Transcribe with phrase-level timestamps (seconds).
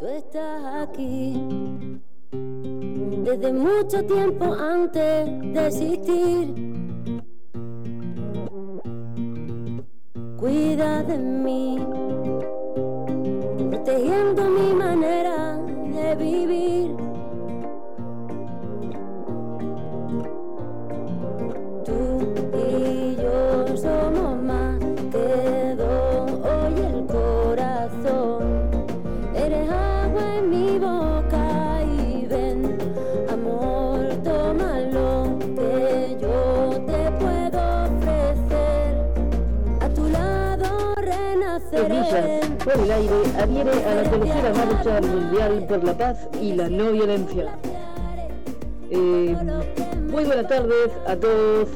[0.00, 2.00] Tú estás aquí
[2.30, 6.54] desde mucho tiempo antes de existir.
[10.36, 11.78] Cuida de mí,
[13.70, 16.87] protegiendo mi manera de vivir.
[43.60, 47.46] Adhiere a la tercera marcha mundial por la paz y la no violencia.
[48.90, 49.36] Eh,
[50.10, 51.68] muy buenas tardes a todos,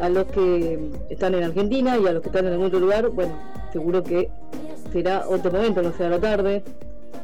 [0.00, 3.08] a los que están en Argentina y a los que están en algún otro lugar.
[3.10, 3.32] Bueno,
[3.72, 4.30] seguro que
[4.92, 6.62] será otro momento, no será la tarde.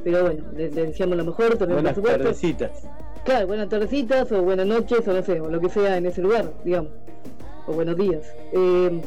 [0.03, 2.23] Pero bueno, les, les deseamos lo mejor, también Buenas por supuesto.
[2.25, 2.71] tardecitas.
[3.25, 6.23] Claro, buenas tardecitas o buenas noches o no sé, o lo que sea en ese
[6.23, 6.91] lugar, digamos.
[7.67, 8.23] O buenos días.
[8.53, 9.01] Eh,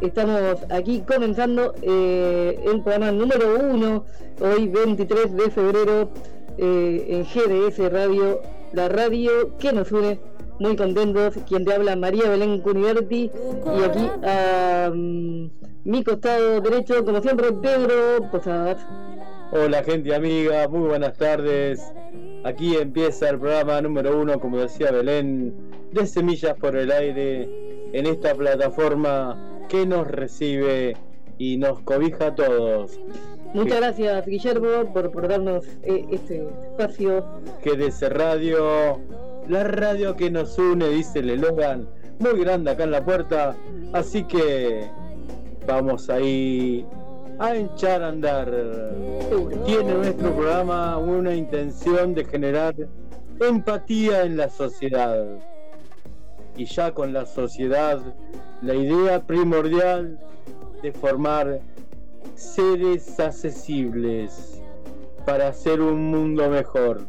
[0.00, 4.04] estamos aquí comenzando eh, el programa número uno,
[4.40, 6.10] hoy 23 de febrero,
[6.58, 8.40] eh, en GDS Radio,
[8.72, 10.18] la radio que nos une.
[10.58, 13.30] Muy contentos, quien te habla María Belén Cuniverti
[13.64, 15.50] y aquí a mm,
[15.84, 18.86] mi costado derecho, como siempre, Pedro Posadas.
[19.52, 21.80] Hola gente amiga, muy buenas tardes.
[22.44, 25.54] Aquí empieza el programa número uno, como decía Belén,
[25.92, 27.48] de Semillas por el Aire,
[27.92, 30.96] en esta plataforma que nos recibe
[31.38, 32.98] y nos cobija a todos.
[33.54, 37.24] Muchas gracias, Guillermo, por, por darnos eh, este espacio.
[37.64, 39.00] GDS Radio,
[39.48, 41.88] la radio que nos une, dice el eslogan,
[42.18, 43.56] muy grande acá en la puerta.
[43.92, 44.90] Así que
[45.66, 46.84] vamos ahí
[47.38, 48.50] a echar a andar.
[49.64, 52.74] Tiene nuestro programa una intención de generar
[53.40, 55.24] empatía en la sociedad.
[56.60, 58.02] Y ya con la sociedad,
[58.60, 60.18] la idea primordial
[60.82, 61.58] de formar
[62.34, 64.60] seres accesibles
[65.24, 67.06] para hacer un mundo mejor.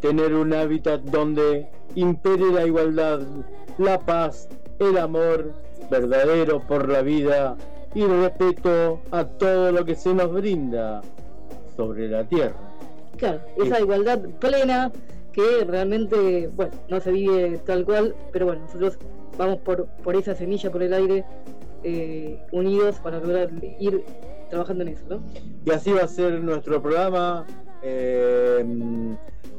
[0.00, 3.20] Tener un hábitat donde impere la igualdad,
[3.78, 4.48] la paz,
[4.80, 5.54] el amor
[5.88, 7.56] verdadero por la vida
[7.94, 11.00] y el respeto a todo lo que se nos brinda
[11.76, 12.58] sobre la tierra.
[13.18, 14.90] Claro, esa igualdad plena
[15.32, 18.98] que realmente, bueno, no se vive tal cual, pero bueno, nosotros
[19.38, 21.24] vamos por, por esa semilla, por el aire,
[21.82, 24.04] eh, unidos para lograr ir
[24.50, 25.22] trabajando en eso, ¿no?
[25.64, 27.46] Y así va a ser nuestro programa,
[27.82, 28.64] eh,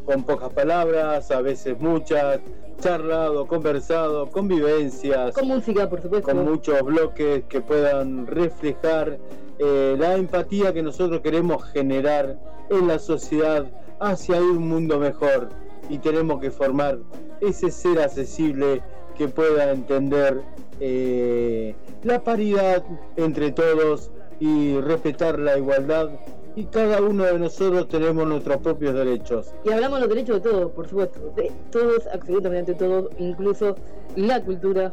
[0.06, 2.40] con pocas palabras, a veces muchas,
[2.80, 6.28] charlado, conversado, convivencias, Con música, por supuesto.
[6.28, 9.20] con muchos bloques que puedan reflejar
[9.60, 12.38] eh, la empatía que nosotros queremos generar
[12.70, 13.68] en la sociedad
[14.00, 15.50] hacia un mundo mejor
[15.92, 17.00] y tenemos que formar
[17.42, 18.82] ese ser accesible
[19.18, 20.42] que pueda entender
[20.80, 22.84] eh, la paridad
[23.18, 24.10] entre todos
[24.40, 26.10] y respetar la igualdad
[26.56, 29.54] y cada uno de nosotros tenemos nuestros propios derechos.
[29.64, 33.76] Y hablamos de los derechos de todos, por supuesto, de todos, absolutamente todos, incluso
[34.16, 34.92] la cultura.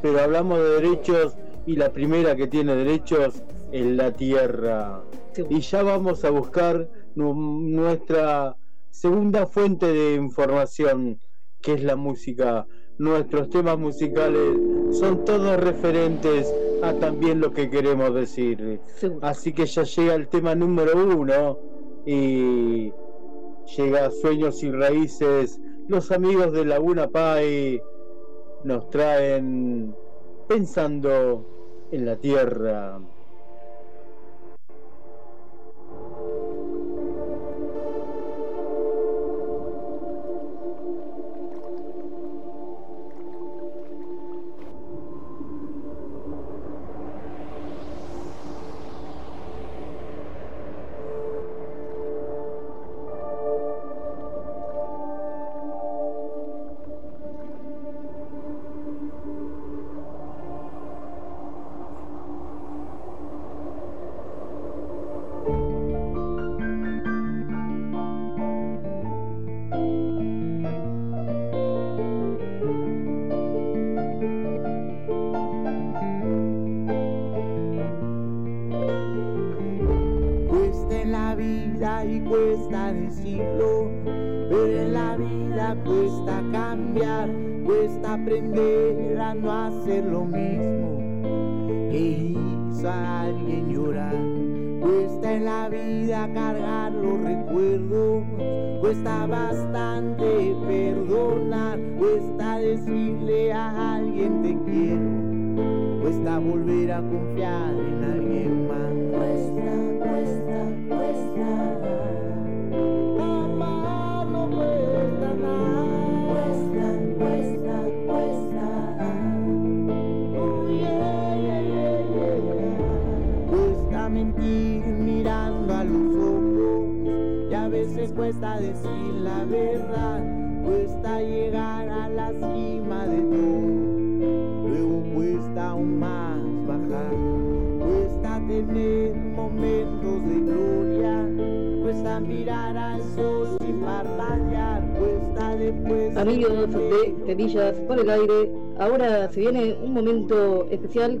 [0.00, 1.34] Pero hablamos de derechos
[1.66, 3.42] y la primera que tiene derechos
[3.72, 5.00] es la tierra.
[5.32, 5.44] Sí.
[5.48, 8.56] Y ya vamos a buscar nu- nuestra
[8.92, 11.18] segunda fuente de información,
[11.60, 12.66] que es la música.
[12.98, 14.58] Nuestros temas musicales
[14.92, 18.80] son todos referentes a también lo que queremos decir.
[18.94, 19.26] Seguro.
[19.26, 21.58] Así que ya llega el tema número uno
[22.06, 22.92] y
[23.76, 25.58] llega Sueños y Raíces.
[25.88, 27.82] Los amigos de Laguna Pai
[28.64, 29.96] nos traen
[30.48, 33.00] pensando en la tierra.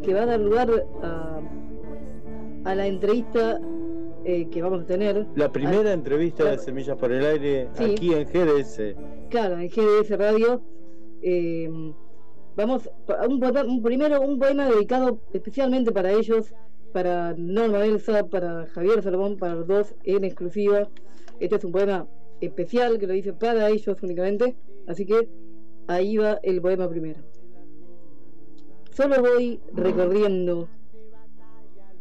[0.02, 0.68] Que va a dar lugar
[1.02, 1.40] a,
[2.64, 3.60] a la entrevista
[4.24, 5.26] eh, que vamos a tener.
[5.34, 6.58] La primera Ah, entrevista de.
[6.58, 7.84] Semillas por el Aire Sí.
[7.84, 8.94] aquí en GDS.
[9.30, 10.60] Claro, en GDS Radio.
[11.22, 11.68] eh,
[12.56, 12.90] vamos
[13.28, 16.52] un, un- primero un poema dedicado especialmente para ellos,
[16.92, 20.88] para Norma Elsa, para Javier Salomón, para los dos en exclusiva.
[21.40, 22.06] Este es un poema
[22.40, 24.54] especial que lo dice para ellos únicamente,
[24.86, 25.28] así que
[25.86, 27.20] ahí va el poema primero.
[28.92, 30.68] Solo voy recorriendo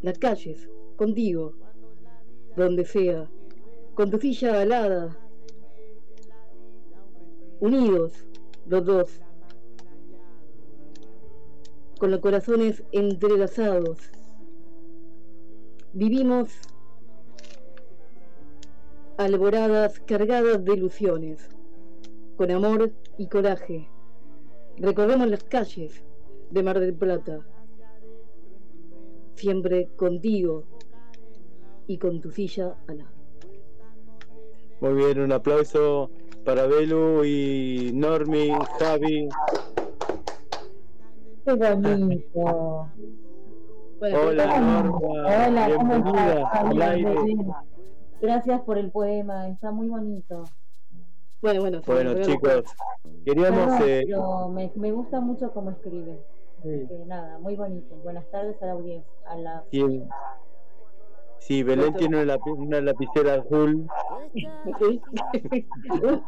[0.01, 0.67] las calles
[0.97, 1.53] contigo,
[2.57, 3.29] donde sea,
[3.93, 5.17] con tu silla alada,
[7.61, 8.27] unidos
[8.67, 9.21] los dos,
[11.97, 14.11] con los corazones entrelazados.
[15.93, 16.49] Vivimos
[19.17, 21.47] alboradas cargadas de ilusiones,
[22.35, 23.87] con amor y coraje.
[24.75, 26.03] Recorremos las calles
[26.51, 27.39] de Mar del Plata,
[29.35, 30.63] siempre contigo
[31.87, 33.09] y con tu silla al lado.
[34.81, 36.09] Muy bien, un aplauso
[36.43, 39.29] para Belu y Normi, Javi.
[41.45, 42.89] Qué bonito.
[43.99, 47.55] Bueno, Hola Norma, Hola, ¿cómo estás?
[48.19, 50.43] Gracias por el poema, está muy bonito.
[51.41, 52.63] bueno, bueno, Bueno bueno, chicos,
[53.25, 53.79] queríamos...
[53.79, 56.19] Perdón, eh, me, me gusta mucho cómo escribe.
[56.63, 57.95] Sí, Que nada, muy bonito.
[57.97, 59.11] Buenas tardes a la audiencia.
[59.25, 59.63] A la...
[59.71, 60.03] sí,
[61.39, 63.87] sí, Belén tiene una, lapi- una lapicera azul.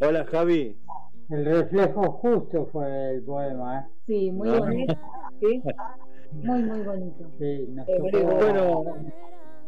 [0.00, 0.76] Hola Javi.
[1.28, 3.84] El reflejo justo fue el poema, ¿eh?
[4.06, 4.58] Sí, muy No.
[4.58, 4.94] bonito.
[5.40, 5.62] ¿Sí?
[6.32, 7.30] Muy, muy bonito.
[7.38, 8.84] Sí, nos Eh, tocó- Bueno,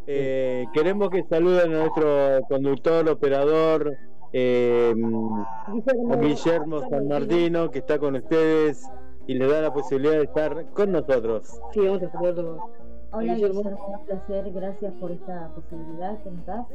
[0.06, 3.96] eh, queremos que saluden a nuestro conductor, operador,
[4.32, 8.89] eh, a Guillermo San Martino, que está con ustedes
[9.27, 11.60] y le da la posibilidad de estar con nosotros.
[11.72, 12.70] Sí, vamos a saludarlo.
[13.12, 13.60] Hola Guillermo.
[13.62, 14.53] Guillermo, un placer.
[14.53, 16.67] Gracias por esta posibilidad que nos das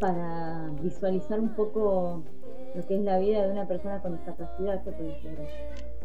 [0.00, 2.22] para visualizar un poco
[2.74, 5.38] lo que es la vida de una persona con discapacidad que puede ser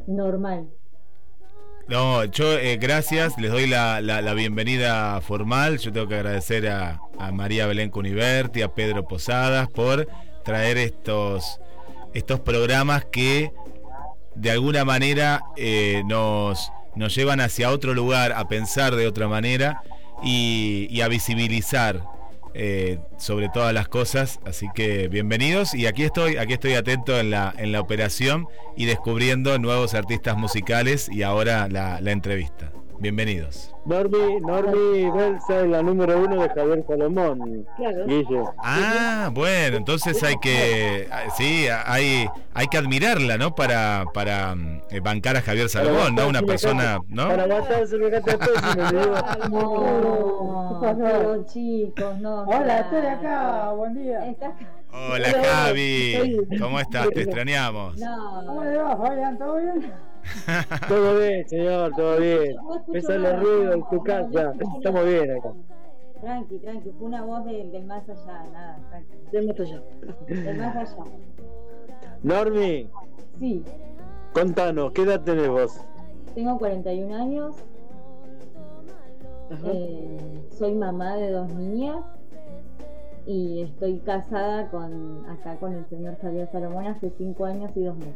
[0.08, 0.68] normal.
[1.88, 5.77] No, yo eh, gracias, les doy la, la- la bienvenida formal.
[5.80, 10.08] Yo tengo que agradecer a, a María Belén Cuniverti, a Pedro Posadas por
[10.43, 11.59] traer estos,
[12.13, 13.51] estos programas que
[14.35, 19.83] de alguna manera eh, nos, nos llevan hacia otro lugar, a pensar de otra manera
[20.23, 22.03] y, a visibilizar
[22.53, 24.39] eh, sobre todas las cosas.
[24.45, 28.47] Así que bienvenidos y aquí estoy, aquí estoy atento en la, en la operación
[28.77, 32.71] y descubriendo nuevos artistas musicales y ahora la, la entrevista.
[33.00, 33.73] Bienvenidos.
[33.85, 37.67] Normi, Normi Belsa es la número uno de Javier Salomón.
[37.75, 38.53] Claro.
[38.57, 43.55] Ah, bueno, entonces hay que, sí, hay, hay que admirarla, ¿no?
[43.55, 44.55] Para, para
[44.89, 46.27] eh, bancar a Javier Salomón, ¿no?
[46.27, 47.27] Una persona, ¿no?
[47.27, 49.15] Para espécimen, le digo.
[50.93, 52.43] No, chicos, no.
[52.43, 54.35] Hola, estoy acá, buen día.
[54.91, 57.09] Hola Javi, ¿cómo estás?
[57.09, 57.95] Te extrañamos.
[58.45, 59.38] ¿Cómo le va, Fabián?
[59.38, 59.93] ¿Todo bien?
[60.88, 62.56] Todo bien, señor, todo bien.
[62.56, 63.39] no escucho Me sale nada.
[63.39, 64.53] ruido en tu casa.
[64.77, 65.50] Estamos bien acá.
[66.22, 69.13] Tranqui, tranqui, fue una voz del, del más allá, nada, tranqui.
[69.32, 69.82] Del más allá.
[70.27, 71.03] Del más allá.
[72.24, 72.89] Normi,
[73.39, 73.63] Sí,
[74.34, 75.82] contanos, ¿qué edad tenés vos?
[76.36, 77.56] tengo 41 años,
[79.65, 80.18] eh,
[80.58, 81.98] soy mamá de dos niñas
[83.25, 87.96] y estoy casada con acá con el señor Javier Salomón hace 5 años y dos
[87.98, 88.15] meses.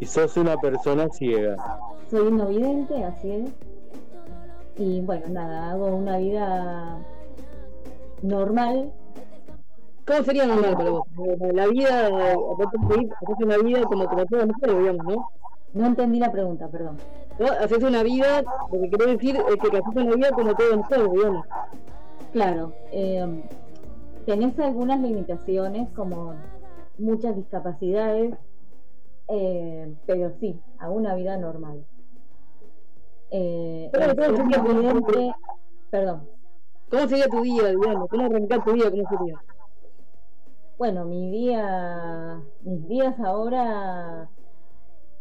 [0.00, 1.56] Y sos una persona ciega.
[2.10, 3.50] Soy no vidente, así es.
[4.76, 6.98] Y bueno, nada, hago una vida
[8.22, 8.92] normal.
[10.06, 11.06] ¿Cómo sería normal para vos?
[11.54, 15.28] La vida, haces una vida como, como todos nosotros, digamos, ¿no?
[15.72, 16.98] No entendí la pregunta, perdón.
[17.38, 17.46] ¿No?
[17.46, 21.12] Haces una vida, lo que quiero decir es que haces una vida como todos nosotros,
[21.12, 21.46] digamos.
[22.32, 23.42] Claro, eh,
[24.26, 26.34] tenés algunas limitaciones como
[26.98, 28.34] muchas discapacidades,
[29.28, 31.84] eh, pero sí, a una vida normal.
[33.30, 34.14] Eh, Pero,
[35.90, 36.28] perdón,
[36.90, 38.08] ¿Cómo sería tu día, digamos?
[38.08, 38.90] ¿Cómo arrancar tu día?
[38.90, 39.42] ¿Cómo sería?
[40.76, 44.28] bueno, mi día, mis días ahora,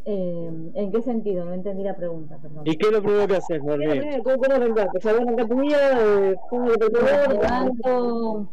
[0.06, 1.46] eh, ¿en qué sentido?
[1.46, 2.64] No entendí la pregunta, perdón.
[2.66, 4.22] ¿Y qué es lo primero que haces, Marlene?
[4.24, 4.90] ¿Cómo, cómo arrancar?
[4.96, 8.50] O sea, vos arrancás tu día, ¿cómo te levanto,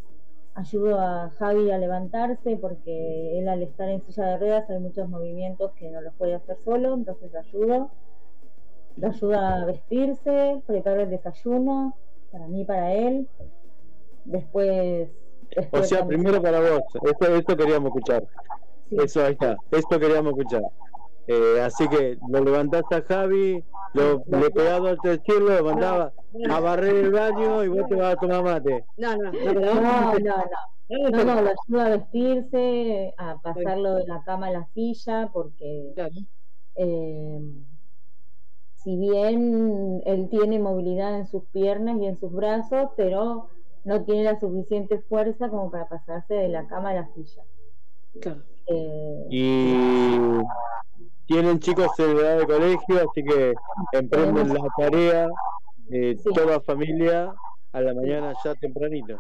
[0.54, 5.09] ayudo a Javi a levantarse porque él al estar en silla de ruedas hay muchos
[5.09, 7.90] movimientos que no los puede hacer solo, entonces lo ayudo.
[8.97, 11.97] Lo ayuda a vestirse, preparo el desayuno,
[12.33, 13.28] para mí, para él.
[14.25, 15.09] Después...
[15.73, 18.25] O sea, primero para vos, eso, eso queríamos escuchar.
[18.88, 18.97] Sí.
[19.02, 20.62] Eso ahí está, esto queríamos escuchar.
[21.26, 23.64] Eh, así que lo levantaste a Javi,
[23.95, 26.12] lo, le pegás al tercero, lo mandaba
[26.49, 28.85] a barrer el baño y vos te vas a tomar mate.
[28.97, 30.35] No, no, no, No, no, no.
[30.93, 35.93] No, no, lo ayuda a vestirse, a pasarlo de la cama a la silla, porque
[35.95, 36.15] Claro.
[36.75, 37.41] eh,
[38.75, 43.51] si bien él tiene movilidad en sus piernas y en sus brazos, pero
[43.85, 47.45] no tiene la suficiente fuerza como para pasarse de la cama a la silla.
[48.21, 48.43] Claro.
[48.67, 50.43] Eh, Y
[51.27, 53.55] tienen chicos en edad de colegio, así que
[53.93, 55.29] emprenden la tarea,
[55.92, 56.30] eh, Sí.
[56.35, 57.32] toda familia,
[57.73, 59.16] a la mañana ya tempranito.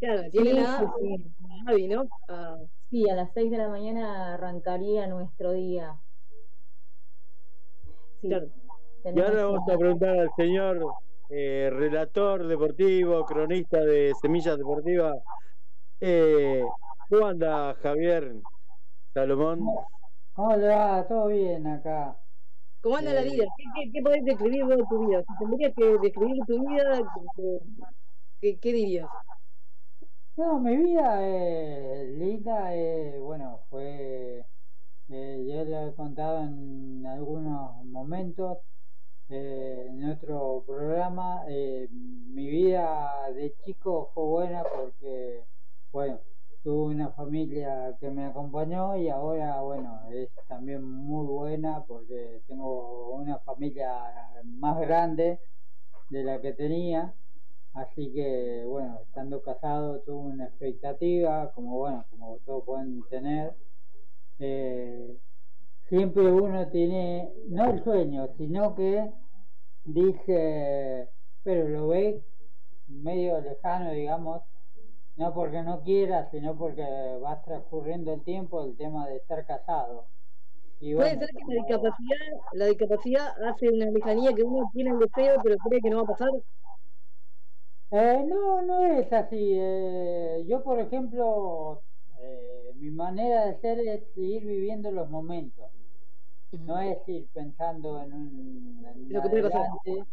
[0.00, 1.34] Claro, tiene sí, nada, sí.
[1.66, 2.08] Javi, ¿no?
[2.28, 2.56] Ah,
[2.90, 6.00] Sí, a las 6 de la mañana arrancaría nuestro día.
[8.22, 8.46] Sí, Claro.
[9.04, 10.94] Y ahora vamos a preguntar al señor
[11.30, 15.16] eh, relator deportivo, cronista de Semillas Deportivas.
[16.00, 16.64] Eh,
[17.08, 18.34] ¿Cómo anda Javier
[19.14, 19.60] Salomón?
[20.34, 21.06] ¿Cómo le va?
[21.06, 22.18] ¿Todo bien acá?
[22.86, 23.46] ¿Cómo anda la Eh, vida?
[23.56, 25.20] ¿Qué, qué, qué podés describir vos de tu vida?
[25.26, 27.02] Si tendrías que describir tu vida,
[28.40, 29.08] ¿qué, dirías?
[30.36, 34.46] No, mi vida es linda, eh, bueno, fue,
[35.08, 38.58] eh, yo lo he contado en algunos momentos
[39.30, 45.44] eh, en otro programa, eh, mi vida de chico fue buena porque,
[45.92, 46.20] bueno,
[46.66, 53.14] tuve una familia que me acompañó y ahora, bueno, es también muy buena porque tengo
[53.14, 55.38] una familia más grande
[56.10, 57.14] de la que tenía.
[57.72, 63.54] Así que, bueno, estando casado tuve una expectativa, como bueno, como todos pueden tener.
[64.40, 65.16] Eh,
[65.88, 69.08] siempre uno tiene, no el sueño, sino que
[69.84, 71.10] dice,
[71.44, 72.24] pero lo ve
[72.88, 74.42] medio lejano, digamos,
[75.16, 76.82] no porque no quiera, sino porque
[77.22, 80.08] va transcurriendo el tiempo el tema de estar casado.
[80.80, 84.98] Y Puede ser que la discapacidad, la discapacidad hace una lejanía que uno tiene el
[84.98, 86.28] deseo, pero cree que no va a pasar.
[87.90, 89.36] Eh, no, no es así.
[89.58, 91.84] eh, yo, por ejemplo,
[92.18, 95.70] eh, mi manera de ser es seguir viviendo los momentos.
[96.52, 99.66] No es ir pensando en un en Lo que puede pasar.
[99.66, 100.04] adelante.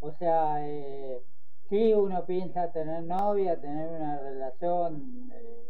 [0.00, 1.22] O sea, eh,
[1.68, 5.64] sí uno piensa tener novia, tener una relación eh,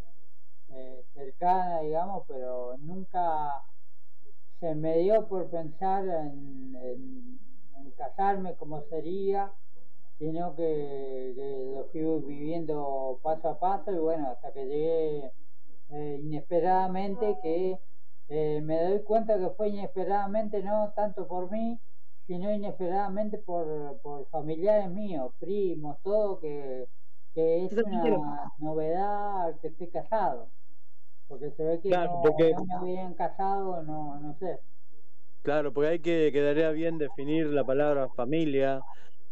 [0.71, 3.63] eh, cercana, digamos, pero nunca
[4.61, 7.39] se me dio por pensar en,
[7.97, 9.53] casarme como sería,
[10.19, 15.33] sino que, que lo fui viviendo paso a paso y bueno, hasta que llegué
[15.91, 17.79] eh, inesperadamente que
[18.29, 21.79] eh, me doy cuenta que fue inesperadamente no tanto por mí,
[22.27, 26.89] sino inesperadamente por, por familiares míos, primos, todo, que,
[27.35, 28.21] que es Eso quiero.
[28.21, 30.51] una novedad que esté casado.
[31.27, 34.61] Porque se ve que Claro, no, porque- no me habían casado, no, no sé.
[35.43, 38.83] Claro, porque hay que quedaría bien definir la palabra familia,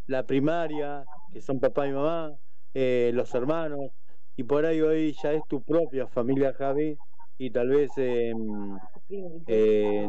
[0.06, 2.36] la primaria, que son papá y mamá,
[2.74, 3.90] eh, los hermanos,
[4.36, 6.98] y por ahí hoy ya es tu propia familia, Javi,
[7.38, 8.34] y tal vez eh,
[9.46, 10.08] eh,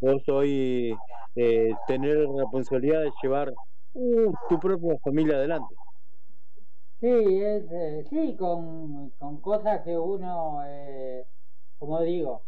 [0.00, 0.94] vos hoy
[1.36, 3.52] eh, tener la responsabilidad de llevar
[3.94, 5.74] uh, tu propia familia adelante.
[7.00, 7.08] Sí,
[7.42, 11.26] es, eh, sí, con, con cosas que uno, eh,
[11.76, 12.46] como digo,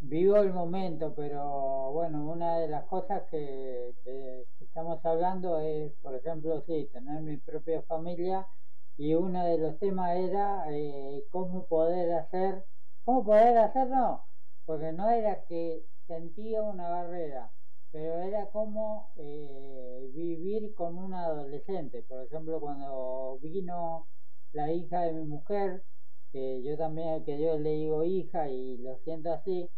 [0.00, 6.14] vivo el momento, pero bueno, una de las cosas que, que- estamos hablando es, por
[6.16, 8.48] ejemplo, sí, tener mi propia familia
[8.96, 12.66] y uno de los temas era eh, cómo poder hacer,
[13.04, 14.28] cómo poder hacer, no,
[14.66, 17.52] porque no era que sentía una barrera,
[17.90, 22.02] pero era como eh, vivir con un adolescente.
[22.04, 24.08] Por ejemplo, cuando vino
[24.52, 25.84] la hija de mi mujer,
[26.32, 29.70] que yo también, que yo le digo hija y lo siento así,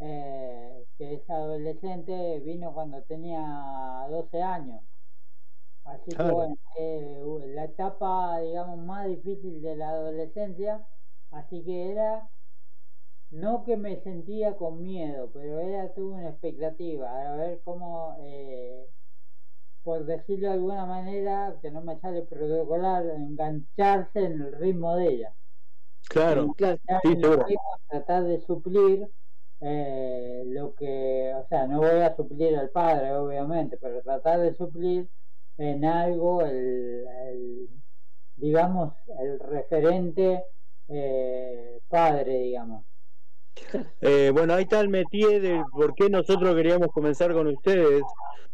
[0.00, 3.40] eh, que es adolescente, vino cuando tenía
[4.10, 4.82] 12 años.
[5.84, 7.18] Así que bueno, eh,
[7.54, 10.86] la etapa, digamos, más difícil de la adolescencia,
[11.30, 12.30] así que era,
[13.30, 18.86] no que me sentía con miedo, pero era, tuve una expectativa, a ver cómo, eh,
[19.82, 25.08] por decirlo de alguna manera, que no me sale protocolar, engancharse en el ritmo de
[25.08, 25.34] ella.
[26.08, 27.44] Claro, sí, seguro.
[27.88, 29.08] tratar de suplir
[29.60, 34.54] eh, lo que, o sea, no voy a suplir al padre, obviamente, pero tratar de
[34.54, 35.08] suplir
[35.58, 37.68] en algo el, el,
[38.36, 40.44] digamos, el referente
[40.88, 42.87] eh, padre, digamos.
[44.00, 48.02] Eh, bueno, ahí está el métier de por qué nosotros queríamos comenzar con ustedes,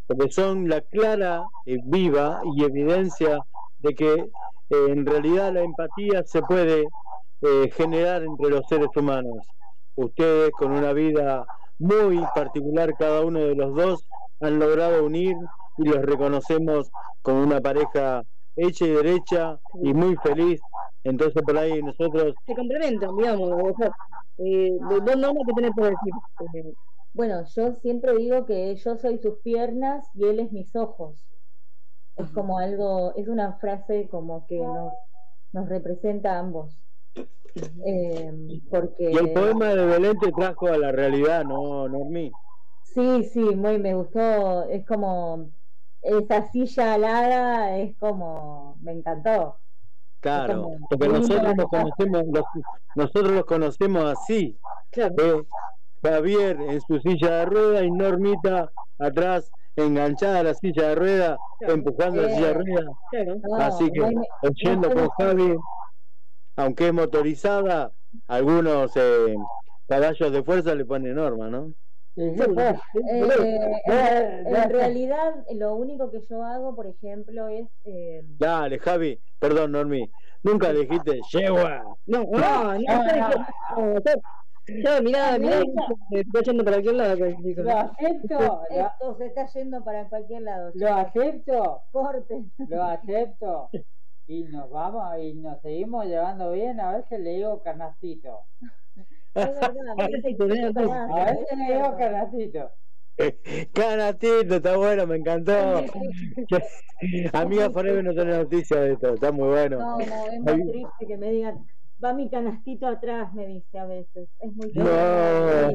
[0.07, 3.39] porque son la clara, eh, viva y evidencia
[3.79, 6.87] de que eh, en realidad la empatía se puede
[7.41, 9.45] eh, generar entre los seres humanos.
[9.95, 11.45] Ustedes con una vida
[11.79, 14.07] muy particular, cada uno de los dos,
[14.41, 15.35] han logrado unir
[15.77, 16.89] y los reconocemos
[17.21, 18.23] como una pareja
[18.55, 20.61] hecha y derecha y muy feliz.
[21.03, 23.49] Entonces por ahí nosotros Se complementan, digamos.
[23.51, 23.87] O sea,
[24.37, 26.13] eh, de dos normas que tenés por decir.
[26.53, 26.73] Eh,
[27.13, 31.27] Bueno, yo siempre digo que yo soy sus piernas y él es mis ojos.
[32.17, 34.93] Es como algo, es una frase como que nos,
[35.53, 36.81] nos representa a ambos.
[37.85, 38.31] Eh,
[38.69, 42.31] porque Y el poema de Belén te trajo a la realidad, ¿no, Normi?
[42.81, 44.63] sí, sí, muy me gustó.
[44.69, 45.51] Es como
[46.05, 49.57] esa silla alada, es como, me encantó.
[50.19, 52.65] Claro, como- porque nosotros los conocemos, los-
[52.95, 54.57] nosotros los conocemos así.
[54.91, 55.15] claro.
[55.17, 55.47] ¿eh?
[56.03, 61.37] Javier en su silla de rueda y Normita atrás, enganchada a la silla de rueda,
[61.59, 61.73] Claro.
[61.73, 62.91] empujando la silla de rueda.
[63.11, 63.35] claro.
[63.43, 65.55] No, Así que, me- oyendo con Javi,
[66.57, 67.91] aunque es motorizada,
[68.27, 69.35] algunos eh,
[69.87, 71.73] caballos de fuerza le ponen norma, ¿no?
[72.15, 72.39] Pues,
[72.93, 79.73] Eh, en, realidad, lo único que yo hago, por ejemplo, es eh, Dale, Javi, perdón,
[79.73, 80.09] Normi,
[80.43, 81.83] nunca dijiste yegua.
[82.05, 83.29] No, no, no, no,
[83.75, 84.01] no, no,
[84.67, 85.61] Ya, mirá, mirá,
[86.09, 87.15] me está yendo para aquel lado.
[87.43, 87.65] chicos.
[87.65, 90.71] Lo acepto, esto se está yendo para cualquier lado.
[90.73, 92.45] lo acepto, Corte.
[92.69, 93.69] lo acepto.
[94.27, 96.79] Y nos vamos y nos seguimos llevando bien.
[96.79, 98.45] A veces le digo canastito.
[99.35, 100.23] Es verdad, A es veces
[101.57, 101.97] le digo cierto.
[101.97, 102.71] canastito.
[103.73, 105.53] Canatito, está bueno, me encantó.
[107.33, 109.79] Amiga Forever no tiene noticia de esto, está muy bueno.
[109.79, 111.67] No, no, es muy triste que me digan,
[112.03, 114.29] va mi canastito atrás, me dice a veces.
[114.39, 114.83] Es muy triste.
[114.83, 115.67] No.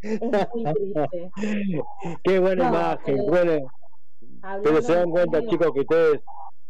[0.00, 1.30] Es muy triste.
[2.24, 3.58] Qué buena No, imagen, pero- buena-
[4.62, 6.20] pero se dan cuenta chicos que ustedes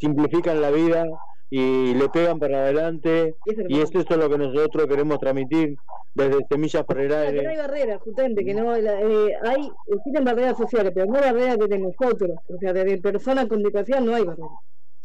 [0.01, 1.05] simplifican la vida
[1.51, 3.37] y le pegan para adelante.
[3.45, 5.77] Y eso es lo y que- es eso lo que nosotros queremos transmitir
[6.15, 9.71] desde Semillas por el Claro, que no hay barreras, justamente, que no la- eh, hay,
[9.87, 14.01] existen barreras sociales, pero no barreras que de nosotros, o sea, de, personas con discapacidad
[14.01, 14.51] no hay barreras.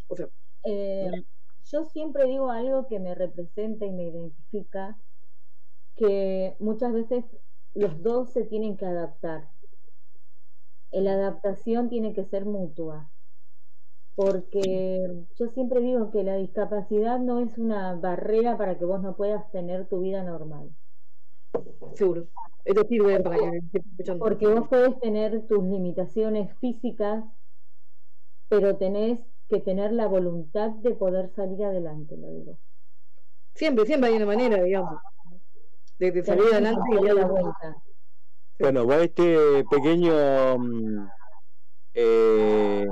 [0.08, 0.28] O sea,
[0.66, 1.12] Eh,
[1.66, 5.00] yo siempre digo algo que me representa y me identifica,
[5.96, 7.26] que muchas veces
[7.76, 9.52] los dos se tienen que adaptar.
[10.94, 13.13] La adaptación tiene que ser mutua,
[14.16, 19.16] porque yo siempre digo que la discapacidad no es una barrera para que vos no
[19.16, 20.70] puedas tener tu vida normal,
[21.96, 22.28] seguro.
[22.66, 23.62] Esto sirve para que
[24.20, 27.26] porque vos podés tener tus limitaciones físicas,
[28.48, 32.58] pero tenés que tener la voluntad de poder salir adelante, lo digo.
[33.56, 35.00] Siempre, siempre hay una manera, digamos,
[36.00, 37.76] de, de salir adelante y ya la vuelta.
[38.60, 41.08] Bueno, va este pequeño mm,
[41.96, 42.88] eh,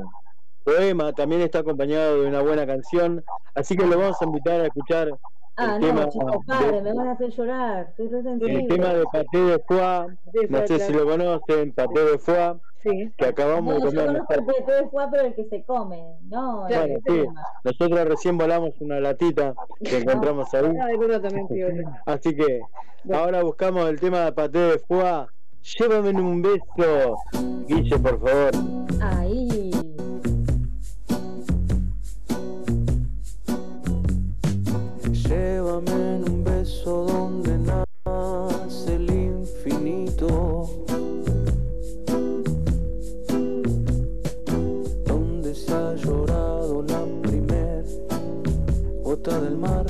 [0.63, 3.23] poema también está acompañado de una buena canción,
[3.55, 5.09] así que lo vamos a invitar a escuchar
[5.57, 9.03] Ah, el no, tema de- padre, me van a hacer llorar, re el tema de
[9.11, 10.07] Paté de Foie,
[10.49, 13.11] no sé si lo conocen, Paté de Foie, Sí.
[13.17, 14.07] que acabamos No, de yo comer.
[14.07, 17.25] conozco el PT de foie, pero el que se come, no, Claro, el sí.
[17.65, 19.97] Nosotros recién volamos una latita que
[20.33, 22.61] encontramos ahí, Ah, así que
[23.13, 25.27] ahora buscamos el tema de Paté de Foie.
[25.77, 27.17] Llévame un beso,
[27.67, 28.51] Guille, por favor.
[28.99, 29.70] Ahí.
[35.27, 40.69] Llévame en un beso donde nace el infinito,
[45.05, 47.85] donde se ha llorado la primer
[49.03, 49.80] gota del mar,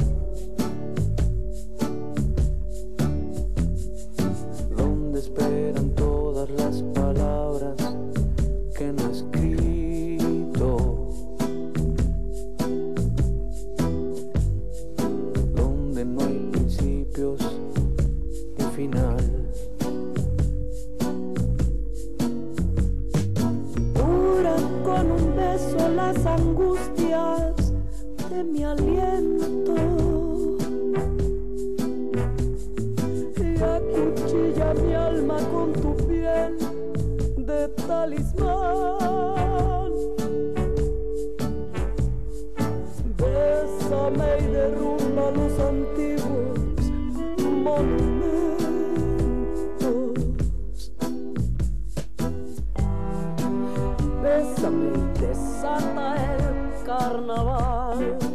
[26.13, 27.74] las angustias
[28.30, 29.76] de mi aliento.
[33.38, 36.58] Y acuchilla mi alma con tu piel
[37.38, 39.91] de talismán.
[43.17, 45.90] Bésame y derrumba los antiguos
[57.01, 58.30] carnaval.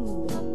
[0.00, 0.49] mundo.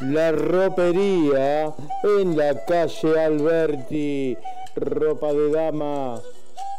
[0.00, 4.38] La ropería en la calle Alberti.
[4.74, 6.18] Ropa de dama.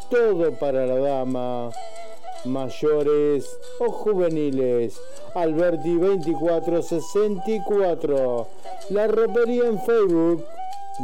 [0.09, 1.69] Todo para la dama.
[2.45, 4.99] Mayores o juveniles.
[5.35, 8.47] Alberti 2464.
[8.89, 10.43] La ropería en Facebook.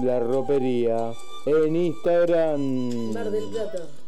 [0.04, 1.14] La ropería
[1.46, 3.14] en Instagram.
[3.14, 3.99] Mar del Plata.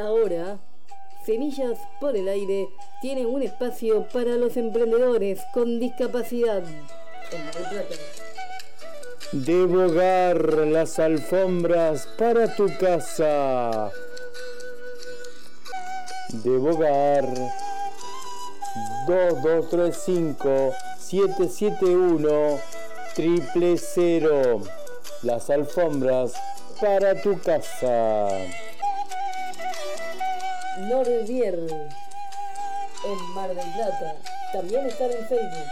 [0.00, 0.58] Ahora,
[1.26, 2.70] Semillas por el Aire
[3.02, 6.62] tiene un espacio para los emprendedores con discapacidad.
[7.30, 7.94] En Mar del Plata.
[9.32, 13.90] De bogar las alfombras para tu casa.
[16.32, 17.26] De bogar
[19.06, 22.58] 2235 771
[23.14, 24.62] triple cero.
[25.22, 26.32] Las alfombras
[26.80, 28.28] para tu casa.
[30.88, 31.58] Norvier
[33.04, 34.16] en Mar del Plata.
[34.52, 35.68] También están en Facebook.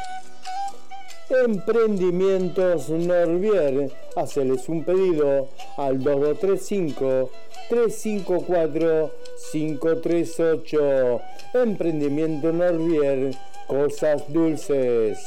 [1.31, 3.91] Emprendimientos Norvier.
[4.17, 7.31] Haceles un pedido al 2235
[7.69, 9.11] 354
[9.53, 11.21] 538.
[11.55, 13.35] Emprendimiento Norvier.
[13.67, 15.19] Cosas dulces.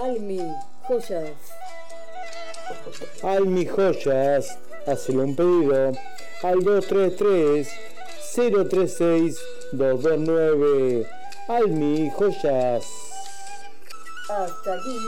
[0.00, 0.40] Almi,
[0.88, 1.30] joyas.
[3.22, 4.58] Almi Joyas.
[4.86, 5.92] Hacele un pedido
[6.42, 7.68] al 233
[8.34, 9.38] 036
[9.72, 11.06] 229.
[11.48, 12.84] Almi Joyas.
[14.28, 14.98] Hasta aquí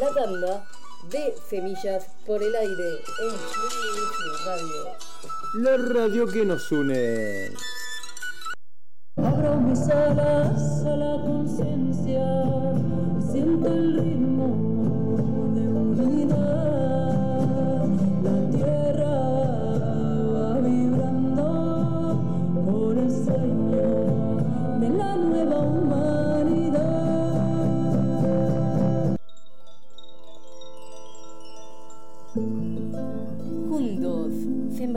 [0.00, 0.66] la tanda
[1.10, 2.90] de Semillas por el Aire
[3.22, 4.84] en GDS Radio.
[5.54, 7.50] La radio que nos une.
[9.16, 12.24] Abro mis alas a la conciencia,
[13.30, 14.73] siento el ritmo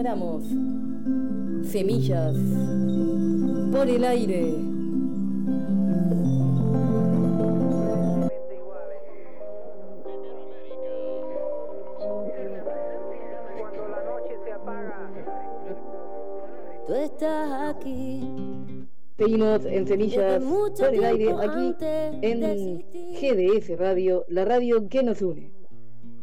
[0.08, 0.44] sembramos
[1.70, 2.34] semillas
[3.74, 4.56] por el aire.
[16.86, 18.22] Tú estás aquí.
[19.18, 21.76] Seguimos en Semillas por el Aire aquí
[22.22, 25.52] en GDS Radio, la radio que nos une.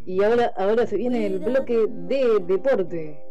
[0.06, 3.23] Y ahora, ahora se viene el bloque de deporte.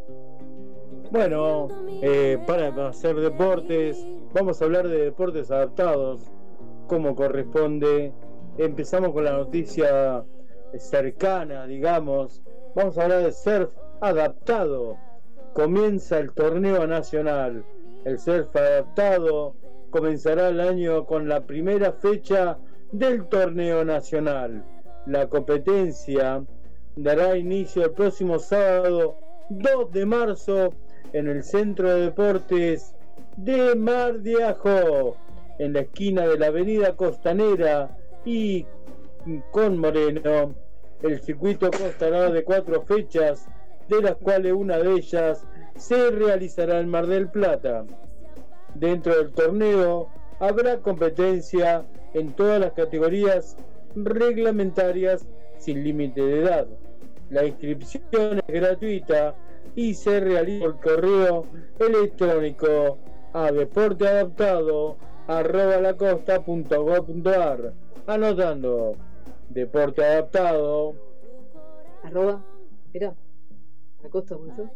[1.14, 1.68] Bueno,
[2.02, 6.32] eh, para hacer deportes, vamos a hablar de deportes adaptados,
[6.88, 8.12] como corresponde.
[8.58, 10.26] Empezamos con la noticia
[10.76, 12.42] cercana, digamos.
[12.76, 13.70] Vamos a hablar de surf
[14.02, 14.98] adaptado.
[15.54, 17.64] Comienza el torneo nacional.
[18.06, 19.54] El surf adaptado
[19.92, 22.58] comenzará el año con la primera fecha
[22.92, 24.66] del torneo nacional.
[25.06, 26.44] La competencia
[26.96, 29.16] dará inicio el próximo sábado
[29.52, 30.74] 2 de marzo
[31.14, 32.96] en el Centro de Deportes
[33.38, 35.16] de Mar de Ajó,
[35.60, 37.96] en la esquina de la Avenida Costanera
[38.26, 38.66] y
[39.52, 40.56] con Moreno.
[41.02, 43.48] El circuito constará de cuatro fechas,
[43.88, 45.46] de las cuales una de ellas
[45.78, 47.86] se realizará en Mar del Plata.
[48.74, 53.56] Dentro del torneo habrá competencia en todas las categorías
[53.96, 55.28] reglamentarias
[55.60, 56.68] sin límite de edad.
[57.30, 59.36] La inscripción es gratuita
[59.76, 61.46] y se realiza por correo
[61.80, 62.98] electrónico
[63.34, 64.98] a deporteadaptado
[65.28, 67.74] arroba lacosta.gov.ar
[68.08, 68.96] anotando
[69.50, 70.96] deporte adaptado
[72.04, 72.44] Arroba,
[72.94, 73.14] mira,
[74.04, 74.70] la costa, ¿por eso?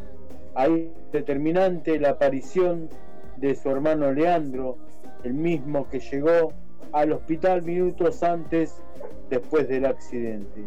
[0.54, 2.88] Ahí determinante la aparición
[3.36, 4.78] de su hermano Leandro,
[5.24, 6.52] el mismo que llegó
[6.92, 8.80] al hospital minutos antes
[9.30, 10.62] después del accidente.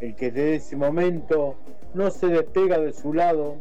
[0.00, 1.54] El que desde ese momento
[1.94, 3.56] no se despega de su lado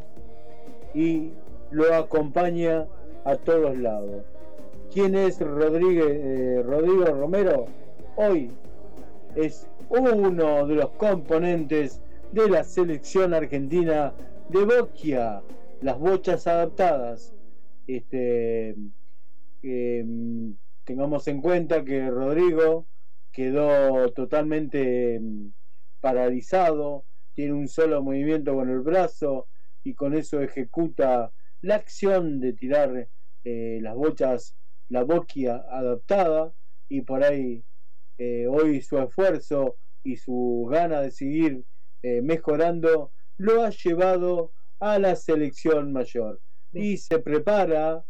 [0.93, 1.31] y
[1.71, 2.87] lo acompaña
[3.25, 4.23] a todos lados.
[4.91, 7.65] ¿Quién es eh, Rodrigo Romero?
[8.15, 8.51] Hoy
[9.35, 12.01] es uno de los componentes
[12.31, 14.13] de la selección argentina
[14.49, 15.41] de Boquia,
[15.81, 17.33] las bochas adaptadas.
[17.87, 18.75] Este,
[19.63, 20.51] mm,
[20.83, 22.85] tengamos en cuenta que Rodrigo
[23.33, 25.49] quedó totalmente mm,
[25.99, 29.47] paralizado, tiene un solo movimiento con el brazo
[29.83, 33.09] y con eso ejecuta la acción de tirar
[33.43, 34.55] eh, las bochas,
[34.89, 36.53] la boquia adaptada
[36.87, 37.65] y por ahí
[38.17, 41.65] eh, hoy su esfuerzo y su gana de seguir
[42.03, 46.39] eh, mejorando lo ha llevado a la selección mayor
[46.71, 48.05] y se prepara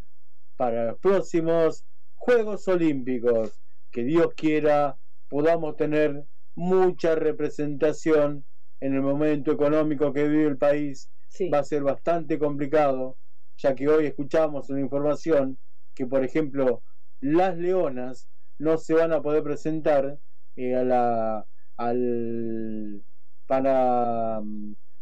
[0.58, 3.60] para los próximos Juegos Olímpicos.
[3.92, 4.98] Que Dios quiera
[5.34, 8.46] podamos tener mucha representación
[8.80, 11.10] en el momento económico que vive el país.
[11.52, 13.18] Va a ser bastante complicado,
[13.58, 15.58] ya que hoy escuchamos una información
[15.96, 16.84] que, por ejemplo,
[17.20, 18.28] las leonas
[18.60, 20.20] no se van a poder presentar
[20.56, 23.02] eh, a la, al
[23.48, 24.40] para,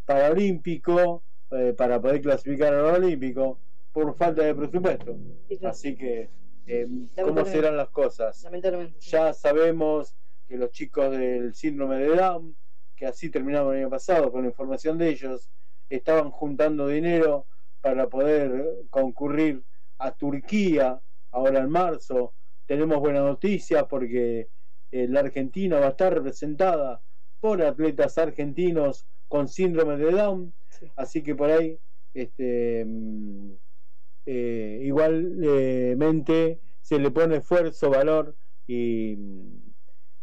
[0.05, 3.59] Paralímpico eh, para poder clasificar al Olímpico
[3.91, 5.17] por falta de presupuesto.
[5.63, 6.29] Así que,
[6.67, 6.87] eh,
[7.21, 8.47] ¿cómo serán las cosas?
[9.01, 10.15] Ya sabemos
[10.51, 12.53] que los chicos del síndrome de Down,
[12.93, 15.49] que así terminaron el año pasado con la información de ellos,
[15.89, 17.47] estaban juntando dinero
[17.79, 19.63] para poder concurrir
[19.97, 22.33] a Turquía ahora en marzo.
[22.65, 24.49] Tenemos buena noticia porque
[24.91, 27.01] eh, la Argentina va a estar representada
[27.39, 30.53] por atletas argentinos con síndrome de Down,
[30.97, 31.79] así que por ahí
[32.13, 33.51] este, mm,
[34.25, 38.35] eh, igualmente se le pone esfuerzo, valor
[38.67, 39.17] y,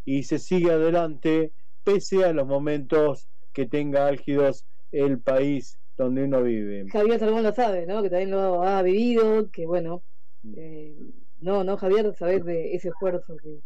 [0.08, 1.52] y se sigue adelante
[1.84, 6.86] pese a los momentos que tenga álgidos el país donde uno vive.
[6.90, 8.02] Javier Salmón lo sabe, ¿no?
[8.02, 10.02] Que también lo ha vivido, que bueno,
[10.42, 10.54] mm.
[10.56, 10.96] eh,
[11.40, 13.60] no, no, Javier, sabes de ese esfuerzo que,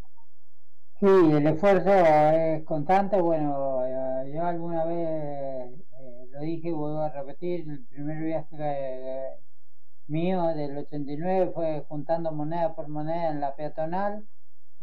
[0.98, 3.20] Sí, el esfuerzo es constante.
[3.20, 5.08] Bueno, eh, yo alguna vez
[6.00, 9.30] eh, lo dije y vuelvo a repetir, el primer viaje eh,
[10.06, 14.26] mío del 89 fue juntando moneda por moneda en la peatonal.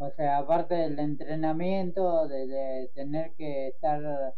[0.00, 4.34] O sea, aparte del entrenamiento, de, tener que estar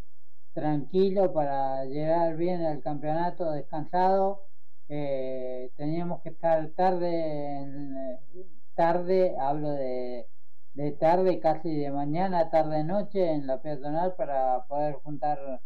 [0.54, 4.46] tranquilo para llegar bien al campeonato descansado,
[5.76, 8.18] teníamos que estar tarde,
[8.74, 10.26] tarde, hablo de
[10.74, 15.60] de tarde, casi de mañana, tarde, noche en la peatonal para poder juntar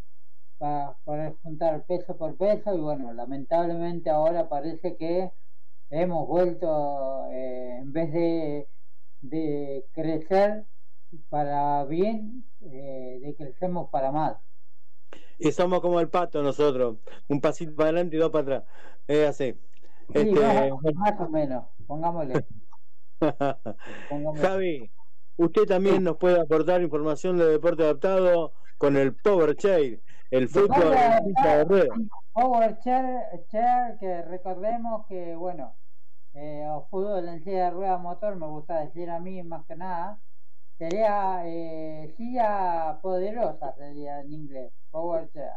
[0.57, 2.75] para poder juntar peso por peso.
[2.75, 5.31] Y bueno, lamentablemente ahora parece que
[5.89, 8.67] hemos vuelto eh, en vez de,
[9.21, 10.65] de crecer
[11.29, 14.37] para bien, eh, de crecemos para mal.
[15.39, 16.97] Y somos como el pato nosotros,
[17.27, 18.63] un pasito para adelante y dos para atrás.
[19.07, 19.55] Es así.
[20.13, 20.31] este...
[20.31, 22.45] más, más, o menos, pongámosle.
[24.41, 24.91] Javi,
[25.37, 30.01] usted también nos puede aportar información de deporte adaptado con el Power Chair,
[30.31, 31.99] el fútbol de
[32.33, 35.75] Power Chair, que recordemos que, bueno,
[36.37, 39.75] eh, o fútbol en silla de rueda motor, me gusta decir a mí más que
[39.75, 40.19] nada,
[40.77, 45.51] sería eh, silla poderosa, sería en inglés, Power Chair.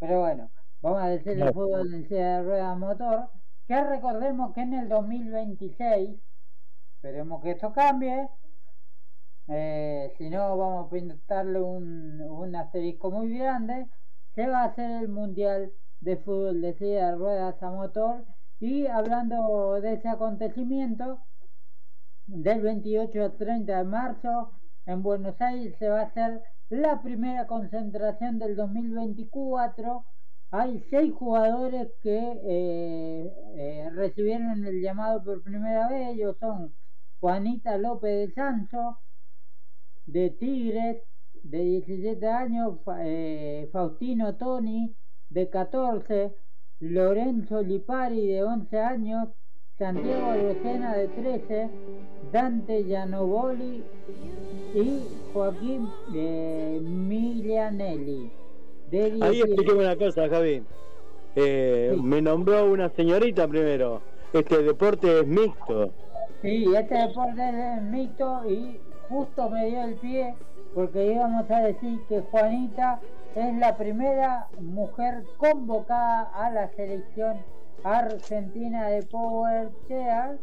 [0.00, 0.50] Pero bueno,
[0.82, 3.30] vamos a decir el fútbol en silla de rueda motor,
[3.68, 6.20] que recordemos que en el 2026
[6.96, 8.28] Esperemos que esto cambie.
[9.48, 13.86] Eh, si no, vamos a pintarle un, un asterisco muy grande.
[14.34, 18.24] Se va a hacer el Mundial de Fútbol de silla de ruedas a motor.
[18.60, 21.20] Y hablando de ese acontecimiento,
[22.26, 24.52] del 28 al 30 de marzo
[24.86, 30.04] en Buenos Aires se va a hacer la primera concentración del 2024.
[30.50, 36.14] Hay seis jugadores que eh, eh, recibieron el llamado por primera vez.
[36.14, 36.74] Ellos son
[37.20, 38.98] Juanita López de Sanso,
[40.06, 41.02] de Tigres,
[41.42, 44.96] de 17 años, eh, Faustino Toni,
[45.30, 46.34] de 14,
[46.80, 49.28] Lorenzo Lipari, de 11 años,
[49.78, 51.68] Santiago Alocena, de 13,
[52.32, 53.82] Dante Gianovoli
[54.74, 55.00] y
[55.32, 58.30] Joaquín eh, Milianelli,
[58.90, 59.42] de Ahí 17.
[59.44, 60.62] expliqueme una cosa, Javi.
[61.34, 62.00] Eh, Sí.
[62.02, 64.00] Me nombró una señorita primero.
[64.32, 65.90] Este deporte es mixto.
[66.42, 67.42] Sí, este deporte
[67.76, 70.34] es mixto y justo me dio el pie
[70.74, 73.00] porque íbamos a decir que Juanita
[73.36, 77.36] es la primera mujer convocada a la selección
[77.84, 80.38] argentina de Power Chair,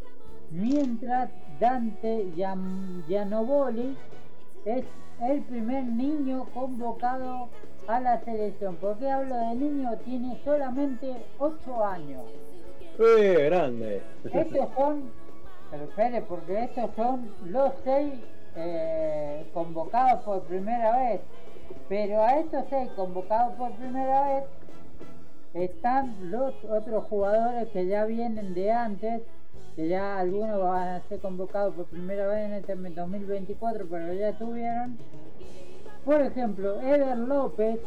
[0.50, 1.28] mientras
[1.58, 3.96] Dante Gian- Gianovoli
[4.64, 4.84] es
[5.22, 7.48] el primer niño convocado
[7.88, 8.76] a la selección.
[8.76, 9.90] ¿Por qué hablo de niño?
[10.04, 12.22] Tiene solamente 8 años.
[12.98, 14.02] ¡Eh, grande!
[14.32, 15.10] Estos son,
[15.70, 18.14] pero espere, porque estos son los seis
[18.56, 21.20] eh, convocados por primera vez.
[21.88, 24.44] Pero a estos seis convocados por primera vez
[25.54, 29.22] están los otros jugadores que ya vienen de antes,
[29.76, 34.30] que ya algunos van a ser convocados por primera vez en este 2024, pero ya
[34.30, 34.98] estuvieron.
[36.04, 37.80] Por ejemplo, Ever López,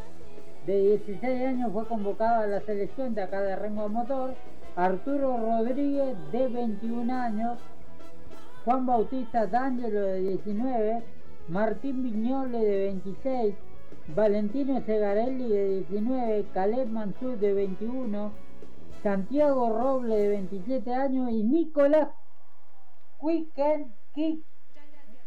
[0.65, 4.34] de 16 años, fue convocado a la selección de acá de Rengo Motor.
[4.75, 7.57] Arturo Rodríguez, de 21 años.
[8.63, 11.03] Juan Bautista D'Angelo, de 19.
[11.47, 13.55] Martín Viñole, de 26.
[14.16, 16.45] Valentino Segarelli, de 19.
[16.53, 18.32] Caleb Mansur, de 21.
[19.03, 21.30] Santiago Roble, de 27 años.
[21.32, 22.10] Y Nicolás
[23.20, 24.43] Quicken, Qui-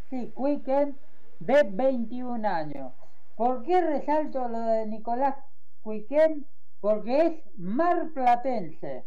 [0.08, 0.96] sí, Quicken,
[1.40, 2.92] de 21 años.
[3.36, 5.36] ¿Por qué resalto lo de Nicolás
[5.82, 6.46] Quiquén?
[6.80, 9.04] Porque es marplatense.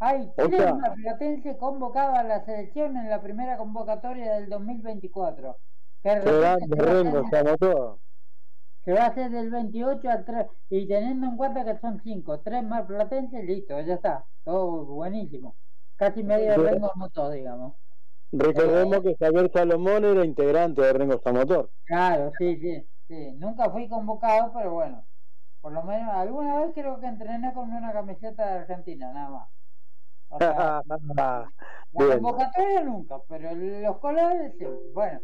[0.00, 5.56] Hay tres sea- marplatenses convocados a la selección en la primera convocatoria del 2024.
[6.02, 6.20] Que
[8.84, 9.30] ¡Qué repito, grande, se va a Rengo!
[9.30, 9.30] hacer- Se anotó.
[9.30, 12.40] se va a hacer del 28 al 3 y teniendo en cuenta que son 5,
[12.40, 15.56] 3 más platenses, listo, ya está, todo buenísimo.
[15.96, 16.70] Casi medio Bueno.
[16.70, 17.74] rengo motor, digamos.
[18.32, 21.70] Recordemos que Javier Salomón era integrante de Rengo Motor.
[21.84, 23.32] Claro, sí, sí, sí.
[23.38, 25.06] Nunca fui convocado, pero bueno,
[25.60, 29.48] por lo menos alguna vez creo que entrené con una camiseta de Argentina, nada más.
[30.28, 30.72] O sea,
[31.92, 34.66] La convocatoria nunca, pero los colores sí.
[34.92, 35.20] Bueno,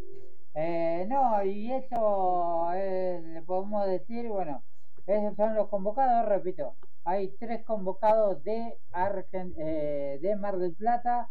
[0.55, 4.63] eh, no, y eso eh, le podemos decir, bueno,
[5.07, 6.75] esos son los convocados, repito.
[7.05, 11.31] Hay tres convocados de, Argen- eh, de Mar del Plata,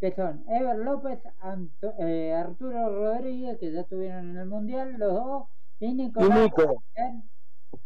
[0.00, 5.12] que son Ever López, Anto- eh, Arturo Rodríguez, que ya estuvieron en el Mundial, los
[5.14, 5.44] dos,
[5.78, 6.82] y Y Nicolás Nico.
[6.94, 7.30] Cuiquén,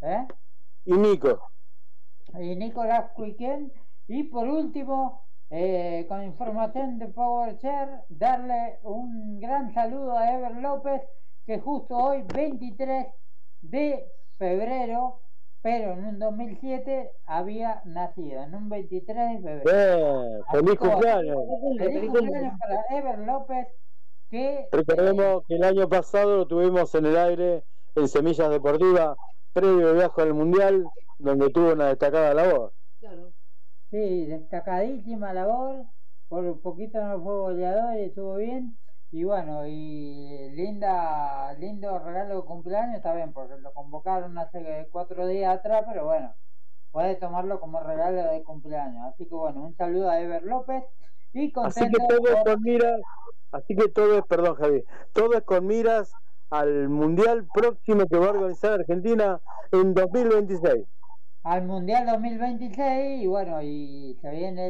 [0.01, 0.27] ¿eh?
[0.85, 1.41] Y Nico.
[2.39, 3.71] y Nicolás Cuiquén.
[4.07, 11.01] Y por último, eh, con información de PowerShare, darle un gran saludo a Ever López,
[11.45, 13.07] que justo hoy, 23
[13.61, 14.05] de
[14.37, 15.21] febrero,
[15.61, 20.23] pero en un 2007 había nacido, en un 23 de febrero.
[20.23, 21.37] Bien, feliz cumpleaños.
[21.77, 23.67] Feliz cumpleaños para Ever López,
[24.29, 27.63] que Recordemos que el año pasado lo tuvimos en el aire
[27.95, 29.15] en Semillas Deportivas,
[29.53, 30.85] previo al viaje al Mundial,
[31.19, 32.73] donde tuvo una destacada labor.
[33.95, 35.85] Sí, destacadísima labor.
[36.27, 38.77] Por un poquito no fue goleador y estuvo bien.
[39.11, 45.25] Y bueno, y linda, lindo regalo de cumpleaños, está bien, porque lo convocaron hace cuatro
[45.27, 46.35] días atrás, pero bueno,
[46.91, 49.13] puede tomarlo como regalo de cumpleaños.
[49.13, 50.83] Así que bueno, un saludo a Ever López
[51.31, 53.01] y Así contento que todo por- con miras,
[53.51, 54.83] así que todo es, perdón Javi,
[55.13, 56.11] todo es con miras
[56.49, 59.41] al Mundial próximo que va a organizar Argentina
[59.71, 60.85] en 2026.
[61.45, 64.67] Al Mundial 2026 y bueno, y se viene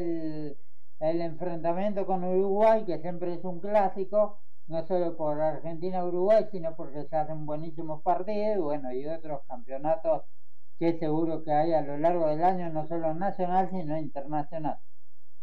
[1.00, 7.06] el, enfrentamiento con Uruguay, que siempre es un clásico, no solo por Argentina-Uruguay, sino porque
[7.06, 10.24] se hacen buenísimos partidos bueno, y otros campeonatos
[10.78, 14.78] que seguro que hay a lo largo del año, no solo nacional, sino internacional.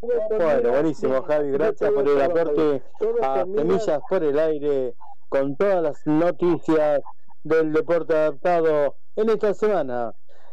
[0.02, 2.82] Bueno, buenísimo Javi, gracias por el aporte
[3.22, 4.94] a Semillas por el aire
[5.30, 7.00] con todas las noticias
[7.42, 10.12] del deporte adaptado en esta semana.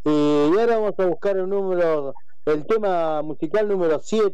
[0.10, 2.14] Y ahora vamos a buscar el número,
[2.46, 4.34] el tema musical número 7,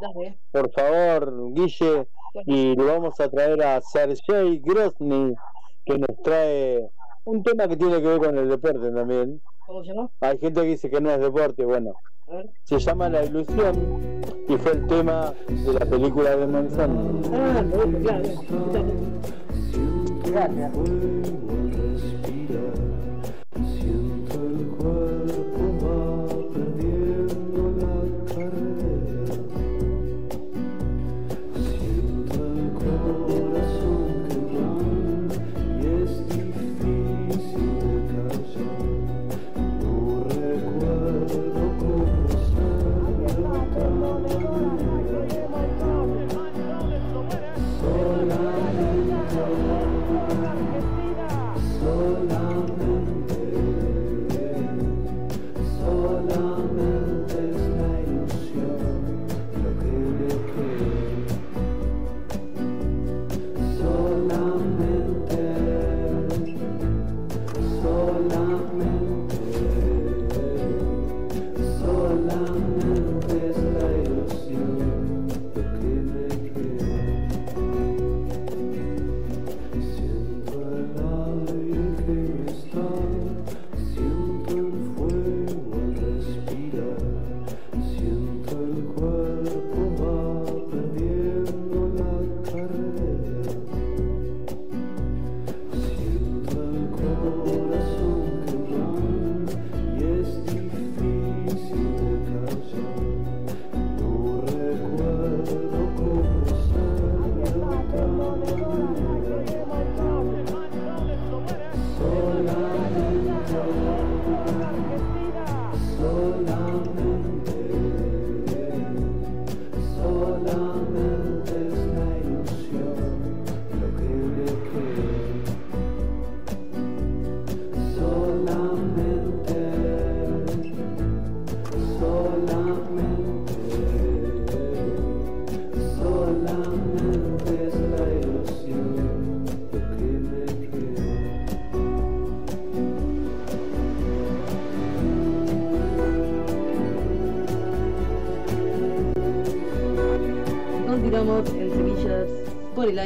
[0.00, 0.38] Dale.
[0.50, 2.08] por favor, Guille,
[2.46, 5.34] y le vamos a traer a Sergei Grosny,
[5.84, 6.88] que nos trae
[7.24, 9.42] un tema que tiene que ver con el deporte también.
[9.66, 10.10] ¿Cómo se llama?
[10.20, 11.92] Hay gente que dice que no es deporte, bueno,
[12.64, 17.20] se llama La Ilusión y fue el tema de la película de Manzano.
[17.32, 18.28] Ah, no, claro.
[20.24, 20.72] Gracias.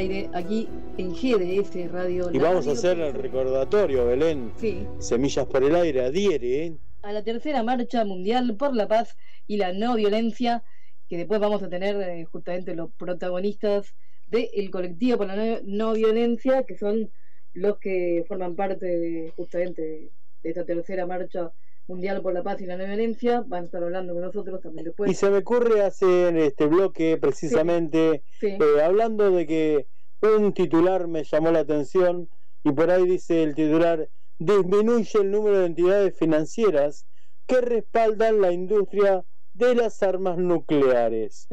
[0.05, 2.29] Aire, aquí en GDS Radio.
[2.31, 4.51] Y vamos a hacer el recordatorio, Belén.
[4.57, 6.77] Sí, Semillas por el aire, adhiere, ¿eh?
[7.01, 9.15] a la tercera marcha mundial por la paz
[9.47, 10.63] y la no violencia,
[11.07, 13.93] que después vamos a tener eh, justamente los protagonistas
[14.27, 17.11] del colectivo por la no, no violencia, que son
[17.53, 20.11] los que forman parte de, justamente de,
[20.43, 21.51] esta tercera marcha
[21.87, 23.43] mundial por la paz y la no violencia.
[23.45, 25.11] Van a estar hablando con nosotros también después.
[25.11, 28.47] Y se me ocurre hacer este bloque precisamente Sí.
[28.47, 29.87] eh, hablando de que
[30.25, 32.29] un titular me llamó la atención
[32.63, 37.05] y por ahí dice el titular disminuye el número de entidades financieras
[37.45, 39.23] que respaldan la industria
[39.53, 41.47] de las armas nucleares.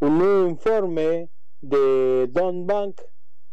[0.00, 1.30] Un nuevo informe
[1.60, 3.00] de Don Bank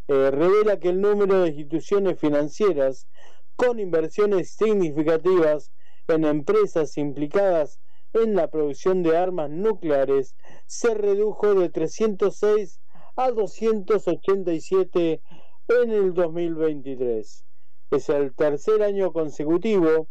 [0.08, 3.08] eh, revela que el número de instituciones financieras
[3.56, 5.72] con inversiones significativas
[6.08, 7.80] en empresas implicadas
[8.14, 10.36] en la producción de armas nucleares
[10.68, 12.80] se redujo de 306
[13.16, 15.22] a 287
[15.68, 17.46] en el 2023.
[17.92, 20.10] Es el tercer año consecutivo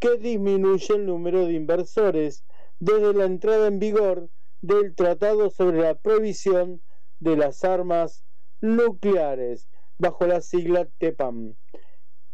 [0.00, 2.44] que disminuye el número de inversores
[2.80, 4.28] desde la entrada en vigor
[4.60, 6.82] del Tratado sobre la Prohibición
[7.20, 8.24] de las Armas
[8.60, 9.68] Nucleares,
[9.98, 11.54] bajo la sigla TEPAM.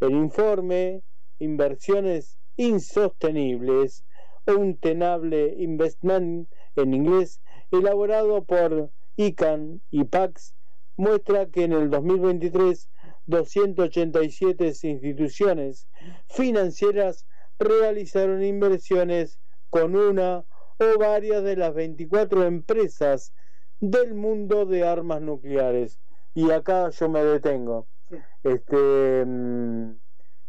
[0.01, 1.03] El informe
[1.39, 4.05] Inversiones Insostenibles,
[4.47, 10.55] Untenable Investment en inglés, elaborado por ICANN y PAX,
[10.97, 12.89] muestra que en el 2023
[13.27, 15.89] 287 instituciones
[16.29, 17.27] financieras
[17.59, 19.39] realizaron inversiones
[19.71, 20.47] con una
[20.79, 23.35] o varias de las 24 empresas
[23.81, 25.99] del mundo de armas nucleares.
[26.35, 27.89] Y acá yo me detengo.
[28.09, 28.17] Sí.
[28.45, 29.91] Este, mm,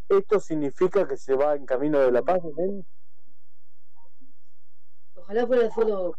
[0.10, 2.42] ¿Esto significa que se va en camino de la paz?
[5.16, 6.14] Ojalá fuera solo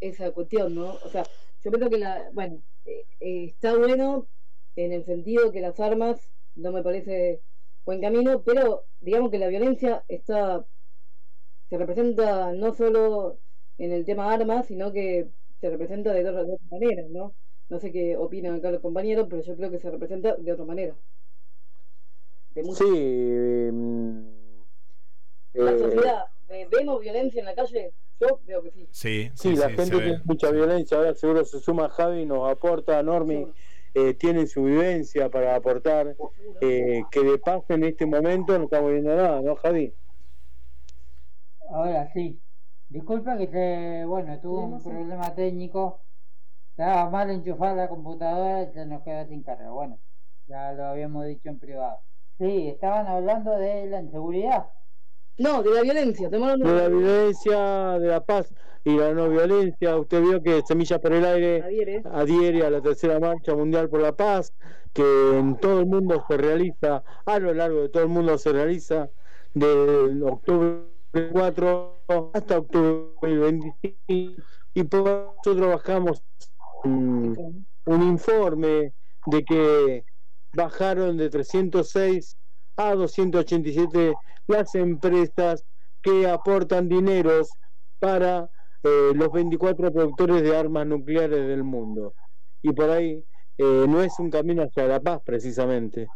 [0.00, 0.94] esa cuestión, ¿no?
[1.04, 1.24] O sea,
[1.64, 4.28] yo creo que la, bueno, eh, eh, está bueno
[4.76, 7.42] en el sentido que las armas no me parece
[7.84, 10.66] buen camino, pero digamos que la violencia está,
[11.70, 13.40] se representa no solo
[13.78, 17.36] en el tema armas, sino que se representa de otra, de otra manera, ¿no?
[17.68, 20.64] No sé qué opinan acá los compañeros, pero yo creo que se representa de otra
[20.64, 20.96] manera.
[22.54, 22.84] De Sí.
[23.72, 24.64] mm,
[25.56, 27.92] La eh, sociedad, ¿ve- ¿vemos violencia en la calle?
[28.20, 28.88] Yo veo que sí.
[28.90, 32.48] Sí, Sí, sí, la sí, gente tiene mucha violencia, ahora seguro se suma Javi, nos
[32.50, 33.46] aporta, Normi,
[33.94, 36.16] eh, tiene su vivencia para aportar,
[36.60, 39.92] eh, que de paz en este momento no estamos viendo nada, ¿no, Javi?
[41.70, 42.40] Ahora sí.
[42.88, 46.00] Disculpa que se, bueno, tuvo un Tenemos un- problema técnico.
[46.70, 49.70] Estaba mal enchufada la computadora y se nos quedó sin carga.
[49.70, 49.98] Bueno,
[50.46, 51.98] ya lo habíamos dicho en privado.
[52.38, 54.66] Sí, estaban hablando de la inseguridad.
[55.36, 56.28] No, de la violencia.
[56.28, 58.52] De la violencia, de la paz
[58.84, 59.96] y la no violencia.
[59.96, 62.02] Usted vio que Semillas por el Aire Adhiere.
[62.04, 64.52] adhiere a la tercera marcha mundial por la paz,
[64.92, 68.52] que en todo el mundo se realiza, a lo largo de todo el mundo se
[68.52, 69.10] realiza,
[69.54, 70.84] de octubre
[71.32, 71.94] 4
[72.32, 74.42] hasta octubre 25,
[74.74, 76.24] y por eso nosotros bajamos
[76.84, 78.92] un, un informe
[79.26, 80.04] de que
[80.52, 82.36] bajaron de 306
[82.76, 84.14] a 287
[84.46, 85.64] las empresas
[86.02, 87.48] que aportan dineros
[87.98, 88.50] para
[88.82, 92.14] eh, los 24 productores de armas nucleares del mundo.
[92.62, 93.24] Y por ahí
[93.58, 96.08] eh, no es un camino hacia la paz precisamente.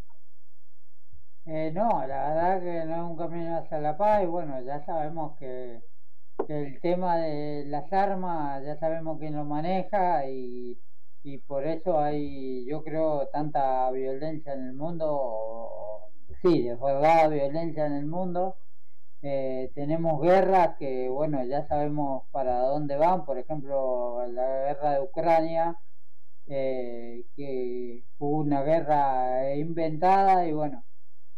[1.45, 4.85] Eh, no, la verdad que no es un camino hacia la paz y bueno, ya
[4.85, 5.83] sabemos que,
[6.47, 10.81] que el tema de las armas, ya sabemos quién lo maneja y,
[11.23, 17.87] y por eso hay, yo creo, tanta violencia en el mundo, sí, de verdad violencia
[17.87, 18.57] en el mundo.
[19.23, 25.03] Eh, tenemos guerras que, bueno, ya sabemos para dónde van, por ejemplo, la guerra de
[25.03, 25.81] Ucrania,
[26.47, 30.85] eh, que fue una guerra inventada y bueno,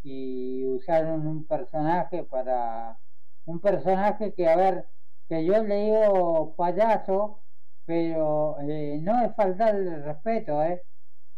[0.02, 3.00] y usaron un personaje para
[3.46, 4.88] un personaje que a ver
[5.28, 7.44] que yo le digo payaso
[7.86, 10.82] pero eh, no es faltarle respeto eh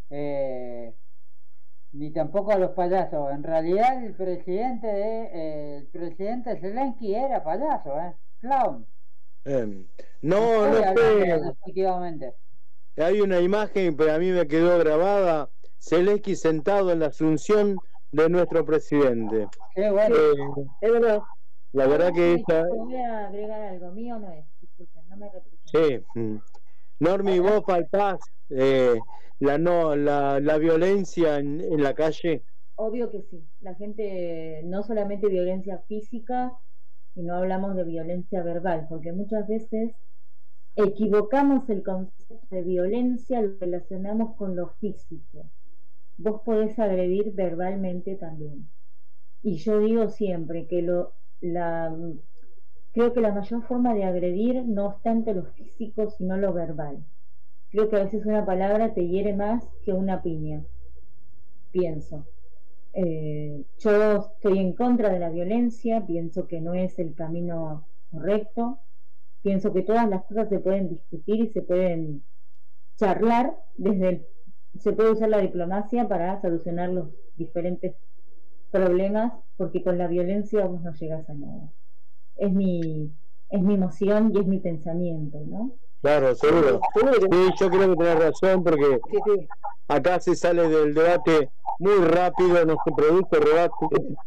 [0.09, 0.95] Eh,
[1.93, 7.43] ni tampoco a los payasos en realidad el presidente de, eh, el presidente Zelensky era
[7.43, 8.85] payaso eh clown
[9.45, 9.85] Eh,
[10.21, 11.35] no, no fue.
[11.35, 12.33] efectivamente
[12.97, 17.77] Hay una imagen, pero a mí me quedó grabada, Zelensky sentado en la asunción
[18.11, 19.47] de nuestro presidente.
[19.75, 20.15] Qué bueno.
[20.15, 21.21] Eh, Es verdad.
[21.73, 24.45] la verdad que esa, Voy a agregar algo mío, no es.
[24.61, 26.05] Disculpen, no me representa.
[26.13, 26.43] Sí.
[27.03, 28.99] Normi, vos faltás eh,
[29.39, 32.43] la no la, la violencia en, en la calle.
[32.75, 33.43] Obvio que sí.
[33.61, 36.53] La gente, no solamente violencia física,
[37.15, 39.93] y no hablamos de violencia verbal, porque muchas veces
[40.75, 45.51] equivocamos el concepto de violencia, lo relacionamos con lo físico.
[46.17, 48.69] Vos podés agredir verbalmente también.
[49.43, 51.95] Y yo digo siempre que lo, la,
[52.93, 57.03] creo que la mayor forma de agredir no entre lo físico, sino lo verbal.
[57.69, 60.63] Creo que a veces una palabra te hiere más que una piña.
[61.71, 62.27] Pienso.
[62.93, 68.79] Eh, yo estoy en contra de la violencia, pienso que no es el camino correcto,
[69.41, 72.23] pienso que todas las cosas se pueden discutir y se pueden
[72.95, 74.27] charlar desde el,
[74.77, 77.95] se puede usar la diplomacia para solucionar los diferentes
[78.69, 81.71] problemas, porque con la violencia vos no llegas a nada.
[82.35, 83.11] Es mi,
[83.49, 85.75] es mi emoción y es mi pensamiento, ¿no?
[86.01, 86.81] Claro, seguro.
[86.93, 87.01] Sí,
[87.59, 88.99] yo creo que tenés razón porque
[89.87, 93.85] acá se sale del debate muy rápido, no se produce debate,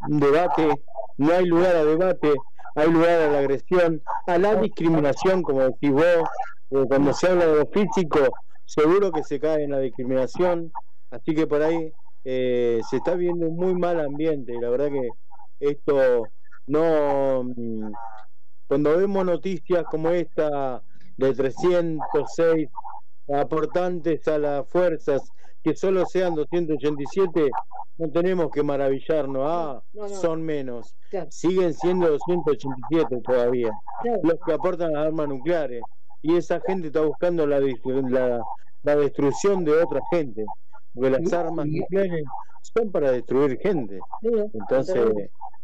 [0.08, 0.82] debate,
[1.18, 2.34] no hay lugar a debate,
[2.74, 6.28] hay lugar a la agresión, a la discriminación, como decís vos,
[6.70, 8.20] eh, cuando se habla de lo físico,
[8.64, 10.72] seguro que se cae en la discriminación,
[11.10, 11.92] así que por ahí
[12.24, 15.10] eh, se está viendo un muy mal ambiente y la verdad que
[15.60, 16.28] esto
[16.66, 17.44] no...
[17.44, 17.92] mm,
[18.68, 20.82] Cuando vemos noticias como esta
[21.16, 22.68] de 306
[23.32, 25.22] aportantes a las fuerzas,
[25.62, 27.50] que solo sean 287,
[27.98, 30.08] no tenemos que maravillarnos, ah, No, no.
[30.08, 30.94] son menos.
[31.10, 31.26] Claro.
[31.30, 33.70] Siguen siendo 287 todavía,
[34.02, 34.20] Claro.
[34.22, 35.82] los que aportan las armas nucleares.
[36.22, 37.60] Y esa gente está buscando la,
[38.82, 40.44] la destrucción de otra gente,
[40.94, 42.24] porque las armas nucleares
[42.62, 43.98] son para destruir gente.
[44.52, 45.04] Entonces,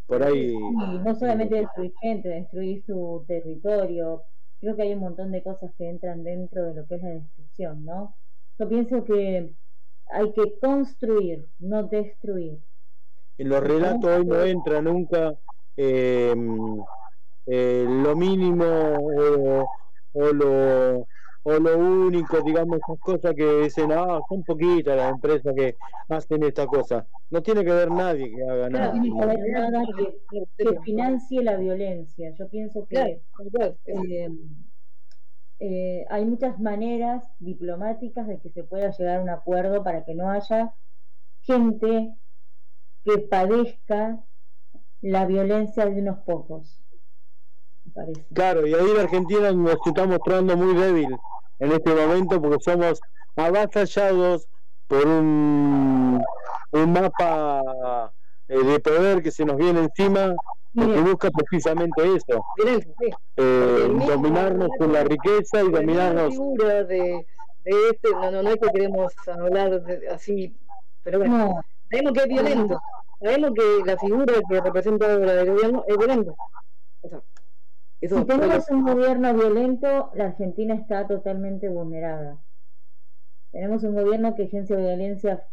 [0.07, 0.53] por ahí...
[0.53, 4.22] Y no solamente destruir gente, destruir su territorio.
[4.61, 7.09] Creo que hay un montón de cosas que entran dentro de lo que es la
[7.11, 8.14] destrucción, ¿no?
[8.59, 9.55] Yo pienso que
[10.11, 12.59] hay que construir, no destruir.
[13.38, 15.34] en los relatos hoy no entra nunca
[15.76, 16.34] eh,
[17.46, 19.68] eh, lo mínimo o,
[20.12, 21.07] o lo
[21.45, 25.76] o lo único, digamos, esas cosas que dicen, ah, son poquitas las empresas que
[26.09, 27.07] hacen esta cosa.
[27.30, 28.93] No tiene que ver nadie que haga No nada.
[28.93, 30.20] tiene que haber nada que,
[30.57, 32.30] que financie la violencia.
[32.32, 34.28] Yo pienso que Claro, eh,
[35.59, 40.14] eh, hay muchas maneras diplomáticas de que se pueda llegar a un acuerdo para que
[40.14, 40.74] no haya
[41.43, 42.16] gente
[43.05, 44.24] que padezca
[45.03, 46.82] la violencia de unos pocos.
[47.95, 48.24] Parece.
[48.33, 51.16] Claro, y ahí la Argentina nos está mostrando muy débil
[51.59, 53.01] en este momento porque somos
[53.37, 54.47] avasallados
[54.87, 56.22] por un,
[56.72, 58.12] un mapa
[58.49, 60.35] eh, de poder que se nos viene encima
[60.74, 61.05] Bien.
[61.05, 62.43] busca precisamente eso,
[63.37, 66.30] eh, el dominarnos con la riqueza y dominarnos.
[66.30, 67.26] figura de,
[67.64, 70.57] de este, no, no, no es que queremos hablar de- así,
[71.03, 72.80] pero bueno, No, sabemos que es violento,
[73.20, 76.33] sabemos que la figura que representa la del gobierno es violenta.
[77.03, 77.22] O sea,
[78.03, 82.38] eso si tenemos un gobierno violento, la Argentina está totalmente vulnerada.
[83.50, 85.46] Tenemos un gobierno que ejerce violencia,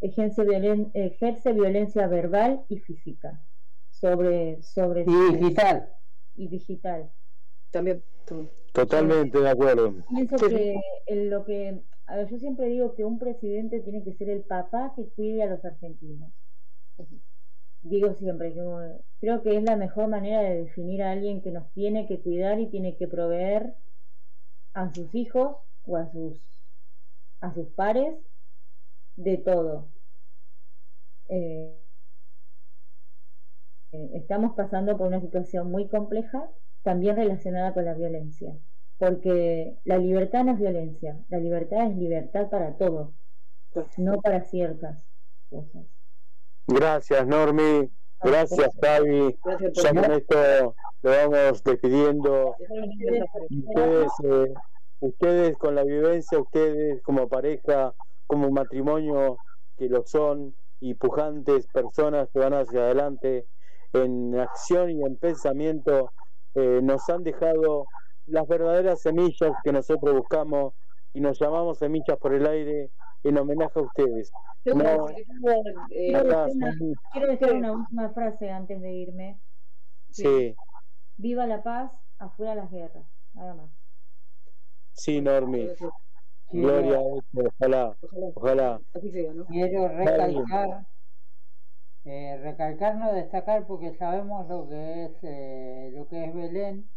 [0.00, 3.40] ejerce, violen- ejerce violencia verbal y física
[3.90, 5.88] sobre, sobre Y digital.
[6.36, 7.10] y digital.
[7.70, 8.02] también.
[8.72, 9.94] Totalmente de acuerdo.
[10.08, 10.48] Pienso Sí.
[10.48, 14.28] que en lo que, a ver, yo siempre digo que un presidente tiene que ser
[14.30, 16.30] el papá que cuide a los argentinos.
[17.82, 21.50] Digo siempre que uh, creo que es la mejor manera de definir a alguien que
[21.50, 23.74] nos tiene que cuidar y tiene que proveer
[24.74, 25.56] a sus hijos
[25.86, 26.40] o a sus
[27.40, 28.16] a sus pares
[29.16, 29.88] de todo.
[31.28, 31.78] Eh,
[33.92, 36.50] eh, estamos pasando por una situación muy compleja,
[36.82, 38.56] también relacionada con la violencia,
[38.98, 43.14] porque la libertad no es violencia, la libertad es libertad para todo,
[43.98, 45.04] no para ciertas
[45.50, 45.97] cosas.
[46.68, 47.90] Gracias, Normi.
[48.22, 49.38] Gracias, Javi.
[49.44, 52.54] Gracias por Ya con esto lo vamos despidiendo.
[52.58, 54.54] Ustedes, Ustedes, eh,
[55.00, 57.94] ustedes con la vivencia, ustedes como pareja,
[58.26, 59.38] como matrimonio
[59.76, 63.46] que lo son, y pujantes personas que van hacia adelante
[63.92, 66.12] en acción y en pensamiento,
[66.54, 67.86] eh, nos han dejado
[68.26, 70.74] las verdaderas semillas que nosotros buscamos
[71.14, 72.90] y nos llamamos semillas por el aire
[73.24, 74.32] en homenaje a ustedes.
[74.64, 75.08] Yo No.
[75.90, 79.40] eh, Acá decir una- Quiero decir una última frase antes de irme.
[80.10, 80.54] sí,
[81.16, 83.06] Viva la paz, afuera las guerras.
[83.32, 83.70] Nada más.
[84.92, 85.68] sí, Normi.
[85.68, 85.92] Quiero,
[86.50, 87.96] Gloria a eso, ojalá,
[88.34, 88.80] Ojalá,
[89.34, 89.46] ¿no?
[89.46, 90.86] quiero recalcar,
[92.04, 96.90] eh, recalcar, no destacar, porque sabemos lo que es eh, lo que es Belén,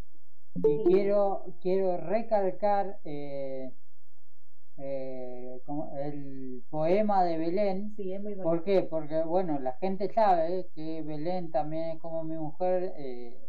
[0.55, 3.73] y quiero quiero recalcar eh,
[4.77, 5.59] eh,
[5.99, 7.93] el poema de Belén.
[7.95, 8.43] Sí, es muy bonito.
[8.43, 8.81] ¿Por qué?
[8.83, 13.47] Porque, bueno, la gente sabe que Belén también es como mi mujer, eh,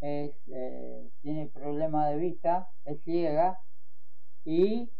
[0.00, 3.58] es, eh, tiene problema de vista, es ciega,
[4.44, 4.90] y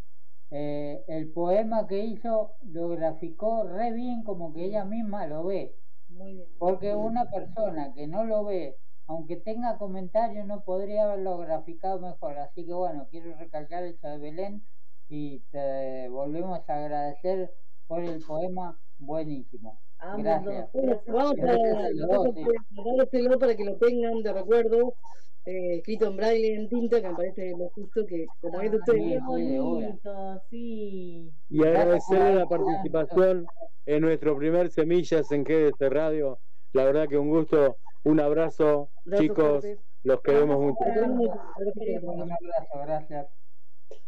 [0.51, 5.75] eh, el poema que hizo lo graficó re bien como que ella misma lo ve.
[6.09, 6.49] Muy bien.
[6.59, 12.39] Porque una persona que no lo ve, aunque tenga comentarios, no podría haberlo graficado mejor.
[12.39, 14.63] Así que bueno, quiero recalcar eso de Belén
[15.15, 17.55] y te volvemos a agradecer
[17.87, 19.81] por el poema buenísimo.
[19.99, 20.73] Ambos Gracias.
[20.73, 23.29] Bueno, vamos a Gracias a los dos, sí.
[23.39, 24.95] para que lo tengan de recuerdo,
[25.45, 28.77] eh, escrito en braille en tinta, que me parece lo justo que, como es de
[28.77, 29.23] Ay, ustedes,
[30.51, 31.59] Sí, de.
[31.59, 33.47] Y agradecerle la participación
[33.87, 36.41] en nuestro primer Semillas en GDS Radio.
[36.73, 39.65] La verdad que un gusto, un abrazo, Abrazo chicos,
[40.03, 40.85] los queremos mucho.
[40.85, 42.03] Gracias.
[42.03, 43.44] Un abrazo, gracias.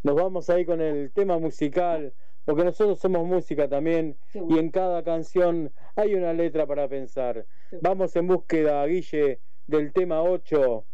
[0.02, 2.12] Nos vamos ahí con el tema musical,
[2.44, 7.46] porque nosotros somos música también y en cada canción hay una letra para pensar.
[7.82, 10.86] Vamos en búsqueda, Guille, del tema 8,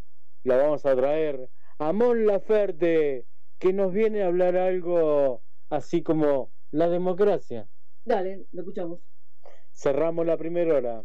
[0.44, 1.48] la vamos a traer.
[1.78, 3.26] Amón Laferte,
[3.58, 7.68] que nos viene a hablar algo así como la democracia.
[8.04, 9.00] Dale, lo escuchamos.
[9.72, 11.04] Cerramos la primera hora.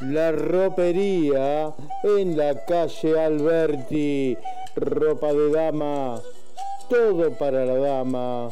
[0.00, 1.72] La ropería
[2.02, 4.36] en la calle Alberti.
[4.74, 6.20] Ropa de dama.
[6.90, 8.50] Todo para la dama.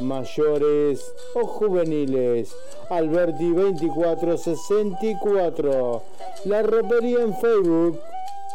[0.00, 2.54] Mayores o juveniles.
[2.88, 6.02] Alberti 2464.
[6.44, 8.00] La ropería en Facebook.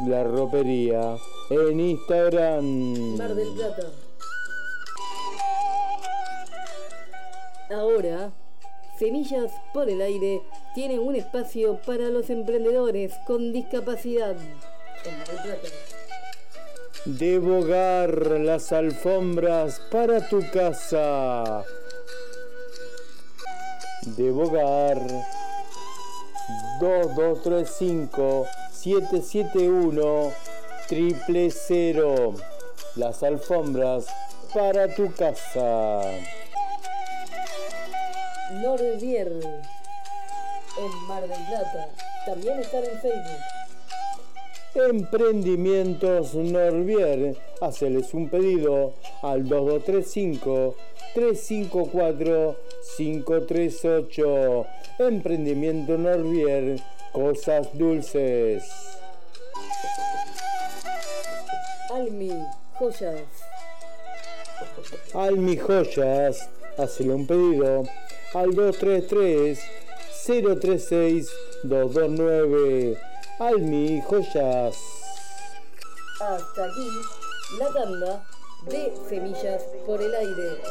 [0.06, 1.18] La ropería
[1.49, 3.18] en Instagram.
[3.18, 3.88] Mar del Plata.
[7.70, 8.32] Ahora,
[8.99, 10.41] Semillas por el Aire
[10.76, 14.36] tiene un espacio para los emprendedores con discapacidad.
[15.06, 15.68] En Mar del Plata.
[17.06, 21.64] De Bogar las alfombras para tu casa.
[24.18, 25.01] De Bogar
[26.84, 30.34] 2235 771
[30.90, 32.34] triple cero.
[32.96, 34.08] Las alfombras
[34.54, 36.02] para tu casa.
[38.62, 39.32] Norvier.
[40.78, 41.90] En Mar del Plata.
[42.26, 43.40] También están en Facebook.
[44.76, 47.38] Emprendimientos Norvier.
[47.62, 50.76] Haceles un pedido al 2235
[51.14, 52.56] 354
[52.98, 54.66] 538.
[55.00, 56.80] Emprendimiento Norvier.
[57.12, 58.64] Cosas dulces.
[61.92, 62.32] Almi,
[62.80, 63.22] joyas.
[65.14, 66.50] Almi Joyas.
[66.78, 67.84] Hacele un pedido
[68.34, 69.60] al 233
[70.26, 71.30] 036
[71.64, 73.12] 229.
[73.48, 74.78] Almi Joyas.
[76.22, 76.89] Hasta aquí
[77.60, 78.24] la tanda
[78.70, 80.62] de Semillas por el Aire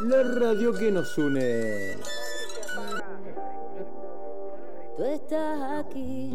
[0.00, 0.08] en.
[0.08, 1.96] La radio que nos une.
[4.96, 6.30] Tú estás aquí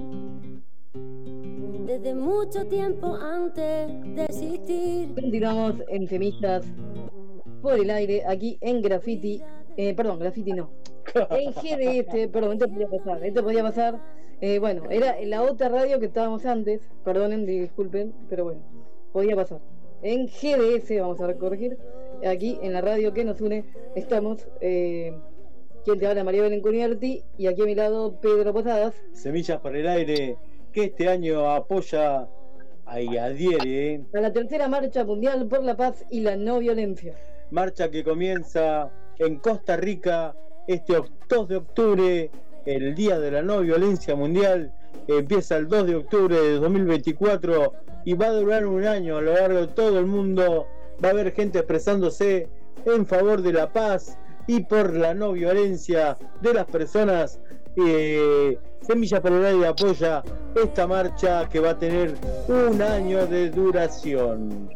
[1.85, 5.15] desde mucho tiempo antes de existir.
[5.15, 6.65] Continuamos en Semillas
[7.61, 9.41] por el Aire aquí en Graffiti.
[9.77, 10.69] Eh, perdón, Graffiti no.
[11.29, 13.23] En GDS, perdón, esto podía pasar.
[13.23, 13.99] Esto podía pasar.
[14.41, 16.89] Eh, bueno, era la otra radio que estábamos antes.
[17.03, 18.61] Perdonen, disculpen, pero bueno,
[19.11, 19.59] podía pasar.
[20.01, 21.77] En GDS, vamos a corregir.
[22.25, 23.65] Aquí en la radio que nos une
[23.95, 24.47] estamos.
[24.61, 25.13] Eh,
[25.83, 27.23] quien te habla, María Belén Cunierti.
[27.37, 28.95] Y aquí a mi lado, Pedro Posadas.
[29.13, 30.37] Semillas para el aire
[30.71, 32.27] que este año apoya
[32.99, 34.01] y adhiere.
[34.13, 37.15] A la tercera marcha mundial por la paz y la no violencia.
[37.51, 40.35] Marcha que comienza en Costa Rica
[40.67, 42.31] este 2 de octubre,
[42.65, 44.73] el Día de la No Violencia Mundial.
[45.07, 47.73] Empieza el 2 de octubre de 2024
[48.05, 50.67] y va a durar un año a lo largo de todo el mundo.
[51.03, 52.47] Va a haber gente expresándose
[52.85, 57.39] en favor de la paz y por la no violencia de las personas.
[57.77, 60.23] Eh, Semilla Aire apoya
[60.55, 62.15] esta marcha que va a tener
[62.47, 64.69] un año de duración.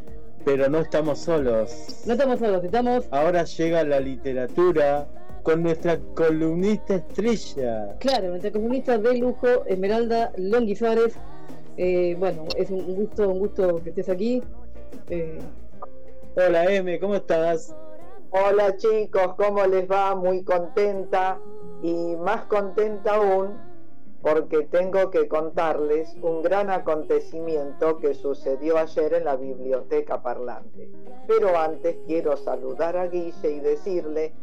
[0.45, 2.03] Pero no estamos solos.
[2.05, 3.07] No estamos solos, estamos.
[3.11, 5.07] Ahora llega la literatura
[5.43, 7.95] con nuestra columnista estrella.
[7.99, 11.15] Claro, nuestra columnista de lujo, Esmeralda Longuizares.
[11.77, 14.43] Eh, bueno, es un gusto, un gusto que estés aquí.
[15.09, 15.39] Eh,
[16.35, 17.75] Hola M, ¿cómo estás?
[18.29, 20.15] Hola chicos, ¿cómo les va?
[20.15, 21.39] Muy contenta
[21.81, 23.68] y más contenta aún
[24.21, 30.89] porque tengo que contarles un gran acontecimiento que sucedió ayer en la biblioteca parlante.
[31.27, 34.33] Pero antes quiero saludar a Guille y decirle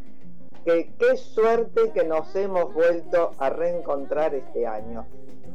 [0.64, 5.07] que qué suerte que nos hemos vuelto a reencontrar este año.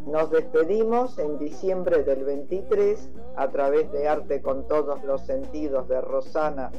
[0.05, 5.99] Nos despedimos en diciembre del 23 a través de Arte con todos los sentidos de
[5.99, 6.72] Rosana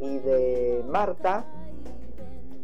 [0.00, 1.44] y de Marta.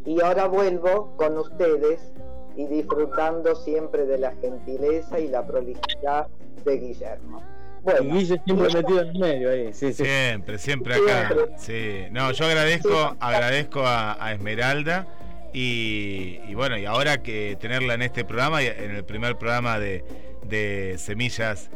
[0.05, 2.13] Y ahora vuelvo con ustedes
[2.59, 6.27] y disfrutando siempre de la gentileza y la prolijidad
[6.65, 7.41] de Guillermo.
[7.83, 9.73] Bueno, y Guille siempre metido en el medio ahí.
[9.73, 10.03] Sí, sí.
[10.03, 11.33] Siempre, siempre acá.
[11.57, 12.07] Sí.
[12.11, 15.07] No, yo agradezco, agradezco a, a Esmeralda
[15.53, 20.03] y, y, bueno, y ahora que tenerla en este programa, en el primer programa de,
[20.43, 21.69] de Semillas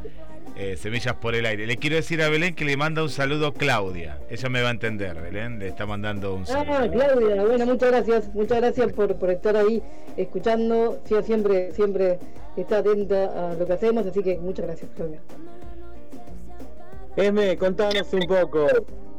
[0.56, 1.66] eh, Semillas por el aire.
[1.66, 4.20] Le quiero decir a Belén que le manda un saludo Claudia.
[4.30, 5.60] Ella me va a entender, Belén.
[5.60, 6.78] Le está mandando un saludo.
[6.78, 8.34] Ah, Claudia, bueno, muchas gracias.
[8.34, 9.82] Muchas gracias por, por estar ahí
[10.18, 11.00] escuchando.
[11.06, 12.20] Sí, siempre, siempre
[12.56, 15.20] está atenta a lo que hacemos, así que muchas gracias, Claudia.
[17.16, 18.68] Esme, contanos un poco.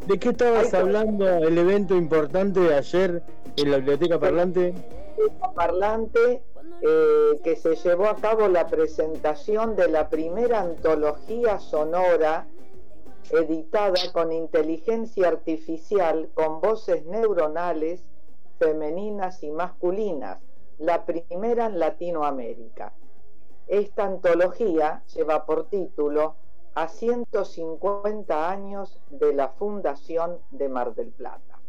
[0.06, 3.22] ¿De qué estabas hablando el evento importante de ayer
[3.56, 4.74] en la biblioteca parlante?
[5.54, 6.42] Parlante
[6.82, 12.46] eh, que se llevó a cabo la presentación de la primera antología sonora
[13.30, 18.04] editada con inteligencia artificial con voces neuronales
[18.58, 20.38] femeninas y masculinas,
[20.78, 22.92] la primera en Latinoamérica.
[23.66, 26.36] Esta antología lleva por título
[26.74, 31.60] a 150 años de la fundación de Mar del Plata.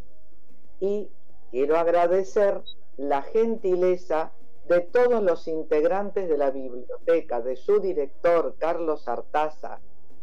[0.80, 1.10] Y
[1.52, 2.62] quiero agradecer
[2.98, 4.32] la gentileza
[4.68, 9.80] de todos los integrantes de la biblioteca, de su director Carlos Artaza,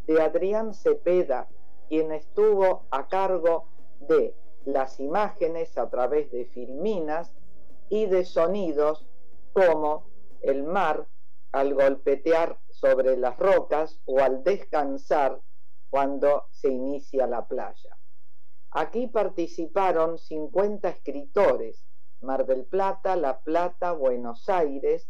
[0.07, 1.49] de Adrián Cepeda,
[1.89, 3.69] quien estuvo a cargo
[4.01, 4.35] de
[4.65, 7.35] las imágenes a través de filminas
[7.89, 9.07] y de sonidos
[9.53, 11.07] como el mar
[11.53, 15.41] al golpetear sobre las rocas o al descansar
[15.91, 17.99] cuando se inicia la playa.
[18.71, 21.85] Aquí participaron 50 escritores,
[22.23, 25.09] Mar del Plata, La Plata, Buenos Aires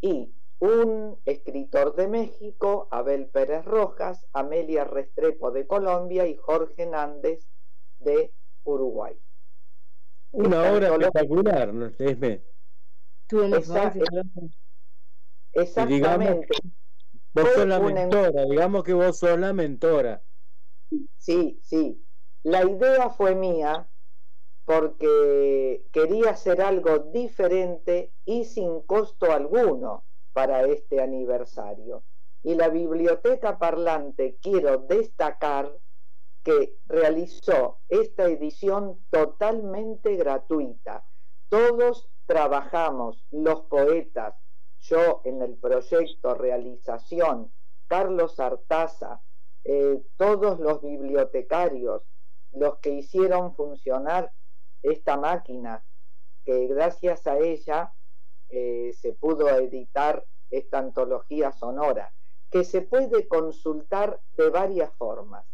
[0.00, 7.48] y un escritor de México, Abel Pérez Rojas, Amelia Restrepo de Colombia y Jorge Nández
[7.98, 8.32] de
[8.64, 9.18] Uruguay.
[10.32, 11.92] Una obra espectacular, ¿no?
[15.52, 16.48] Exactamente.
[17.32, 20.22] vos sos la mentora, digamos que vos sos la mentora.
[21.16, 22.02] Sí, sí.
[22.42, 23.88] La idea fue mía
[24.66, 32.02] porque quería hacer algo diferente y sin costo alguno para este aniversario.
[32.42, 35.72] Y la biblioteca parlante, quiero destacar
[36.42, 41.04] que realizó esta edición totalmente gratuita.
[41.48, 44.34] Todos trabajamos, los poetas,
[44.80, 47.52] yo en el proyecto realización,
[47.86, 49.22] Carlos Artaza,
[49.62, 52.02] eh, todos los bibliotecarios,
[52.52, 54.32] los que hicieron funcionar
[54.90, 55.84] esta máquina,
[56.44, 57.92] que gracias a ella
[58.48, 62.12] eh, se pudo editar esta antología sonora,
[62.50, 65.44] que se puede consultar de varias formas.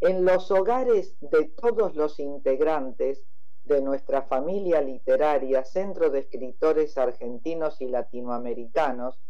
[0.00, 3.22] En los hogares de todos los integrantes
[3.64, 9.20] de nuestra familia literaria, Centro de Escritores Argentinos y Latinoamericanos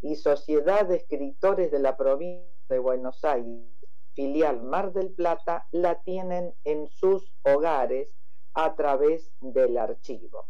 [0.00, 3.66] y Sociedad de Escritores de la Provincia de Buenos Aires,
[4.14, 8.16] filial Mar del Plata, la tienen en sus hogares
[8.54, 10.46] a través del archivo.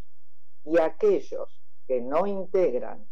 [0.65, 3.07] Y aquellos que no integran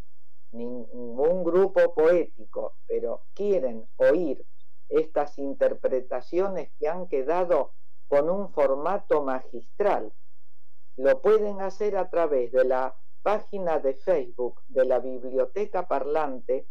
[0.51, 4.45] ningún grupo poético, pero quieren oír
[4.89, 7.73] estas interpretaciones que han quedado
[8.07, 10.13] con un formato magistral
[10.97, 16.67] lo pueden hacer a través de la página de Facebook de la Biblioteca Parlante,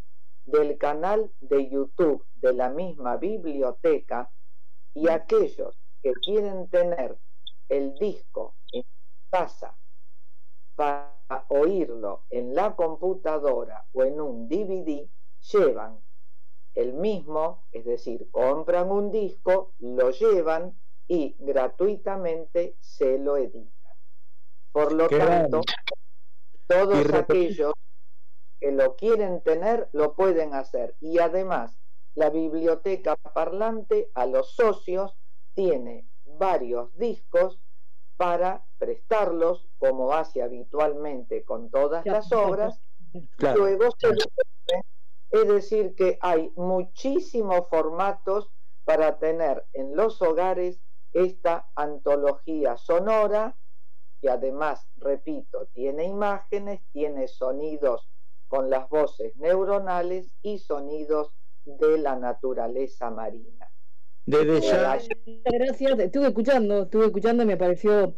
[0.51, 4.31] del canal de YouTube de la misma biblioteca
[4.95, 7.17] y aquellos que quieren tener
[7.69, 8.85] el disco en
[9.31, 9.77] casa
[10.75, 15.09] para oírlo en la computadora o en un DVD,
[15.53, 16.01] llevan
[16.75, 23.95] el mismo, es decir, compran un disco, lo llevan y gratuitamente se lo editan.
[24.73, 25.63] Por lo tanto,
[26.67, 27.75] todos aquellos
[28.61, 30.95] que lo quieren tener lo pueden hacer.
[31.01, 31.81] Y además,
[32.15, 35.17] la biblioteca parlante a los socios
[35.55, 37.59] tiene varios discos
[38.17, 42.83] para prestarlos, como hace habitualmente con todas las obras,
[43.39, 44.09] luego se
[45.31, 48.51] es decir, que hay muchísimos formatos
[48.85, 50.81] para tener en los hogares
[51.13, 53.57] esta antología sonora
[54.21, 58.11] y además, repito, tiene imágenes, tiene sonidos
[58.51, 61.31] con las voces neuronales y sonidos
[61.65, 63.71] de la naturaleza marina.
[64.27, 64.99] Desde ya.
[65.45, 68.17] Gracias, estuve escuchando, estuve escuchando y me pareció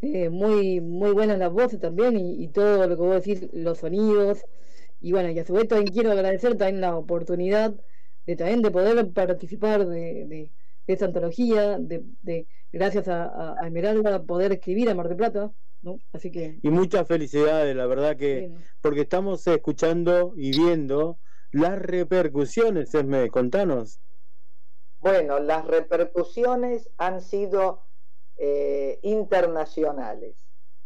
[0.00, 4.44] eh, muy, muy buenas las voces también y, todo lo que vos decís, los sonidos.
[5.00, 7.74] Y bueno, y a su vez también quiero agradecer también la oportunidad
[8.24, 10.52] de también de poder participar de, de,
[10.86, 15.50] esta antología, de, de gracias a, Esmeralda poder escribir a Mar del Plata,
[15.82, 15.98] ¿no?
[16.12, 16.58] Así que...
[16.62, 21.18] Y muchas felicidades, la verdad que, porque estamos escuchando y viendo
[21.50, 24.00] las repercusiones, Esme, contanos.
[25.00, 27.82] Bueno, las repercusiones han sido
[28.38, 30.36] eh, internacionales.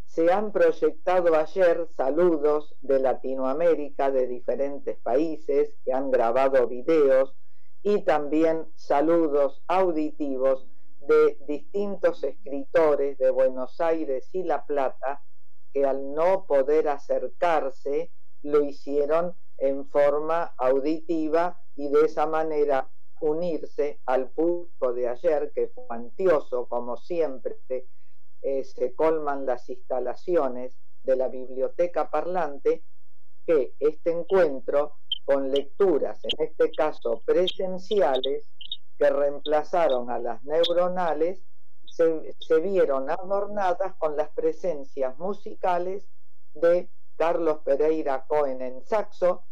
[0.05, 7.35] Se han proyectado ayer saludos de Latinoamérica, de diferentes países, que han grabado videos
[7.83, 10.67] y también saludos auditivos
[11.07, 15.23] de distintos escritores de Buenos Aires y La Plata
[15.73, 18.11] que al no poder acercarse
[18.43, 22.89] lo hicieron en forma auditiva y de esa manera
[23.21, 27.57] unirse al público de ayer, que fue antioso, como siempre,
[28.41, 32.83] eh, se colman las instalaciones de la biblioteca parlante,
[33.45, 38.45] que este encuentro con lecturas, en este caso presenciales,
[38.97, 41.41] que reemplazaron a las neuronales,
[41.85, 46.07] se, vieron adornadas con las presencias musicales
[46.53, 49.45] de Carlos Pereira Cohen en saxo,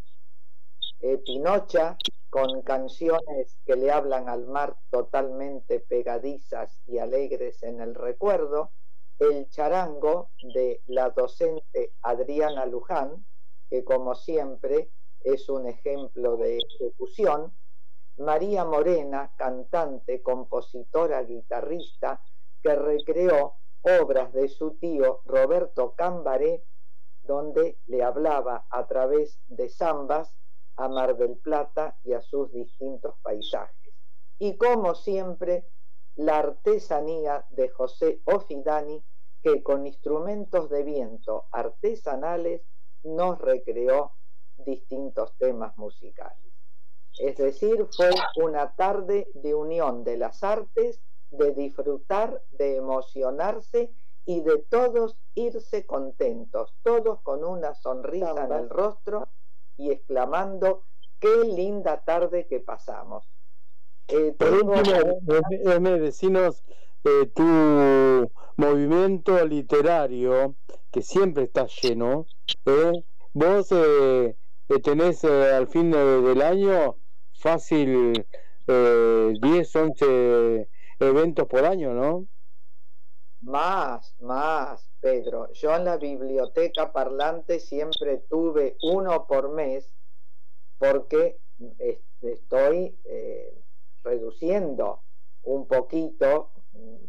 [1.00, 1.96] eh, Pinocha,
[2.30, 8.72] con canciones que le hablan al mar totalmente pegadizas y alegres en el recuerdo,
[9.18, 13.24] el charango de la docente Adriana Luján,
[13.70, 14.90] que como siempre
[15.20, 17.52] es un ejemplo de ejecución,
[18.18, 22.20] María Morena, cantante, compositora, guitarrista,
[22.62, 26.64] que recreó obras de su tío Roberto Cambaré,
[27.22, 30.34] donde le hablaba a través de zambas
[30.76, 33.94] a Mar del Plata y a sus distintos paisajes.
[34.38, 35.68] Y como siempre,
[36.16, 39.02] la artesanía de José Ofidani,
[39.42, 42.62] que con instrumentos de viento artesanales
[43.04, 44.12] nos recreó
[44.56, 46.45] distintos temas musicales.
[47.18, 51.00] Es decir, fue una tarde de unión de las artes,
[51.30, 53.90] de disfrutar, de emocionarse
[54.26, 59.28] y de todos irse contentos, todos con una sonrisa en el rostro
[59.76, 60.82] y exclamando,
[61.18, 63.28] qué linda tarde que pasamos.
[64.08, 66.64] Eh, Por último, decinos
[67.04, 70.54] eh, tu movimiento literario,
[70.90, 72.26] que siempre está lleno,
[72.64, 73.04] ¿eh?
[73.32, 73.68] vos
[74.82, 76.96] tenés al fin del año
[77.38, 78.26] fácil
[78.66, 80.68] 10, 11
[80.98, 82.26] eventos por año, ¿no?
[83.42, 85.52] Más, más, Pedro.
[85.52, 89.88] Yo en la biblioteca parlante siempre tuve uno por mes
[90.78, 91.38] porque
[92.20, 93.62] estoy eh,
[94.02, 95.02] reduciendo
[95.42, 96.50] un poquito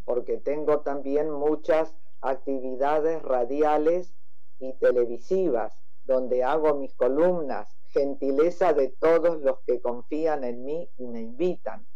[0.05, 4.13] porque tengo también muchas actividades radiales
[4.59, 11.07] y televisivas donde hago mis columnas, gentileza de todos los que confían en mí y
[11.07, 11.87] me invitan.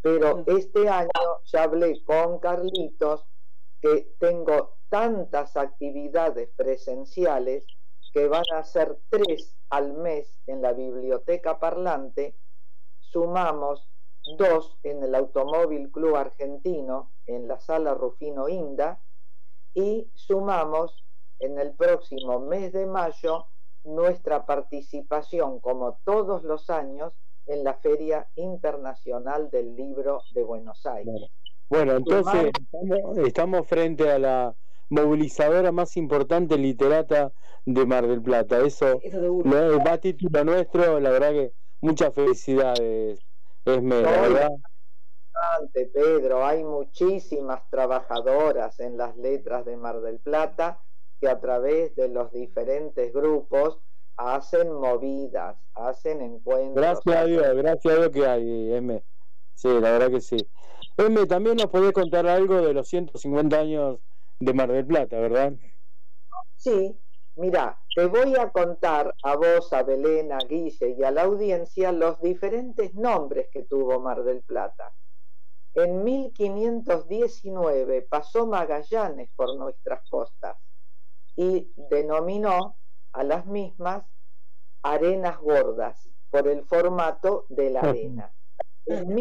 [0.00, 1.10] Pero este año
[1.44, 3.26] ya hablé con Carlitos
[3.80, 7.66] que tengo tantas actividades presenciales
[8.12, 12.36] que van a ser tres al mes en la biblioteca parlante,
[13.00, 13.88] sumamos
[14.36, 19.00] dos en el Automóvil Club Argentino, en la sala Rufino Inda,
[19.74, 21.04] y sumamos
[21.38, 23.46] en el próximo mes de mayo
[23.84, 27.12] nuestra participación, como todos los años,
[27.46, 31.30] en la Feria Internacional del Libro de Buenos Aires.
[31.68, 32.52] Bueno, entonces
[33.24, 34.54] estamos, frente a la
[34.90, 37.32] movilizadora más importante literata
[37.64, 38.60] de Mar del Plata.
[38.60, 39.00] Eso,
[39.46, 43.18] va a título nuestro, la verdad que muchas felicidades,
[43.64, 44.50] Esme, la verdad.
[45.92, 50.80] Pedro, hay muchísimas trabajadoras en las letras de Mar del Plata
[51.22, 53.78] que a través de los diferentes grupos
[54.16, 56.74] hacen movidas, hacen encuentros.
[56.74, 59.04] Gracias a Dios, gracias a Dios que hay, M.
[59.54, 60.36] Sí, la verdad que sí.
[60.96, 64.00] M, también nos podés contar algo de los 150 años
[64.40, 65.52] de Mar del Plata, ¿verdad?
[66.56, 66.98] Sí,
[67.36, 71.92] mira, te voy a contar a vos, a Belén, a Guille y a la audiencia
[71.92, 74.92] los diferentes nombres que tuvo Mar del Plata.
[75.74, 80.56] En 1519 pasó Magallanes por nuestras costas
[81.36, 82.76] y denominó
[83.12, 84.04] a las mismas
[84.82, 88.34] arenas gordas por el formato de la arena.
[88.86, 89.14] En,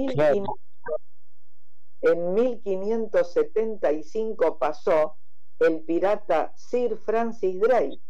[2.33, 5.17] 1575 pasó
[5.59, 8.01] el pirata Sir Francis Drake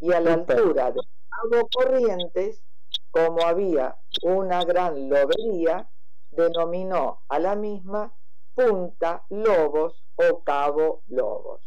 [0.00, 2.62] y a la altura de Cabo Corrientes,
[3.10, 5.88] como había una gran lobería,
[6.30, 8.14] denominó a la misma
[8.54, 11.62] Punta Lobos o Cabo Lobos.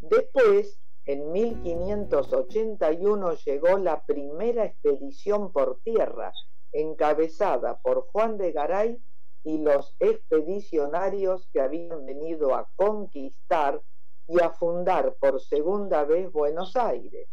[0.00, 6.32] Después, en 1581 llegó la primera expedición por tierra
[6.72, 9.02] encabezada por Juan de Garay
[9.44, 13.82] y los expedicionarios que habían venido a conquistar
[14.28, 17.28] y a fundar por segunda vez Buenos Aires.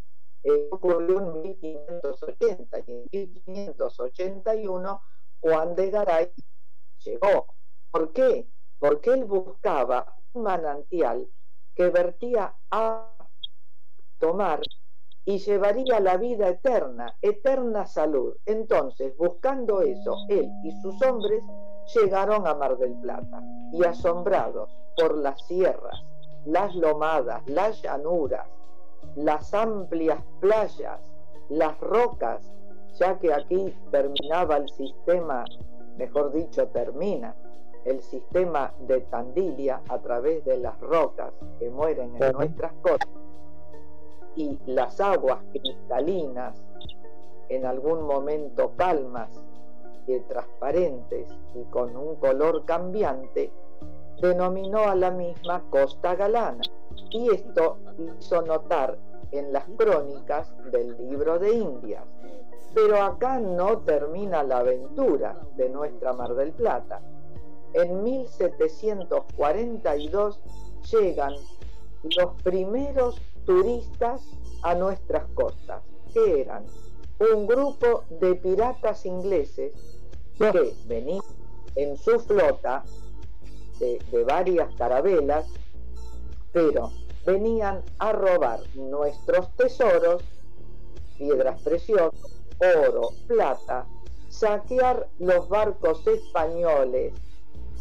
[0.71, 5.01] ocurrió en 1580 y en 1581
[5.41, 6.31] Juan de Garay
[7.05, 7.53] llegó.
[7.91, 8.47] ¿Por qué?
[8.79, 11.29] Porque él buscaba un manantial
[11.75, 13.18] que vertía a
[14.19, 14.61] tomar
[15.25, 18.35] y llevaría la vida eterna, eterna salud.
[18.45, 21.43] Entonces, buscando eso, él y sus hombres
[21.95, 23.41] llegaron a Mar del Plata
[23.71, 26.03] y asombrados por las sierras,
[26.45, 28.47] las lomadas, las llanuras,
[29.15, 30.99] las amplias playas
[31.49, 32.41] las rocas,
[32.99, 35.45] ya que aquí terminaba el sistema,
[35.97, 37.35] mejor dicho, termina
[37.85, 43.09] el sistema de Tandilia a través de las rocas que mueren en nuestras costas
[44.35, 46.61] y las aguas cristalinas,
[47.49, 49.29] en algún momento calmas
[50.07, 53.51] y transparentes y con un color cambiante,
[54.21, 56.63] denominó a la misma Costa Galana.
[57.11, 57.77] Y esto
[58.19, 58.97] hizo notar
[59.31, 62.03] en las crónicas del libro de Indias.
[62.73, 67.01] Pero acá no termina la aventura de nuestra Mar del Plata.
[67.73, 70.39] En 1742
[70.91, 71.33] llegan
[72.03, 73.19] los primeros
[73.49, 74.21] turistas
[74.61, 75.81] a nuestras costas,
[76.13, 76.67] que eran
[77.33, 79.73] un grupo de piratas ingleses
[80.37, 81.23] que venían
[81.73, 82.83] en su flota
[83.79, 85.47] de, de varias carabelas,
[86.53, 86.91] pero
[87.25, 90.23] venían a robar nuestros tesoros,
[91.17, 93.87] piedras preciosas, oro, plata,
[94.27, 97.15] saquear los barcos españoles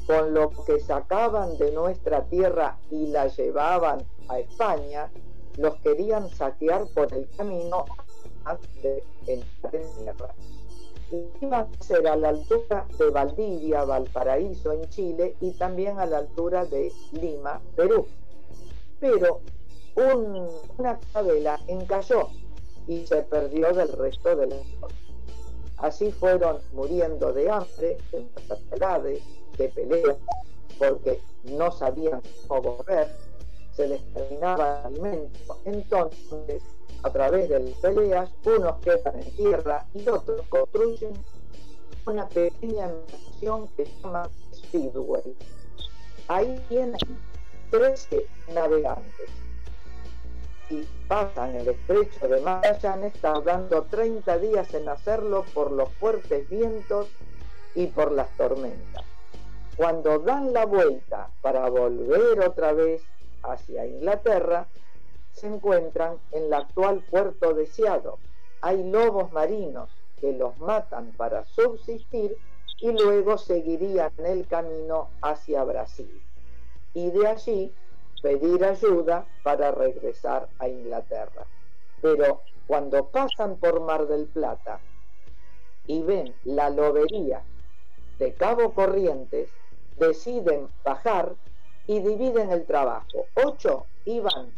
[0.06, 5.10] con lo que sacaban de nuestra tierra y la llevaban a España,
[5.58, 7.84] los querían saquear por el camino
[8.44, 10.34] antes de entrar en tierra.
[11.40, 16.18] Iban a ser a la altura de Valdivia, Valparaíso en Chile y también a la
[16.18, 18.06] altura de Lima, Perú
[19.00, 19.40] pero
[19.94, 22.28] un, una carabela encalló
[22.86, 24.88] y se perdió del resto del mundo.
[25.78, 29.22] Así fueron muriendo de hambre, de enfermedades,
[29.56, 30.16] de peleas,
[30.78, 33.08] porque no sabían cómo volver,
[33.78, 35.56] se les terminaba alimento.
[35.64, 36.64] Entonces,
[37.04, 41.12] a través de las peleas, unos quedan en tierra y otros construyen
[42.04, 45.36] una pequeña nación que se llama Speedway.
[46.26, 46.98] Ahí tienen
[47.70, 49.30] 13 navegantes
[50.70, 57.06] y pasan el estrecho de Magallanes tardando 30 días en hacerlo por los fuertes vientos
[57.76, 59.04] y por las tormentas.
[59.76, 63.00] Cuando dan la vuelta para volver otra vez
[63.42, 64.66] hacia Inglaterra,
[65.32, 68.12] se encuentran en la actual puerto de Seattle.
[68.60, 69.88] Hay lobos marinos
[70.20, 72.36] que los matan para subsistir
[72.80, 76.22] y luego seguirían el camino hacia Brasil
[76.94, 77.72] y de allí
[78.22, 81.46] pedir ayuda para regresar a Inglaterra.
[82.00, 84.80] Pero cuando pasan por Mar del Plata
[85.86, 87.42] y ven la lobería
[88.18, 89.48] de Cabo Corrientes,
[89.96, 91.34] deciden bajar
[91.88, 93.26] y dividen el trabajo.
[93.34, 94.52] Ocho iban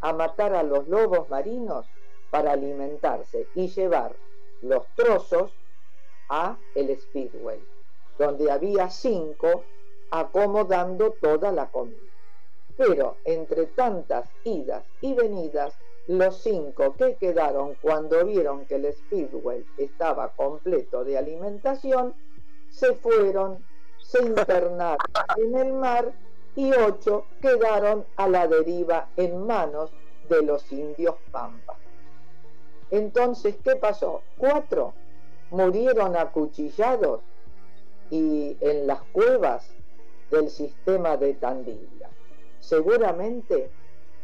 [0.00, 1.84] a matar a los lobos marinos
[2.30, 4.14] para alimentarse y llevar
[4.62, 5.52] los trozos
[6.28, 7.60] a el Speedway,
[8.18, 9.64] donde había cinco
[10.10, 11.98] acomodando toda la comida.
[12.76, 15.74] Pero entre tantas idas y venidas,
[16.06, 22.14] los cinco que quedaron cuando vieron que el Speedway estaba completo de alimentación,
[22.70, 23.64] se fueron,
[23.98, 24.98] se internaron
[25.36, 26.12] en el mar
[26.56, 29.90] y ocho quedaron a la deriva en manos
[30.28, 31.76] de los indios Pampa.
[32.90, 34.22] Entonces, ¿qué pasó?
[34.38, 34.94] Cuatro
[35.50, 37.20] murieron acuchillados
[38.10, 39.68] y en las cuevas
[40.30, 42.08] del sistema de Tandilla,
[42.60, 43.70] seguramente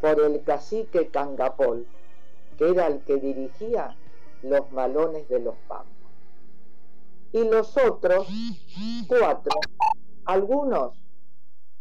[0.00, 1.86] por el cacique Cangapol,
[2.56, 3.96] que era el que dirigía
[4.42, 5.88] los malones de los pampas.
[7.32, 8.26] Y los otros
[9.06, 9.58] cuatro,
[10.24, 11.01] algunos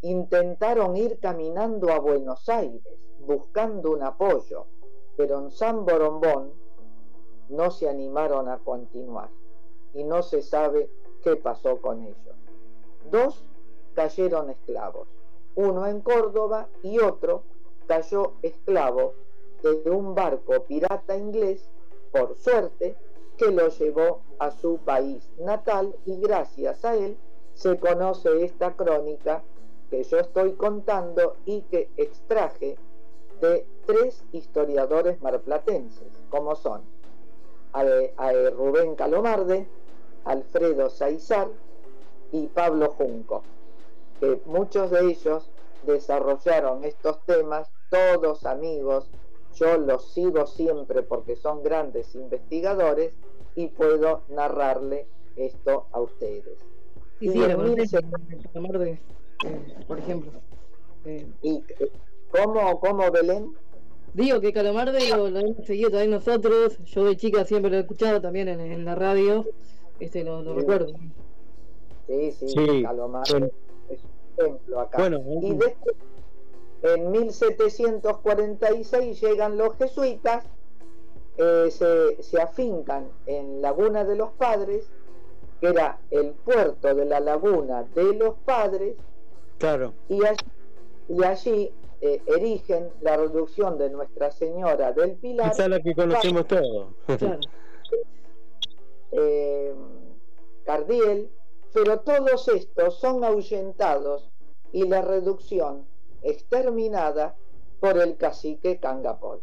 [0.02, 2.82] intentaron ir caminando a Buenos Aires
[3.20, 4.66] buscando un apoyo,
[5.16, 6.54] pero en San Borombón
[7.50, 9.30] no se animaron a continuar
[9.94, 10.90] y no se sabe
[11.24, 12.36] qué pasó con ellos.
[13.12, 13.44] Dos
[13.94, 15.08] cayeron esclavos.
[15.56, 17.44] Uno en Córdoba y otro
[17.88, 19.14] cayó esclavo
[19.62, 21.70] de un barco pirata inglés,
[22.12, 22.96] por suerte,
[23.38, 27.18] que lo llevó a su país natal y gracias a él
[27.54, 29.44] se conoce esta crónica
[29.92, 32.78] que yo estoy contando y que extraje
[33.40, 36.82] de tres historiadores marplatenses, como son
[37.74, 37.84] a,
[38.56, 39.68] Rubén Calomarde,
[40.26, 41.50] Alfredo Saizar
[42.32, 43.44] y Pablo Junco
[44.22, 45.50] que muchos de ellos
[45.86, 49.10] desarrollaron estos temas, todos amigos,
[49.56, 53.14] yo los sigo siempre porque son grandes investigadores
[53.56, 56.60] y puedo narrarle esto a ustedes.
[57.20, 57.42] Sí, sí,
[59.44, 60.32] de, por ejemplo.
[61.06, 61.64] Eh, ¿Y
[62.32, 63.54] cómo, cómo Belén?
[64.14, 67.82] Digo que Calamarde lo, lo, hemos seguido también nosotros, yo de chica siempre lo he
[67.82, 69.46] escuchado también en, la radio,
[70.00, 70.94] este lo, recuerdo.
[72.08, 73.52] Sí, sí, sí Calamarde
[74.38, 75.08] ejemplo acá.
[75.08, 75.96] y después,
[76.84, 80.46] en 1746 llegan los jesuitas,
[81.38, 84.90] eh, se, se afincan en Laguna de los Padres,
[85.60, 88.96] que era el puerto de la laguna de los padres,
[89.62, 89.94] Claro.
[90.10, 90.46] y allí,
[91.08, 91.72] y allí,
[92.02, 95.52] eh, erigen la reducción de Nuestra Señora del Pilar.
[95.52, 96.88] Esa es la que conocemos todos.
[99.12, 99.74] eh,
[100.66, 101.30] Cardiel,
[101.74, 104.32] pero todos estos son ahuyentados
[104.72, 105.86] y la reducción
[106.24, 107.36] exterminada
[107.80, 109.42] por el cacique Cangapol.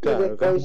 [0.00, 0.64] Claro, y después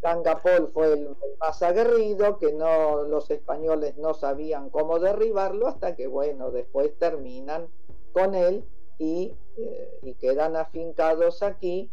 [0.00, 6.06] Cangapol fue el más aguerrido, que no los españoles no sabían cómo derribarlo, hasta que
[6.06, 7.68] bueno, después terminan
[8.12, 8.64] con él
[8.98, 11.90] y, eh, y quedan afincados aquí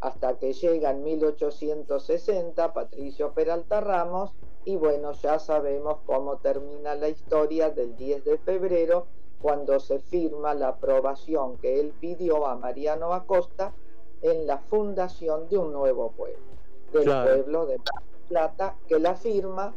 [0.00, 4.32] hasta que llega en 1860 Patricio Peralta Ramos
[4.64, 9.06] y bueno, ya sabemos cómo termina la historia del 10 de febrero
[9.40, 13.72] cuando se firma la aprobación que él pidió a Mariano Acosta
[14.20, 16.47] en la fundación de un nuevo pueblo,
[16.92, 17.34] del Claro.
[17.36, 19.74] pueblo de Mar del Plata, que la firma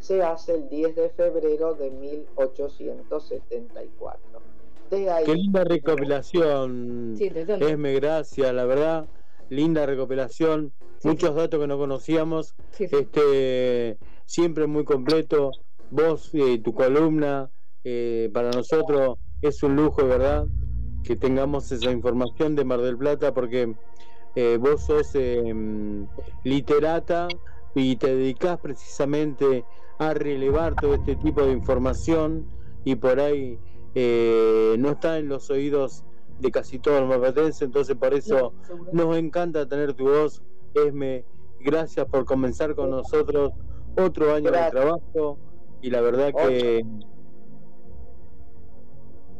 [0.00, 4.20] se hace el 10 de febrero de 1874.
[4.90, 7.14] De ahí Qué linda recopilación.
[7.18, 7.30] Sí.
[7.34, 9.06] Esme, gracias, la verdad.
[9.50, 10.72] Linda recopilación.
[11.04, 12.54] Muchos datos que no conocíamos.
[12.78, 15.50] Este, siempre muy completo.
[15.90, 17.50] Vos y tu columna,
[17.84, 20.46] eh, para nosotros es un lujo, verdad,
[21.04, 23.74] que tengamos esa información de Mar del Plata, porque
[24.34, 25.54] eh, vos sos eh,
[26.44, 27.28] literata
[27.74, 29.64] y te dedicás precisamente
[29.98, 32.46] a relevar todo este tipo de información
[32.84, 33.58] y por ahí
[33.94, 36.04] eh, no está en los oídos
[36.38, 38.52] de casi todos los mapatenses, entonces por eso
[38.92, 40.42] nos encanta tener tu voz,
[40.74, 41.24] Esme.
[41.60, 43.52] Gracias por comenzar con nosotros
[43.96, 44.72] otro año Gracias.
[44.72, 45.38] de trabajo
[45.82, 46.84] y la verdad que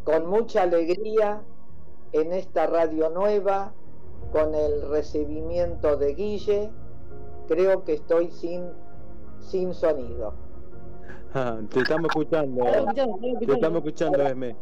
[0.02, 1.42] con mucha alegría
[2.12, 3.74] en esta radio nueva,
[4.32, 6.70] con el recibimiento de Guille,
[7.48, 8.64] creo que estoy sin,
[9.40, 10.34] sin sonido.
[11.34, 14.56] ah, te estamos escuchando, Estamos escuchando, estamos te estamos escuchando, Esme.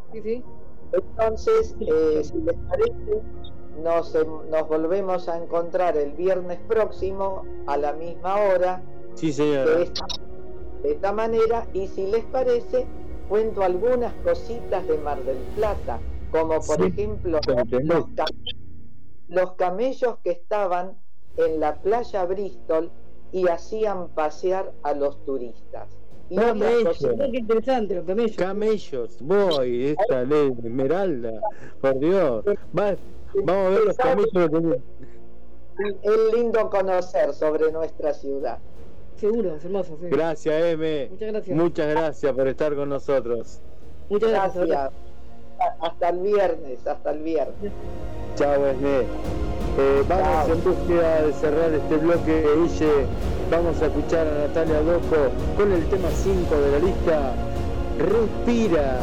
[0.92, 3.22] Entonces, eh, si les parece,
[3.82, 8.82] nos, em, nos volvemos a encontrar el viernes próximo a la misma hora,
[9.14, 9.78] Sí, de señora.
[9.82, 10.06] esta,
[10.82, 12.86] de esta manera, y si les parece,
[13.28, 15.98] cuento algunas cositas de Mar del Plata,
[16.30, 17.40] como por Sí, ejemplo
[17.82, 18.04] los,
[19.28, 20.96] los camellos que estaban
[21.36, 22.90] en la playa Bristol
[23.32, 25.88] y hacían pasear a los turistas.
[26.28, 26.98] Y Camellos.
[26.98, 28.36] Qué interesante, los camellos.
[28.36, 31.40] Camellos, voy, esta ley de Esmeralda,
[31.80, 32.44] por Dios.
[32.76, 32.96] Va-
[33.44, 34.78] vamos a ver los camellos.
[36.02, 38.58] Es lindo conocer sobre nuestra ciudad.
[39.16, 39.96] Seguro, es hermoso.
[40.00, 40.08] Sí.
[40.10, 41.08] Gracias, M.
[41.10, 41.56] Muchas gracias.
[41.56, 43.60] Muchas gracias por estar con nosotros.
[44.08, 44.66] Muchas gracias.
[44.68, 45.05] Gracias.
[45.80, 47.72] Hasta el viernes, hasta el viernes.
[48.36, 49.00] Chao, Esme.
[49.78, 50.52] Eh, vamos Chao.
[50.52, 53.06] en búsqueda de cerrar este bloque, Guille.
[53.50, 57.32] Vamos a escuchar a Natalia Doco con el tema 5 de la lista.
[57.98, 58.98] Respira.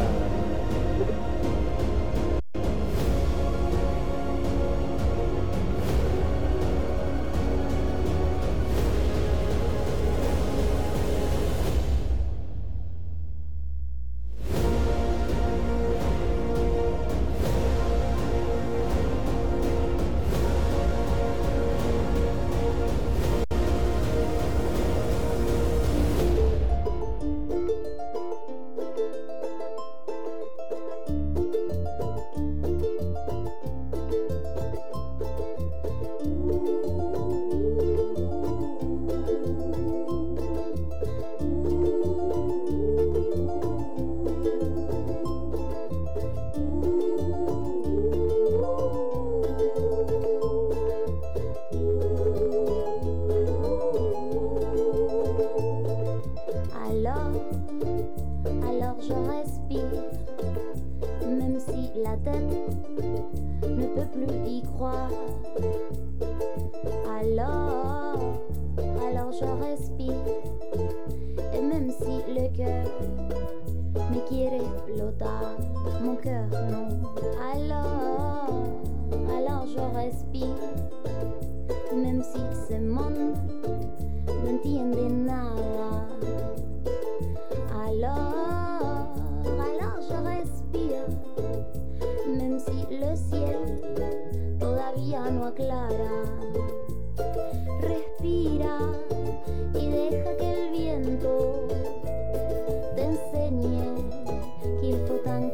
[104.80, 105.50] きっと探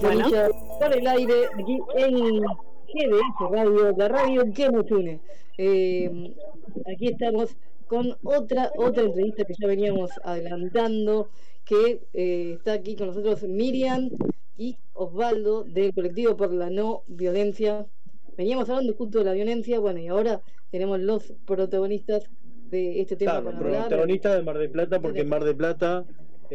[0.00, 0.26] Bueno.
[0.80, 5.20] Por el aire, aquí en GDS Radio, la radio que nos une.
[5.58, 6.34] Eh,
[6.92, 7.56] aquí estamos
[7.86, 11.28] con otra otra entrevista que ya veníamos adelantando,
[11.64, 14.10] que eh, está aquí con nosotros Miriam
[14.56, 17.86] y Osvaldo del colectivo por la no violencia.
[18.36, 20.40] Veníamos hablando justo de la violencia, bueno, y ahora
[20.70, 22.24] tenemos los protagonistas
[22.70, 23.88] de este tema Claro, para hablar.
[23.88, 26.04] protagonista de Mar del Plata, porque en Mar del Plata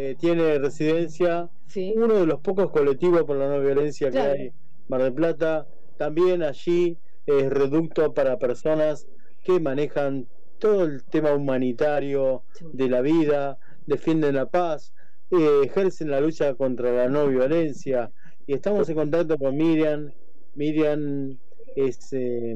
[0.01, 1.49] eh, tiene residencia
[1.93, 4.33] uno de los pocos colectivos por la no violencia Claro.
[4.33, 4.53] que hay.
[4.87, 5.67] Mar del Plata,
[5.97, 9.05] también allí es reducto para personas
[9.43, 10.25] que manejan
[10.57, 14.93] todo el tema humanitario de la vida, defienden la paz,
[15.31, 18.09] eh, ejercen la lucha contra la no violencia.
[18.47, 20.11] Y estamos en contacto con Miriam.
[20.55, 21.37] Miriam
[21.75, 22.55] es eh,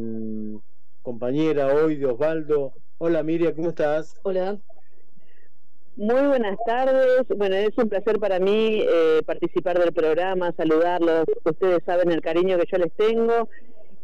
[1.01, 2.71] compañera hoy de Osvaldo.
[2.99, 4.15] Hola Miriam, ¿cómo estás?
[4.23, 4.57] Hola.
[5.95, 7.27] Muy buenas tardes.
[7.37, 11.25] Bueno, es un placer para mí eh, participar del programa, saludarlos.
[11.45, 13.47] Ustedes saben el cariño que yo les tengo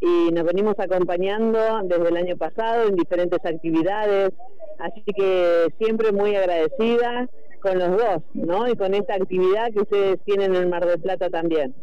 [0.00, 4.30] y nos venimos acompañando desde el año pasado en diferentes actividades.
[4.78, 7.28] Así que siempre muy agradecida
[7.60, 8.68] con los dos, ¿no?
[8.68, 11.74] Y con esta actividad que ustedes tienen en Mar del Plata también.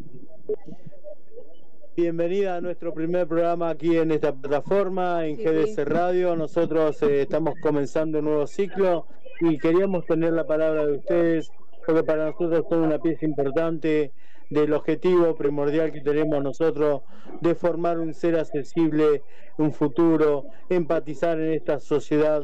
[1.97, 6.35] Bienvenida a nuestro primer programa aquí en esta plataforma, en GDS Radio.
[6.35, 9.05] Nosotros eh, estamos comenzando un nuevo ciclo
[9.39, 11.51] y queríamos tener la palabra de ustedes
[11.85, 14.11] porque para nosotros son una pieza importante
[14.49, 17.01] del objetivo primordial que tenemos nosotros
[17.41, 19.23] de formar un ser accesible,
[19.57, 22.43] un futuro, empatizar en esta sociedad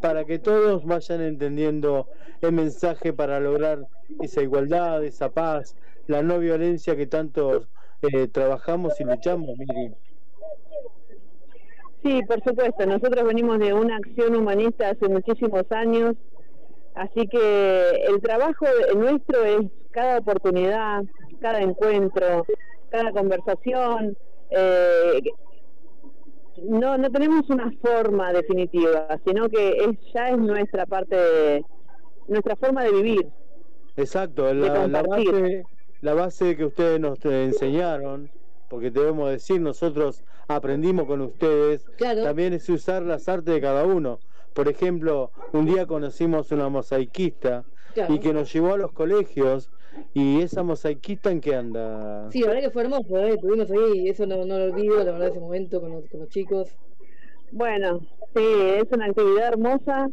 [0.00, 2.08] para que todos vayan entendiendo
[2.40, 3.86] el mensaje para lograr
[4.20, 7.68] esa igualdad, esa paz, la no violencia que tanto
[8.02, 9.94] eh, trabajamos y luchamos, Miri.
[12.02, 12.86] Sí, por supuesto.
[12.86, 16.14] Nosotros venimos de una acción humanista hace muchísimos años,
[16.94, 19.60] así que el trabajo de- nuestro es
[19.92, 21.02] cada oportunidad,
[21.40, 22.44] cada encuentro,
[22.90, 24.16] cada conversación.
[24.54, 25.20] eh,
[26.64, 31.64] no, no tenemos una forma definitiva, sino que es, ya es nuestra parte, de-
[32.28, 33.28] nuestra forma de vivir.
[33.96, 35.64] Exacto, la, la base,
[36.02, 38.30] la base que ustedes nos enseñaron,
[38.72, 44.18] porque debemos decir, nosotros aprendimos con ustedes, también es usar las artes de cada uno.
[44.54, 48.14] Por ejemplo, un día conocimos una mosaiquista Claro.
[48.14, 49.70] y que nos llevó a los colegios
[50.14, 52.30] y esa mosaiquista en qué anda.
[52.32, 53.34] Sí, la verdad que fue hermoso, ¿eh?
[53.34, 56.30] Estuvimos ahí, eso no, no lo olvido, la verdad, ese momento con los, con los
[56.30, 56.74] chicos.
[57.50, 58.00] Bueno,
[58.34, 60.08] sí, es una actividad hermosa.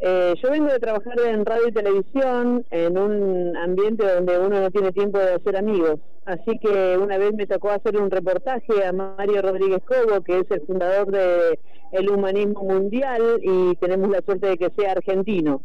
[0.00, 4.70] Eh, yo vengo de trabajar en radio y televisión en un ambiente donde uno no
[4.70, 6.00] tiene tiempo de hacer amigos.
[6.24, 10.50] Así que una vez me tocó hacer un reportaje a Mario Rodríguez Cobo, que es
[10.50, 11.58] el fundador de
[11.92, 15.62] el humanismo mundial y tenemos la suerte de que sea argentino.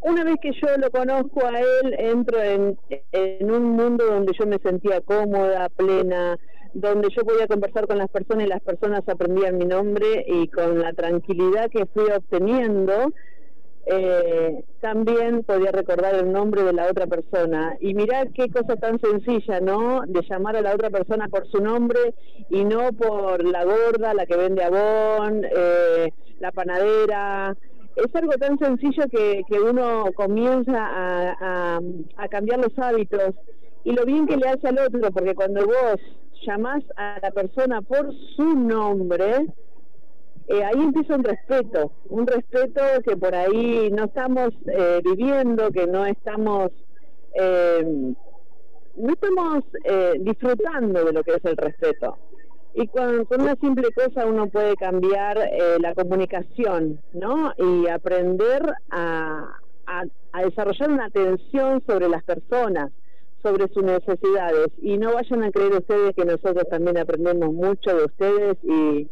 [0.00, 2.78] una vez que yo lo conozco a él, entro en,
[3.12, 6.38] en un mundo donde yo me sentía cómoda, plena,
[6.72, 10.78] donde yo podía conversar con las personas y las personas aprendían mi nombre y con
[10.78, 13.12] la tranquilidad que fui obteniendo,
[13.86, 17.76] eh, también podía recordar el nombre de la otra persona.
[17.80, 20.02] Y mirá qué cosa tan sencilla, ¿no?
[20.06, 22.14] De llamar a la otra persona por su nombre
[22.50, 26.10] y no por la gorda, la que vende abón, eh,
[26.40, 27.56] la panadera.
[27.94, 31.80] Es algo tan sencillo que, que uno comienza a, a,
[32.16, 33.34] a cambiar los hábitos
[33.84, 36.00] y lo bien que le hace al otro, porque cuando vos
[36.44, 39.46] llamás a la persona por su nombre,
[40.48, 45.86] eh, ahí empieza un respeto, un respeto que por ahí no estamos eh, viviendo, que
[45.86, 46.70] no estamos,
[47.34, 48.14] eh,
[48.96, 52.16] no estamos eh, disfrutando de lo que es el respeto.
[52.74, 57.52] Y con, con una simple cosa uno puede cambiar eh, la comunicación, ¿no?
[57.56, 59.58] Y aprender a,
[60.44, 62.92] desarrollar una atención sobre las personas,
[63.42, 64.68] sobre sus necesidades.
[64.82, 69.08] Y no vayan a creer ustedes que nosotros también aprendemos mucho de ustedes y,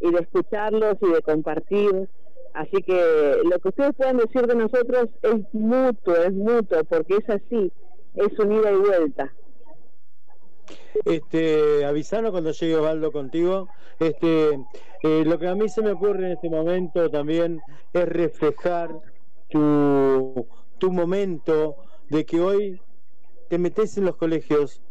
[0.00, 2.08] y de escucharlos y de compartir.
[2.54, 7.28] Así que lo que ustedes puedan decir de nosotros es mutuo, es mutuo, porque es
[7.28, 7.70] así,
[8.14, 9.32] es un ida y vuelta.
[11.04, 13.68] Este, avisanos cuando llegue Osvaldo contigo.
[13.98, 14.58] Este,
[15.02, 17.60] eh, lo que a mí se me ocurre en este momento también
[17.92, 18.90] es reflejar
[19.48, 20.46] tu,
[20.78, 21.76] tu momento
[22.08, 22.80] de que hoy
[23.48, 24.82] te metes en los colegios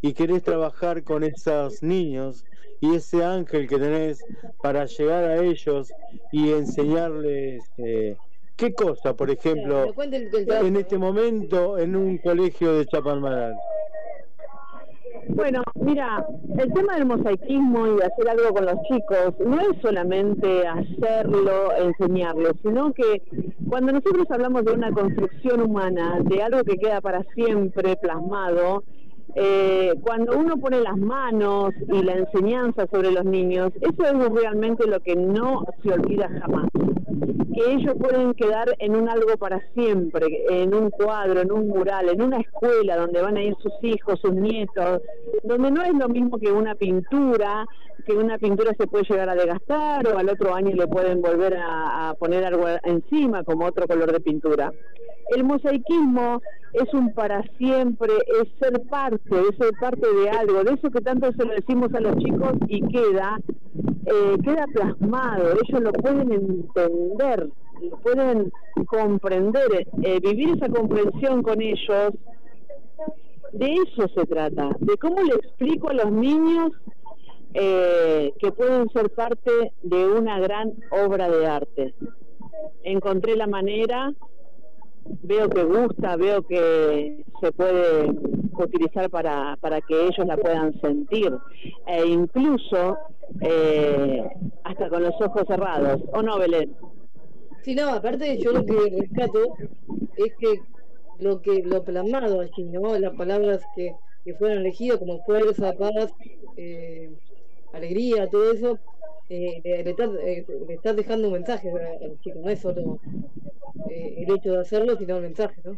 [0.00, 2.44] y querés trabajar con esos niños
[2.80, 4.24] y ese ángel que tenés
[4.62, 5.92] para llegar a ellos
[6.32, 8.16] y enseñarles eh,
[8.56, 13.56] qué cosa, por ejemplo, en este momento en un colegio de Chapalmaral.
[15.28, 16.26] Bueno, mira,
[16.58, 21.70] el tema del mosaicismo y de hacer algo con los chicos no es solamente hacerlo,
[21.76, 23.22] enseñarlo, sino que
[23.68, 28.84] cuando nosotros hablamos de una construcción humana, de algo que queda para siempre plasmado,
[29.34, 34.86] eh, cuando uno pone las manos y la enseñanza sobre los niños, eso es realmente
[34.86, 36.68] lo que no se olvida jamás.
[37.54, 42.08] Que ellos pueden quedar en un algo para siempre, en un cuadro, en un mural,
[42.08, 45.02] en una escuela donde van a ir sus hijos, sus nietos,
[45.44, 47.66] donde no es lo mismo que una pintura,
[48.06, 51.58] que una pintura se puede llegar a desgastar o al otro año le pueden volver
[51.58, 54.72] a, poner algo encima como otro color de pintura.
[55.36, 56.40] El mosaicismo
[56.72, 61.00] es un para siempre, es ser parte, es ser parte de algo, de eso que
[61.02, 63.38] tanto se lo decimos a los chicos y queda,
[64.10, 67.48] eh, queda plasmado, ellos lo pueden entender,
[67.82, 68.52] lo pueden
[68.86, 72.14] comprender, eh, vivir esa comprensión con ellos,
[73.52, 76.72] de eso se trata, de cómo le explico a los niños
[77.54, 81.94] eh, que pueden ser parte de una gran obra de arte.
[82.84, 84.12] Encontré la manera
[85.22, 88.10] veo que gusta, veo que se puede
[88.52, 91.32] utilizar para, para que ellos la puedan sentir,
[91.86, 92.98] e incluso
[93.40, 94.28] eh,
[94.64, 96.74] hasta con los ojos cerrados, ¿o no, Belén?
[97.62, 99.56] Sí, no, aparte yo lo que rescato
[100.16, 100.60] es que
[101.18, 102.98] lo que lo plasmado allí, ¿no?
[102.98, 103.94] Las palabras que,
[104.24, 106.12] que fueron elegidas como fuerza, paz,
[106.56, 107.10] eh,
[107.72, 108.78] alegría, todo eso,
[109.28, 112.98] eh, le, le, estás, eh, le, estás, dejando un mensaje al chico, no es solo
[113.90, 115.76] eh, el hecho de hacerlo, sino el mensaje, ¿no?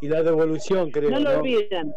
[0.00, 1.10] Y la devolución, creo.
[1.10, 1.38] No lo ¿no?
[1.40, 1.94] olvidan.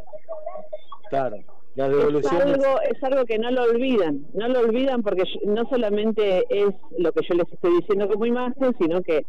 [1.09, 1.37] Claro,
[1.75, 2.35] la devolución.
[2.35, 6.73] Es algo, es algo que no lo olvidan, no lo olvidan porque no solamente es
[6.97, 9.25] lo que yo les estoy diciendo como imagen, sino que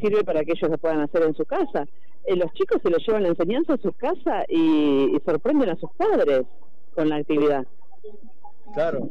[0.00, 1.86] sirve para que ellos lo puedan hacer en su casa.
[2.24, 5.76] Eh, los chicos se lo llevan la enseñanza a sus casas y, y sorprenden a
[5.76, 6.42] sus padres
[6.94, 7.66] con la actividad.
[8.74, 9.08] Claro,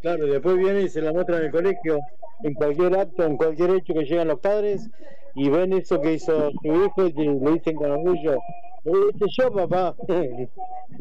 [0.00, 1.98] claro, y después viene y se la muestra en el colegio,
[2.42, 4.90] en cualquier acto, en cualquier hecho que llegan los padres
[5.34, 8.38] y ven eso que hizo su hijo y le dicen con orgullo,
[8.84, 9.94] lo hice yo papá.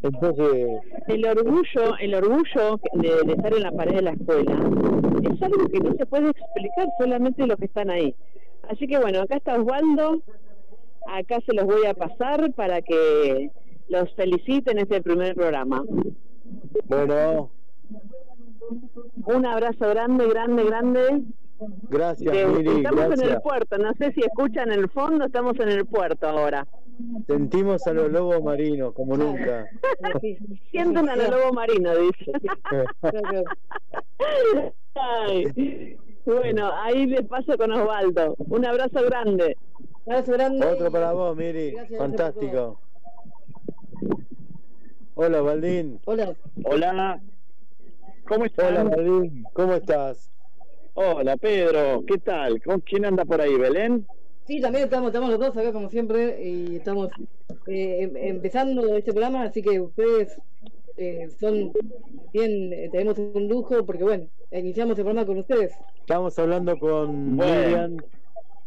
[0.03, 0.81] Entonces...
[1.07, 5.67] El orgullo, el orgullo de, de, estar en la pared de la escuela es algo
[5.67, 8.15] que no se puede explicar solamente los que están ahí.
[8.69, 10.21] Así que bueno, acá está Osvaldo,
[11.07, 13.51] acá se los voy a pasar para que
[13.89, 15.83] los feliciten este primer programa.
[16.87, 17.49] Bueno,
[19.25, 21.23] un abrazo grande, grande, grande.
[21.89, 23.21] Gracias, de, Miri, Estamos gracias.
[23.21, 26.67] en el puerto, no sé si escuchan el fondo, estamos en el puerto ahora.
[27.27, 29.67] Sentimos a los lobos marinos como nunca.
[30.71, 32.31] Sienten a los lobos marinos, dice.
[34.95, 35.97] Ay.
[36.25, 38.35] Bueno, ahí le paso con Osvaldo.
[38.37, 39.57] Un abrazo grande.
[40.05, 40.65] Un abrazo grande.
[40.65, 41.71] Otro para vos, Miri.
[41.71, 42.79] Gracias, Fantástico.
[45.15, 45.99] Hola, Valdín.
[46.05, 46.33] Hola.
[46.63, 47.21] Hola.
[48.27, 48.71] ¿Cómo estás?
[48.71, 48.89] Hola.
[49.53, 50.31] ¿Cómo estás?
[50.93, 52.03] Hola, Pedro.
[52.05, 52.61] ¿Qué tal?
[52.61, 54.07] ¿Con quién anda por ahí, Belén?
[54.45, 57.09] Sí, también estamos, estamos los dos acá como siempre y estamos
[57.67, 60.37] eh, em- empezando este programa, así que ustedes
[60.97, 61.71] eh, son
[62.33, 65.77] bien, eh, tenemos un lujo porque bueno, iniciamos el programa con ustedes.
[65.99, 67.61] Estamos hablando con Bueno.
[67.63, 67.97] Miriam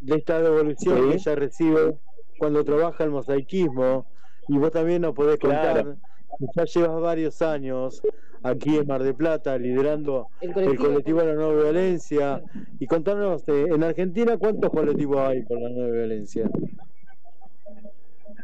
[0.00, 1.08] de esta devolución Sí.
[1.10, 1.98] que ella recibe
[2.38, 4.06] cuando trabaja el mosaicismo
[4.48, 5.96] y vos también nos podés contar Claro.
[6.38, 8.02] Ya llevas varios años
[8.42, 10.84] aquí en Mar de Plata liderando El el colectivo.
[10.88, 12.42] colectivo, de la no violencia
[12.78, 16.48] y contarnos eh, en Argentina cuántos colectivos hay por la no violencia.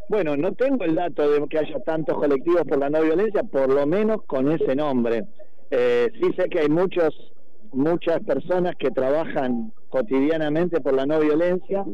[0.09, 3.73] Bueno, no tengo el dato de que haya tantos colectivos por la no violencia, por
[3.73, 5.25] lo menos con ese nombre.
[5.71, 7.33] Eh, sí sé que hay muchos,
[7.73, 11.85] muchas personas que trabajan cotidianamente por la no violencia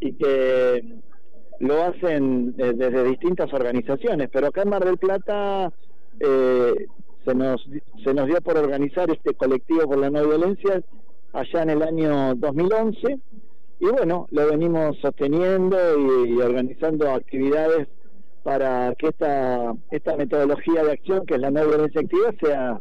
[0.00, 0.98] y que
[1.60, 5.72] lo hacen eh, desde distintas organizaciones, pero acá en Mar del Plata
[6.20, 6.86] eh,
[7.24, 7.64] se nos
[8.04, 10.82] se nos dio por organizar este colectivo por la no violencia
[11.32, 13.18] allá en el año 2011
[13.82, 17.88] y bueno, lo venimos sosteniendo y, organizando actividades
[18.44, 22.80] para que esta, esta metodología de acción, que es la no violencia activa, sea,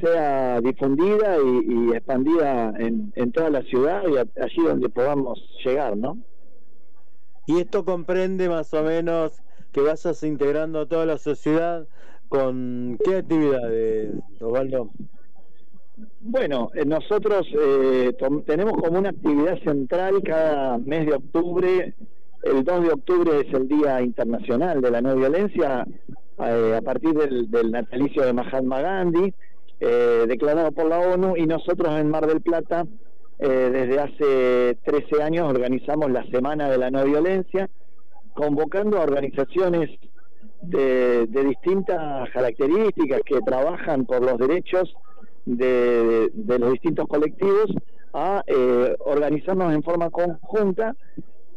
[0.00, 5.96] sea difundida y, y expandida en, en toda la ciudad y allí donde podamos llegar,
[5.96, 6.18] ¿no?
[7.48, 9.42] Y esto comprende más o menos
[9.72, 11.88] que vayas integrando a toda la sociedad
[12.28, 14.90] con qué actividades, Osvaldo.
[16.20, 18.12] Bueno, eh, nosotros eh,
[18.44, 21.94] tenemos como una actividad central cada mes de octubre.
[22.42, 25.86] El 2 de octubre es el Día Internacional de la No Violencia,
[26.44, 29.32] eh, a partir del, del natalicio de Mahatma Gandhi,
[29.80, 32.84] eh, declarado por la ONU, y nosotros en Mar del Plata,
[33.38, 37.68] eh, desde hace 13 años, organizamos la Semana de la No Violencia,
[38.34, 39.90] convocando a organizaciones
[40.62, 44.94] de, de distintas características que trabajan por los derechos
[45.56, 47.72] de, los distintos colectivos
[48.12, 50.94] a eh, organizarnos en forma conjunta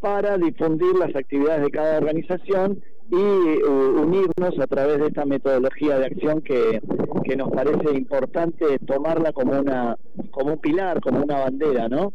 [0.02, 6.00] para difundir las actividades de cada organización y uh, unirnos a través de esta metodología
[6.00, 6.82] de acción que,
[7.24, 9.98] que nos parece importante tomarla como una
[10.32, 12.14] como un pilar, como una bandera, ¿no?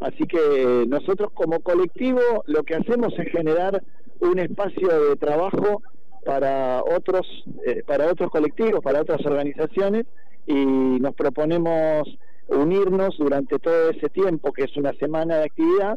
[0.00, 3.82] Así que nosotros como colectivo lo que hacemos es generar
[4.20, 5.82] un espacio de trabajo
[6.24, 7.26] para otros
[7.66, 10.06] eh, para otros colectivos, para otras organizaciones
[10.46, 12.08] y nos proponemos
[12.48, 15.96] unirnos durante todo ese tiempo que es una semana de actividad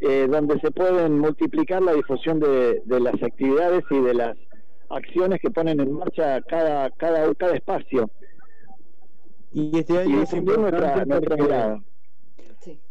[0.00, 4.36] eh, donde se pueden multiplicar la difusión de, de las actividades y de las
[4.88, 8.10] acciones que ponen en marcha cada cada cada espacio
[9.50, 11.82] Y este y año es nuestra, importante nuestra porque mirada.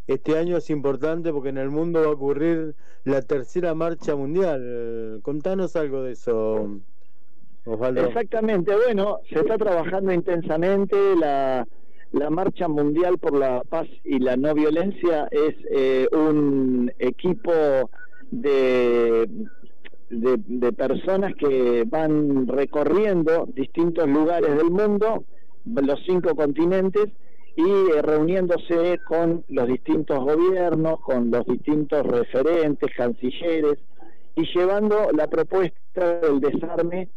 [0.06, 5.20] este año es importante porque en el mundo va a ocurrir la tercera marcha mundial.
[5.22, 6.80] Contanos algo de eso,
[7.64, 8.16] Osvaldo.
[8.16, 11.66] Exactamente, bueno, se está trabajando intensamente la,
[12.12, 17.52] la Marcha Mundial por la Paz y la No Violencia es eh, un equipo
[18.30, 19.28] de,
[20.10, 25.24] de, de personas que van recorriendo distintos lugares del mundo,
[25.64, 27.08] los cinco continentes,
[27.56, 33.78] y eh, reuniéndose con los distintos gobiernos, con los distintos referentes, cancilleres,
[34.34, 37.08] y llevando la propuesta del desarme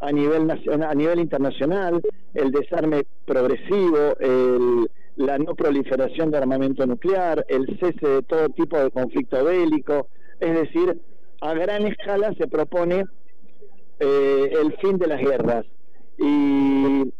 [0.00, 2.00] a nivel nacional, a nivel internacional,
[2.34, 8.78] el desarme progresivo, el- la no proliferación de armamento nuclear, el cese de todo tipo
[8.78, 10.08] de conflicto bélico,
[10.40, 11.00] es decir,
[11.40, 13.04] a gran escala se propone
[13.98, 15.64] eh, el fin de las guerras.
[16.18, 17.12] Y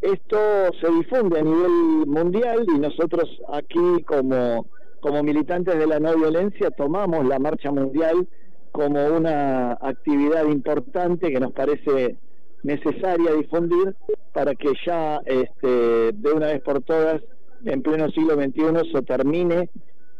[0.00, 0.36] esto
[0.80, 4.66] se difunde a nivel mundial y nosotros aquí como
[5.00, 8.26] como militantes de la no violencia tomamos la marcha mundial
[8.70, 12.16] como una actividad importante que nos parece
[12.62, 13.94] necesaria difundir
[14.32, 17.22] para que ya este, de una vez por todas
[17.64, 19.70] en pleno siglo XXI se termine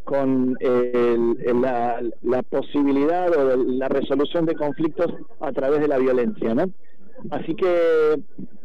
[0.05, 6.55] con el- la, la posibilidad o la resolución de conflictos a través de la violencia,
[6.55, 6.65] ¿no?
[7.31, 8.23] Así que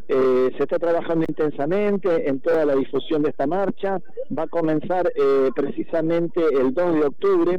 [0.08, 4.00] eh, se está trabajando intensamente en toda la difusión de esta marcha.
[4.38, 7.58] Va a comenzar eh, precisamente el 2 de octubre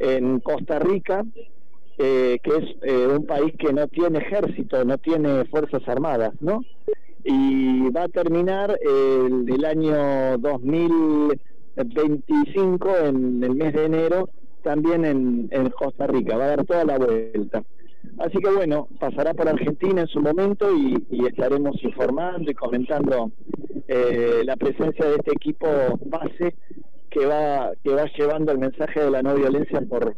[0.00, 1.24] en Costa Rica,
[1.98, 6.64] eh, que es eh, un país que no tiene ejército, no tiene fuerzas armadas, ¿no?
[7.22, 14.30] Y va a terminar el, el año 2025, en el mes de enero,
[14.62, 16.38] también en, en Costa Rica.
[16.38, 17.62] Va a dar toda la vuelta.
[18.18, 23.30] Así que bueno, pasará por Argentina en su momento y, y estaremos informando y comentando
[23.88, 25.66] eh, la presencia de este equipo
[26.06, 26.54] base
[27.10, 30.16] que va que va llevando el mensaje de la no violencia por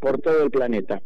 [0.00, 1.02] por todo el planeta.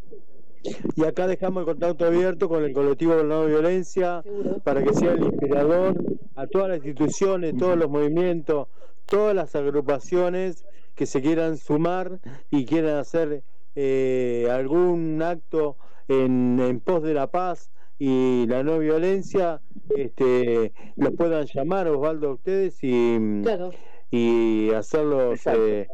[0.97, 4.23] Y acá dejamos el contacto abierto con el colectivo de la no violencia
[4.65, 5.95] para que sea el inspirador
[6.35, 8.69] a todas las instituciones, todos los movimientos,
[9.07, 10.65] todas las agrupaciones
[10.95, 12.19] que se quieran sumar
[12.51, 13.43] y quieran hacer
[13.77, 15.77] eh, algún acto
[16.09, 19.61] en, en pos de la paz y la no violencia,
[19.97, 23.71] este, los puedan llamar, Osvaldo, a ustedes y, Claro.
[24.11, 25.41] Y hacerlos.
[25.47, 25.89] eh,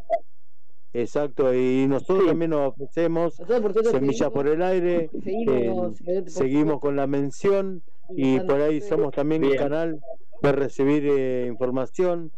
[0.97, 6.81] Exacto, y nosotros también nos ofrecemos Nosotros, Semillas por el Aire, seguimos, eh, por- seguimos
[6.81, 9.61] con la mención y por ahí somos también un Bien.
[9.61, 10.01] canal
[10.41, 12.31] de recibir eh, información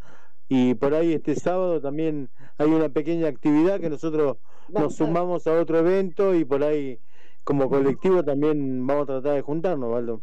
[0.49, 4.39] y por ahí este sábado también hay una pequeña actividad que nosotros
[4.69, 6.99] nos sumamos a otro evento y por ahí
[7.45, 10.23] como colectivo también vamos a tratar de juntarnos, Valdo.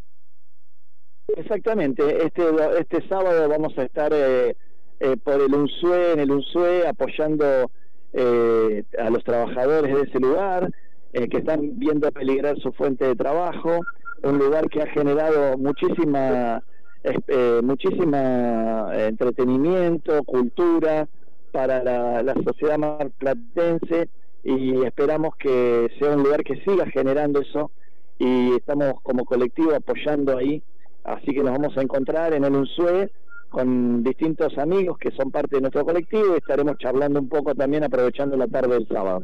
[1.27, 2.43] Exactamente, este,
[2.79, 4.55] este sábado vamos a estar eh,
[5.03, 7.69] eh, por el UNSUE, en el UNSUE, apoyando
[8.13, 10.69] eh, a los trabajadores de ese lugar
[11.11, 13.81] eh, que están viendo peligrar su fuente de trabajo,
[14.23, 16.63] un lugar que ha generado muchísima,
[17.03, 21.07] eh, muchísima eh, entretenimiento, cultura
[21.51, 24.07] para la, la sociedad marplatense
[24.41, 27.71] y esperamos que sea un lugar que siga generando eso
[28.19, 30.63] y estamos como colectivo apoyando ahí.
[31.03, 33.11] Así que nos vamos a encontrar en el UNSUE
[33.53, 37.83] con distintos amigos que son parte de nuestro colectivo y estaremos charlando un poco también
[37.83, 39.23] aprovechando la tarde del sábado.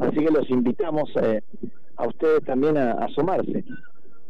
[0.00, 1.40] Así que los invitamos eh,
[1.96, 3.64] a ustedes también a, a sumarse.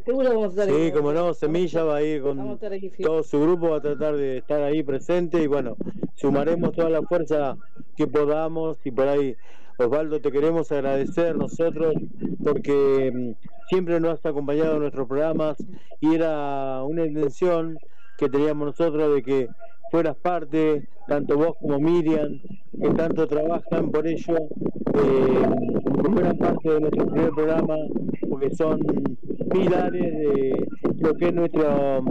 [0.05, 0.91] Seguro vamos a estar Sí, ahí.
[0.91, 3.01] como no, Semilla va a ir a con estar ahí, sí.
[3.03, 5.75] todo su grupo, va a tratar de estar ahí presente y bueno,
[6.15, 7.57] sumaremos toda la fuerza
[7.97, 9.35] que podamos y por ahí,
[9.79, 11.95] Osvaldo, te queremos agradecer nosotros
[12.43, 13.31] porque mm,
[13.67, 15.57] siempre nos has acompañado en nuestros programas
[16.01, 17.77] y era una intención
[18.19, 19.47] que teníamos nosotros de que
[19.91, 22.39] fueras parte, tanto vos como Miriam,
[22.79, 25.41] que tanto trabajan por ello, eh,
[26.03, 27.75] que fueran parte de nuestro primer programa,
[28.29, 28.79] porque son
[29.49, 30.67] pilares de
[30.99, 32.03] lo que es nuestro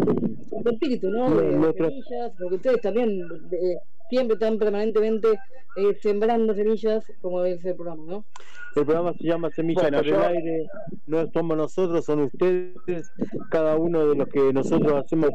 [0.64, 1.30] Tu espíritu, ¿no?
[1.36, 1.90] De nuestro-
[2.38, 3.10] porque ustedes también
[3.52, 3.76] eh,
[4.08, 5.28] siempre están permanentemente
[5.76, 8.24] eh, sembrando semillas, como es el programa, ¿no?
[8.76, 10.66] El programa se llama Semillas Bueno, por yo- el aire,
[11.06, 13.10] no somos nosotros, son ustedes,
[13.50, 15.30] cada uno de los que nosotros hacemos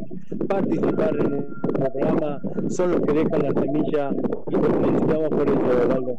[0.48, 2.40] participar en el programa,
[2.70, 4.12] son los que dejan la semilla
[4.50, 6.18] y los felicitamos por eso.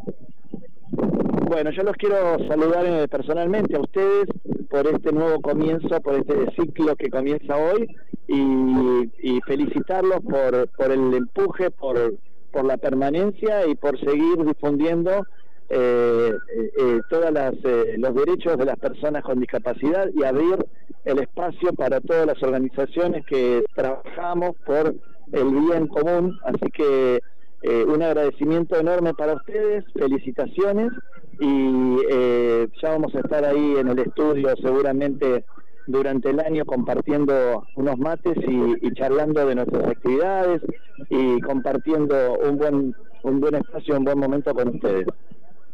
[1.46, 4.26] Bueno, yo los quiero saludar eh, personalmente a ustedes
[4.70, 7.86] por este nuevo comienzo, por este ciclo que comienza hoy
[8.26, 12.14] y, y felicitarlos por, por el empuje, por,
[12.54, 15.26] por la permanencia y por seguir difundiendo
[15.68, 20.64] eh, eh, eh, todos los derechos de las personas con discapacidad y abrir
[21.04, 24.94] el espacio para todas las organizaciones que trabajamos por
[25.32, 26.38] el bien común.
[26.44, 27.20] Así que
[27.62, 30.92] eh, un agradecimiento enorme para ustedes, felicitaciones
[31.40, 35.44] y eh, ya vamos a estar ahí en el estudio seguramente
[35.86, 40.62] durante el año compartiendo unos mates y, y charlando de nuestras actividades
[41.10, 42.94] y compartiendo un buen
[43.24, 45.06] un buen espacio, un buen momento con ustedes.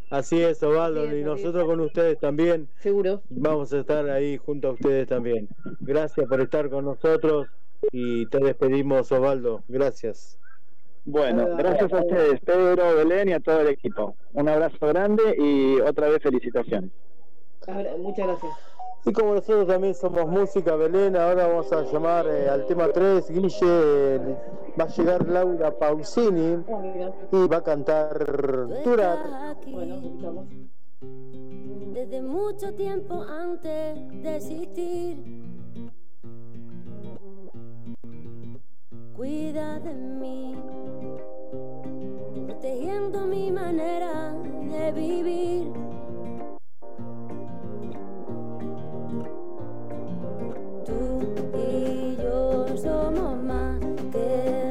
[0.08, 2.68] Así es, Osvaldo, y nosotros con ustedes también.
[2.78, 3.22] Seguro.
[3.30, 5.48] Vamos a estar ahí junto a ustedes también.
[5.80, 7.46] Gracias por estar con nosotros
[7.92, 9.62] y te despedimos, Osvaldo.
[9.68, 10.36] Gracias.
[11.04, 14.16] Bueno, gracias a ustedes, Pedro, Belén y a todo el equipo.
[14.32, 16.90] Un abrazo grande y otra vez felicitaciones.
[17.98, 18.69] Muchas gracias.
[19.04, 23.30] Y como nosotros también somos música, Belén, ahora vamos a llamar eh, al tema 3.
[23.30, 24.36] Guille, eh,
[24.78, 26.62] va a llegar Laura Pausini
[27.32, 28.18] y va a cantar
[28.84, 29.56] Durar.
[29.66, 30.46] Bueno, escuchamos.
[31.00, 35.16] Desde mucho tiempo antes de existir.
[39.16, 40.56] Cuida de mí,
[42.46, 45.89] protegiendo mi manera de vivir.
[51.54, 53.78] Y yo somos más
[54.12, 54.69] que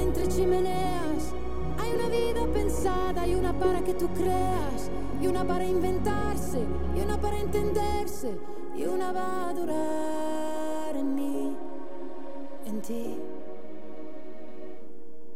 [0.00, 1.32] entre chimeneas,
[1.78, 4.90] hay una vida pensada y una para que tú creas,
[5.20, 6.60] y una para inventarse,
[6.94, 8.36] y una para entenderse,
[8.76, 11.10] y una va a durar en
[12.66, 13.16] en ti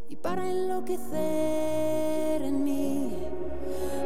[0.09, 3.17] y para enloquecer en mí.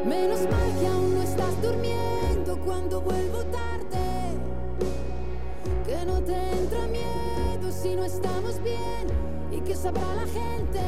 [0.06, 3.37] Menos mal que aún no estás durmiendo cuando vuelvo
[9.50, 10.80] y que sabrá la gente.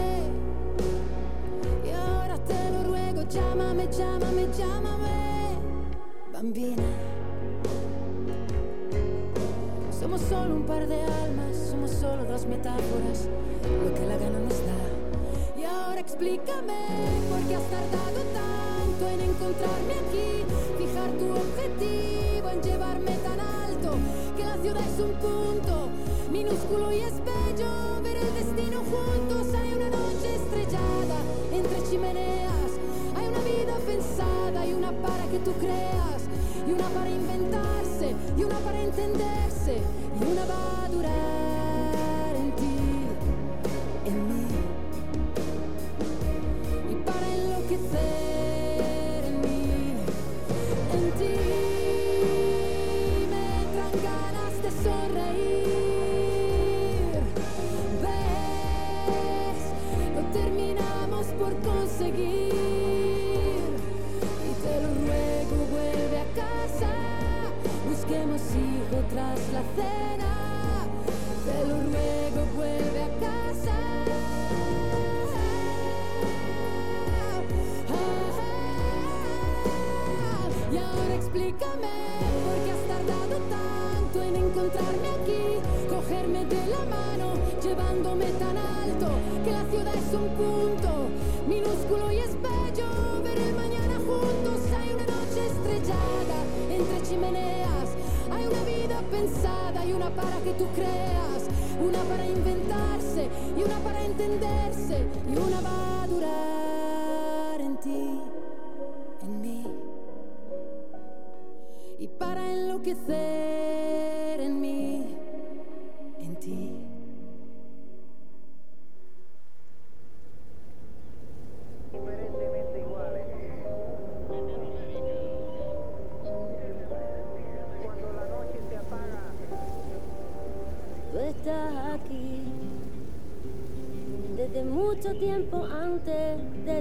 [1.84, 5.58] Y ahora te lo ruego, llámame, llámame, llámame,
[6.32, 6.90] bambina.
[9.98, 13.28] Somos solo un par de almas, somos solo dos metáforas,
[13.84, 15.60] lo que la gana nos da.
[15.60, 16.86] Y ahora explícame
[17.28, 20.44] por qué has tardado tanto en encontrarme aquí,
[20.78, 23.98] fijar tu objetivo, en llevarme tan alto,
[24.36, 25.39] que la ciudad es un punto
[35.30, 36.19] que tú creas,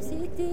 [0.10, 0.49] de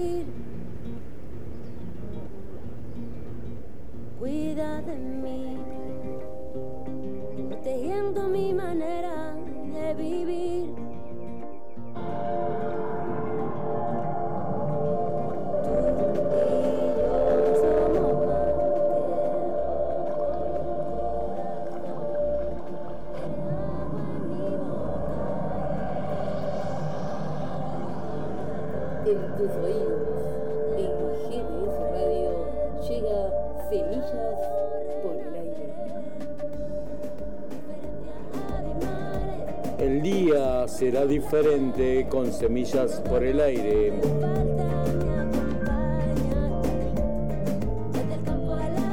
[41.29, 43.91] diferente con semillas por el aire.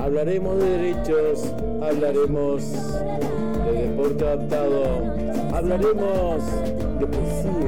[0.00, 2.72] Hablaremos de derechos, hablaremos
[3.66, 4.82] de deporte adaptado,
[5.54, 6.42] hablaremos
[6.98, 7.63] de poesía.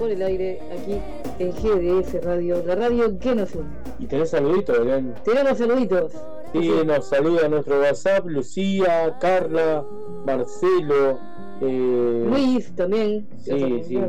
[0.00, 0.96] Por el aire, aquí
[1.38, 3.68] en GDS Radio, la radio que nos une.
[3.98, 5.14] ¿Y tenés saluditos, Belén?
[5.24, 6.12] Tenemos saluditos.
[6.54, 9.84] Sí, nos saluda nuestro WhatsApp, Lucía, Carla,
[10.24, 11.18] Marcelo,
[11.60, 13.28] eh, Luis también.
[13.36, 14.00] Sí, sí.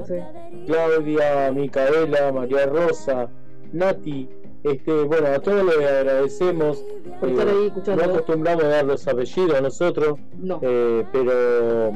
[0.65, 3.29] Claudia, Micaela, María Rosa,
[3.73, 4.29] Nati.
[4.63, 6.85] Este, bueno, a todos les agradecemos.
[7.19, 8.05] Por estar ahí escuchando.
[8.05, 10.19] No acostumbramos a dar los apellidos nosotros.
[10.39, 10.59] No.
[10.61, 11.91] eh, pero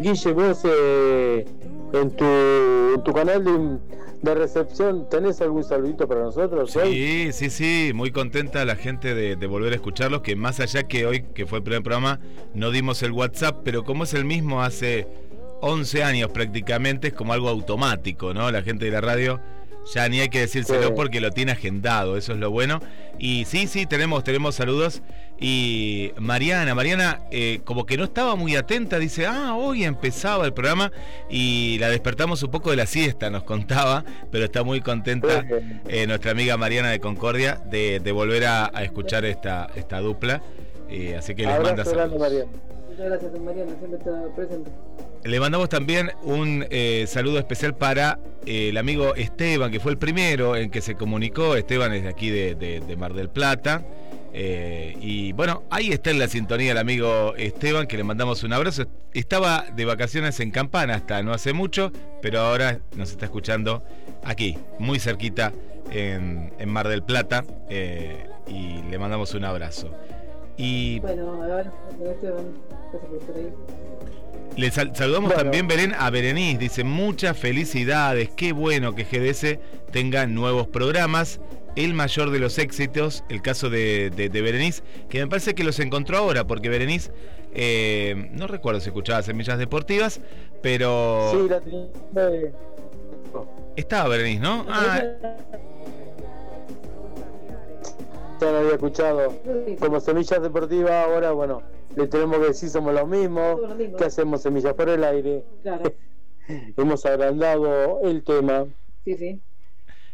[0.00, 1.44] Guille, vos eh,
[1.92, 3.78] en, tu, en tu canal de,
[4.22, 6.70] de recepción, ¿tenés algún saludito para nosotros?
[6.72, 10.82] Sí, sí, sí, muy contenta la gente de, de volver a escucharlos, que más allá
[10.84, 12.20] que hoy, que fue el primer programa,
[12.54, 15.06] no dimos el WhatsApp, pero como es el mismo hace
[15.62, 18.50] 11 años prácticamente, es como algo automático, ¿no?
[18.50, 19.40] La gente de la radio
[19.94, 20.92] ya ni hay que decírselo Sí.
[20.94, 22.80] porque lo tiene agendado, eso es lo bueno.
[23.18, 25.02] Y sí, sí, tenemos, tenemos saludos.
[25.42, 30.52] Y Mariana, Mariana, eh, como que no estaba muy atenta, dice, ah, hoy empezaba el
[30.52, 30.92] programa
[31.30, 35.46] y la despertamos un poco de la siesta, nos contaba, pero está muy contenta
[35.88, 40.42] eh, nuestra amiga Mariana de Concordia de, de volver a, a escuchar esta, esta dupla.
[40.90, 42.46] Eh, así que les manda saludos.
[42.90, 44.70] Muchas gracias, don Mariano, siempre está presente.
[45.24, 49.98] Le mandamos también un eh, saludo especial para eh, el amigo Esteban, que fue el
[49.98, 51.56] primero en que se comunicó.
[51.56, 53.82] Esteban es de aquí de, de- de Mar del Plata.
[54.32, 58.52] Eh, y bueno, ahí está en la sintonía el amigo Esteban, que le mandamos un
[58.52, 58.84] abrazo.
[59.12, 61.90] Estaba de vacaciones en Campana hasta no hace mucho,
[62.22, 63.82] pero ahora nos está escuchando
[64.24, 65.52] aquí, muy cerquita
[65.90, 67.44] en, en Mar del Plata.
[67.68, 69.92] eh, y le mandamos un abrazo.
[70.56, 71.70] Y Bueno, a ver,
[72.04, 72.46] Esteban,
[72.90, 73.52] gracias por estar ahí.
[74.56, 76.58] le sal- saludamos también, Belén, a Berenice.
[76.58, 78.28] Dice, muchas felicidades.
[78.30, 79.58] Qué bueno que GDS
[79.92, 81.40] tenga nuevos programas.
[81.76, 85.62] El mayor de los éxitos, el caso de, de, de Berenice, que me parece que
[85.64, 87.12] los encontró ahora, porque Berenice,
[87.54, 90.20] eh, no recuerdo si escuchaba Semillas Deportivas,
[90.62, 91.86] pero Sí, la tenía.
[93.76, 94.66] estaba Berenice, ¿no?
[94.68, 95.02] Ah,
[98.40, 99.32] ya no había escuchado.
[99.78, 101.62] Como Semillas Deportivas, ahora, bueno,
[101.96, 103.60] le tenemos que decir somos los mismos.
[103.98, 105.44] que hacemos Semillas por el aire?
[105.62, 105.92] Claro,
[106.76, 108.66] Hemos agrandado el tema.
[109.04, 109.40] sí, sí.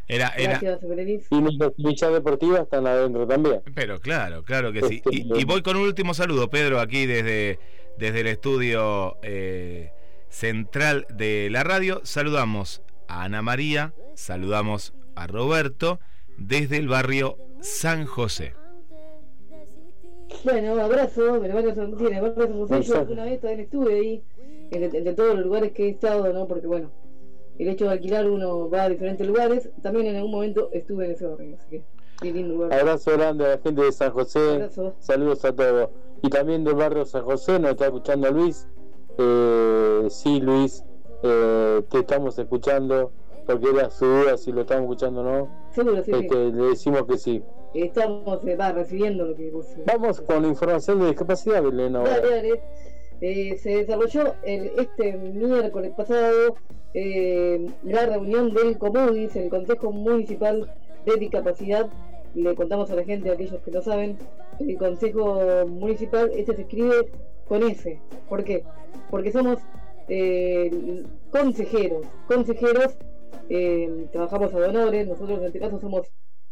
[0.08, 1.26] Era, era, Gracias.
[1.30, 3.62] Y nuestras semillas deportivas están adentro también.
[3.74, 5.02] Pero claro, claro que sí.
[5.10, 7.58] Y, y voy con un último saludo, Pedro, aquí desde,
[7.98, 9.90] desde el estudio eh,
[10.28, 12.00] central de la radio.
[12.04, 15.98] Saludamos a Ana María, saludamos a Roberto
[16.36, 18.54] desde el barrio San José.
[20.44, 22.82] Bueno, abrazo, me levanto San José.
[22.82, 24.22] Yo alguna vez también estuve ahí,
[24.70, 26.46] entre, entre todos los lugares que he estado, ¿no?
[26.46, 26.92] Porque bueno,
[27.58, 29.70] el hecho de alquilar uno va a diferentes lugares.
[29.82, 31.82] También en algún momento estuve en ese barrio, así que
[32.20, 32.72] qué lindo lugar.
[32.72, 34.38] Abrazo grande a la gente de San José.
[34.38, 34.94] Abrazo.
[34.98, 35.90] Saludos a todos.
[36.22, 38.68] Y también del barrio San José, nos está escuchando Luis.
[39.18, 40.84] Eh, sí, Luis,
[41.22, 43.12] eh, te estamos escuchando.
[43.46, 45.48] Porque era su duda si lo estamos escuchando o no.
[45.70, 46.10] Seguro, sí.
[46.12, 47.42] Este, le decimos que sí.
[47.74, 49.66] Estamos eh, va, recibiendo lo que vos.
[49.86, 51.92] Vamos con información de discapacidad, Belén.
[51.92, 52.62] Dale, dale.
[53.20, 56.56] Eh, se desarrolló el, este miércoles pasado
[56.92, 60.70] eh, la reunión del COMUDIS, el Consejo Municipal
[61.04, 61.88] de Discapacidad.
[62.34, 64.18] Le contamos a la gente, a aquellos que no saben,
[64.58, 67.10] el Consejo Municipal, este se escribe
[67.48, 68.00] con S.
[68.28, 68.64] ¿Por qué?
[69.10, 69.58] Porque somos
[70.08, 72.96] eh, consejeros, consejeros,
[73.48, 76.06] eh, trabajamos a donores, nosotros en este caso somos,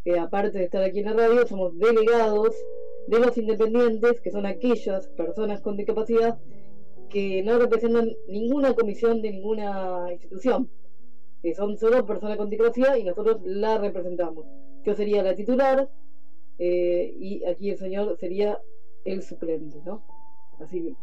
[0.05, 2.55] eh, aparte de estar aquí en la radio, somos delegados
[3.07, 6.39] de los independientes, que son aquellas personas con discapacidad
[7.09, 10.71] que no representan ninguna comisión de ninguna institución.
[11.43, 14.47] Eh, son solo personas con discapacidad y nosotros la representamos.
[14.85, 15.89] Yo sería la titular
[16.59, 18.59] eh, y aquí el señor sería
[19.05, 20.03] el suplente, ¿no?
[20.61, 20.97] Así que.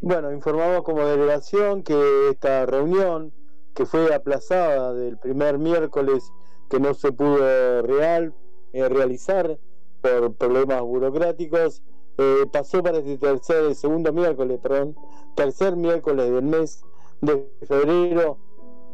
[0.00, 3.32] Bueno, informamos como delegación que esta reunión,
[3.74, 6.32] que fue aplazada del primer miércoles,
[6.68, 8.34] que no se pudo real,
[8.72, 9.58] eh, realizar
[10.00, 11.82] por problemas burocráticos,
[12.18, 14.96] eh, pasó para este tercer, el segundo miércoles, perdón,
[15.34, 16.84] tercer miércoles del mes
[17.20, 18.38] de febrero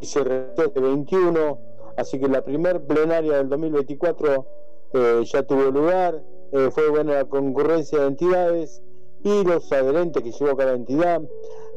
[0.01, 0.21] y se
[0.57, 1.59] este 21,
[1.97, 4.47] así que la primer plenaria del 2024
[4.93, 6.23] eh, ya tuvo lugar,
[6.53, 8.83] eh, fue buena la concurrencia de entidades
[9.23, 11.21] y los adherentes que llevó cada entidad,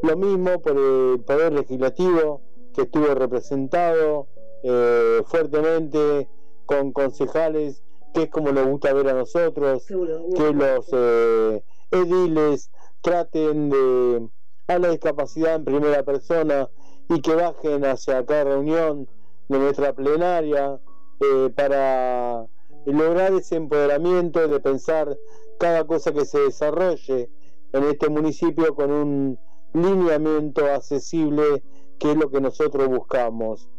[0.03, 2.41] lo mismo por el Poder Legislativo
[2.73, 4.27] que estuvo representado
[4.63, 6.30] eh, fuertemente
[6.65, 12.71] con concejales, que es como nos gusta ver a nosotros, que los eh, ediles
[13.01, 14.29] traten de
[14.67, 16.69] a la discapacidad en primera persona
[17.09, 19.07] y que bajen hacia cada reunión
[19.49, 20.79] de nuestra plenaria
[21.19, 22.47] eh, para
[22.85, 25.17] lograr ese empoderamiento de pensar
[25.59, 27.29] cada cosa que se desarrolle
[27.73, 29.39] en este municipio con un
[29.73, 31.63] lineamiento accesible
[31.99, 33.69] que es lo que nosotros buscamos.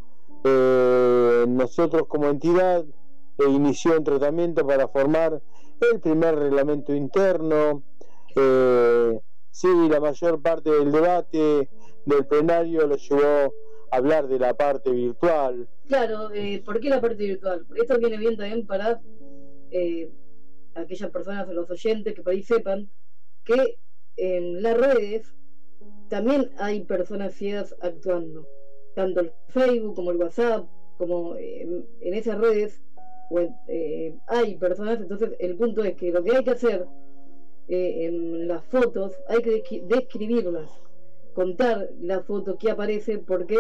[0.45, 2.85] Eh, nosotros como entidad
[3.39, 5.41] eh, inició un tratamiento para formar
[5.93, 7.83] el primer reglamento interno.
[8.37, 9.19] Eh,
[9.51, 11.69] sí, la mayor parte del debate
[12.05, 13.55] del plenario lo llevó
[13.91, 15.69] a hablar de la parte virtual.
[15.87, 17.67] Claro, eh, ¿por qué la parte virtual?
[17.77, 19.01] Esto viene bien también para
[19.71, 20.11] eh,
[20.75, 22.91] aquellas personas o los oyentes que por ahí sepan
[23.45, 23.77] que
[24.17, 25.35] en las redes
[26.09, 28.47] también hay personas ciegas actuando.
[28.95, 30.67] Tanto el Facebook como el WhatsApp,
[30.99, 31.67] como eh,
[32.01, 32.83] en esas redes
[33.41, 36.87] en- eh, hay personas, entonces el punto es que lo que hay que hacer
[37.69, 40.71] eh, en las fotos hay que descri- describirlas,
[41.35, 43.57] contar la foto que aparece, porque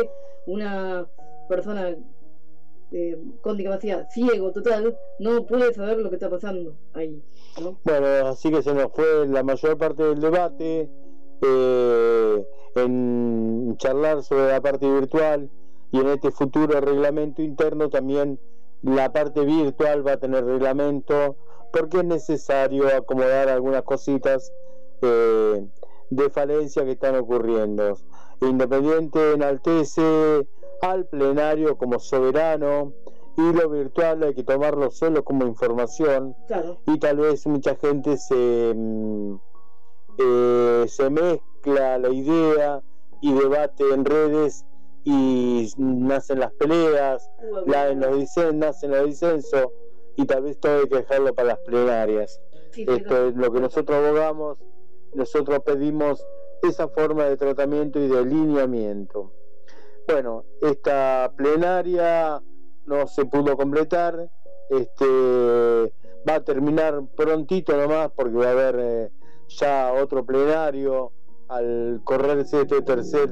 [0.46, 1.06] una
[1.48, 1.96] persona
[2.94, 7.22] eh, con discapacidad, ciego total, no puede saber lo que está pasando ahí.
[7.62, 7.78] ¿no?
[7.84, 10.90] Bueno, así que se nos fue la mayor parte del debate
[11.40, 15.48] eh, en charlar sobre la parte virtual
[15.90, 18.38] y en este futuro reglamento interno también
[18.82, 21.36] la parte virtual va a tener reglamento
[21.72, 24.52] porque es necesario acomodar algunas cositas
[25.00, 25.66] eh,
[26.10, 27.96] de falencia que están ocurriendo.
[28.40, 30.46] Independiente enaltece
[30.82, 32.92] al plenario como soberano
[33.36, 36.78] y lo virtual hay que tomarlo solo como información Claro.
[36.86, 39.36] y tal vez mucha gente se, mm,
[40.18, 42.82] eh, se mezcla la idea
[43.22, 44.66] y debate en redes
[45.04, 47.28] y nacen las peleas,
[47.66, 49.66] la, los disen- nacen los disensos
[50.16, 52.40] y tal vez todo hay que dejarlo para las plenarias.
[52.70, 54.58] Sí, Esto es lo que nosotros abogamos,
[55.14, 56.24] nosotros pedimos
[56.62, 59.32] esa forma de tratamiento y de alineamiento.
[60.06, 62.40] Bueno, esta plenaria
[62.86, 64.28] no se pudo completar,
[64.70, 65.04] este
[66.28, 69.10] va a terminar prontito nomás porque va a haber eh,
[69.48, 71.12] ya otro plenario
[71.48, 73.30] al correrse este tercer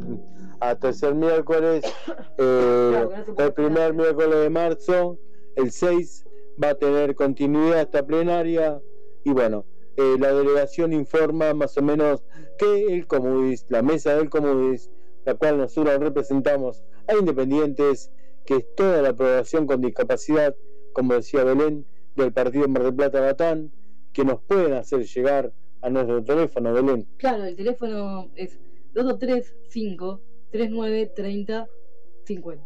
[0.61, 1.85] a tercer miércoles
[2.39, 3.09] eh,
[3.39, 5.19] el primer miércoles de marzo
[5.57, 6.27] el 6
[6.63, 8.81] va a tener continuidad esta plenaria
[9.25, 9.65] y bueno
[9.97, 12.23] eh, la delegación informa más o menos
[12.59, 14.91] que el Comudis, la mesa del Comudis,
[15.27, 18.11] la cual nosotros representamos a independientes,
[18.47, 20.57] que es toda la población con discapacidad,
[20.95, 21.85] como decía Belén,
[22.17, 23.73] del partido Mar del Plata Batán,
[24.15, 27.07] que nos pueden hacer llegar a nuestro teléfono, Belén.
[27.17, 28.59] Claro, el teléfono es
[28.95, 30.21] 235
[30.51, 31.69] 39 30
[32.25, 32.65] 50.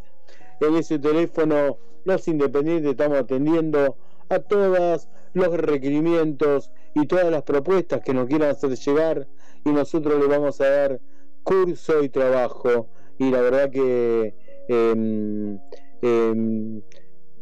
[0.61, 3.97] En ese teléfono, los independientes estamos atendiendo
[4.29, 9.27] a todos los requerimientos y todas las propuestas que nos quieran hacer llegar
[9.65, 11.01] y nosotros le vamos a dar
[11.43, 12.87] curso y trabajo.
[13.17, 14.33] Y la verdad que
[14.67, 15.59] em,
[16.01, 16.81] em,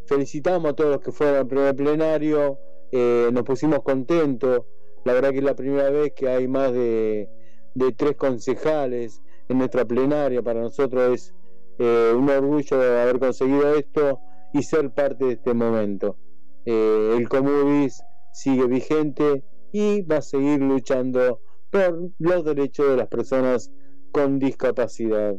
[0.06, 2.58] felicitamos a todos los que fueron al primer plenario,
[2.92, 4.62] eh, nos pusimos contentos.
[5.06, 7.30] La verdad que es la primera vez que hay más de,
[7.76, 10.42] de tres concejales en nuestra plenaria.
[10.42, 11.34] Para nosotros es
[11.80, 14.20] eh, un orgullo haber conseguido esto
[14.54, 16.18] y ser parte de este momento.
[16.66, 18.02] Eh, el Comudis
[18.32, 21.40] sigue vigente y va a seguir luchando
[21.70, 23.72] por los derechos de las personas
[24.12, 25.36] con discapacidad.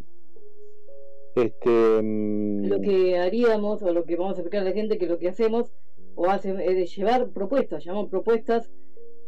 [1.36, 5.06] Este, mm, Lo que haríamos, o lo que vamos a explicar a la gente, que
[5.06, 5.72] lo que hacemos
[6.16, 8.70] o hacen es llevar propuestas, llamamos propuestas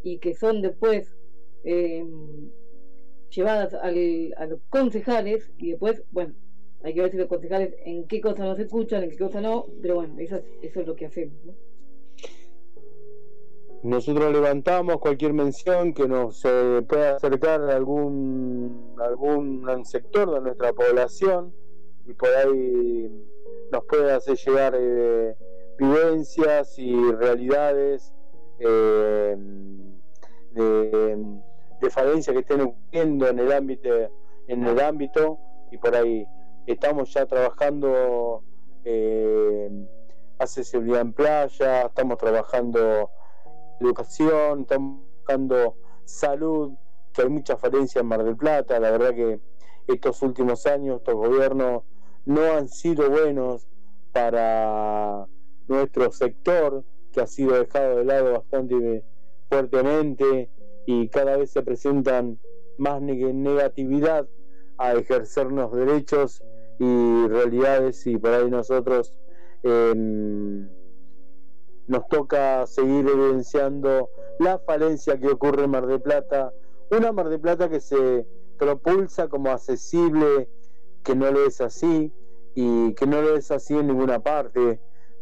[0.03, 1.13] y que son después
[1.63, 2.05] eh,
[3.29, 6.33] llevadas al, a los concejales y después, bueno,
[6.83, 9.65] hay que ver si los concejales en qué cosas nos escuchan, en qué cosas no,
[9.81, 11.35] pero bueno, eso es, lo que hacemos.
[11.43, 11.53] ¿no?
[13.83, 20.73] Nosotros levantamos cualquier mención que nos eh, pueda acercar a algún, algún sector de nuestra
[20.73, 21.53] población
[22.05, 23.09] y por ahí
[23.71, 25.35] nos puede hacer llegar eh,
[25.77, 28.13] vivencias y realidades
[28.59, 29.35] eh,
[30.57, 31.39] de,
[31.81, 33.89] de falencia que estén ocurriendo en el ámbito
[34.47, 35.39] en el ámbito
[35.71, 36.25] y por ahí
[36.65, 38.43] estamos ya trabajando
[38.83, 39.69] eh,
[40.39, 43.09] accesibilidad en playa estamos trabajando
[43.79, 45.75] educación, estamos buscando
[46.05, 46.73] salud,
[47.13, 49.39] que hay mucha falencia en Mar del Plata, la verdad que
[49.87, 51.83] estos últimos años, estos gobiernos
[52.25, 53.67] no han sido buenos
[54.11, 55.25] para
[55.67, 59.03] nuestro sector, que ha sido dejado de lado bastante
[59.49, 60.49] fuertemente
[60.85, 62.39] y cada vez se presentan
[62.77, 64.27] más neg- negatividad
[64.77, 66.43] a ejercernos derechos
[66.79, 69.13] y realidades y por ahí nosotros
[69.63, 70.69] em,
[71.87, 74.09] nos toca seguir evidenciando
[74.39, 76.53] la falencia que ocurre en Mar del Plata,
[76.91, 80.49] una Mar del Plata que se propulsa como accesible,
[81.03, 82.13] que no lo es así
[82.53, 84.79] y que no lo es así en ninguna parte.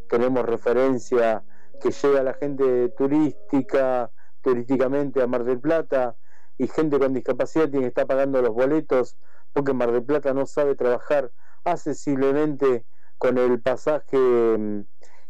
[0.10, 1.43] Tenemos referencia
[1.81, 4.11] que llega la gente turística,
[4.45, 6.15] turísticamente a Mar del Plata
[6.57, 9.17] y gente con discapacidad tiene que estar pagando los boletos
[9.51, 11.31] porque Mar del Plata no sabe trabajar
[11.63, 12.85] accesiblemente
[13.17, 14.81] con el pasaje mm,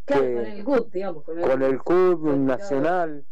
[0.06, 1.24] Claro, que- con el GUT, digamos.
[1.24, 3.26] Con el, con el nacional,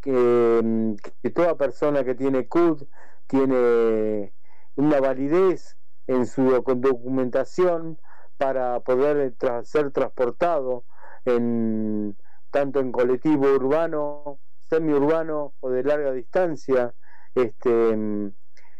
[0.00, 2.84] que, mm, que toda persona que tiene CUD
[3.26, 4.34] tiene
[4.76, 5.76] una validez
[6.06, 7.98] en su docu- documentación
[8.36, 10.84] para poder tra- ser transportado
[11.24, 12.16] en
[12.50, 14.38] tanto en colectivo urbano,
[14.68, 16.94] semiurbano o de larga distancia.
[17.34, 17.96] Este,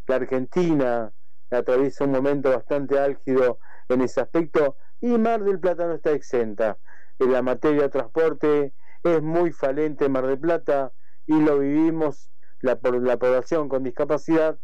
[0.07, 1.13] la Argentina
[1.51, 3.59] atraviesa un momento bastante álgido
[3.89, 6.79] en ese aspecto y Mar del Plata no está exenta.
[7.19, 10.93] En la materia de transporte es muy falente Mar del Plata
[11.27, 12.31] y lo vivimos
[12.61, 14.59] la, la población con discapacidad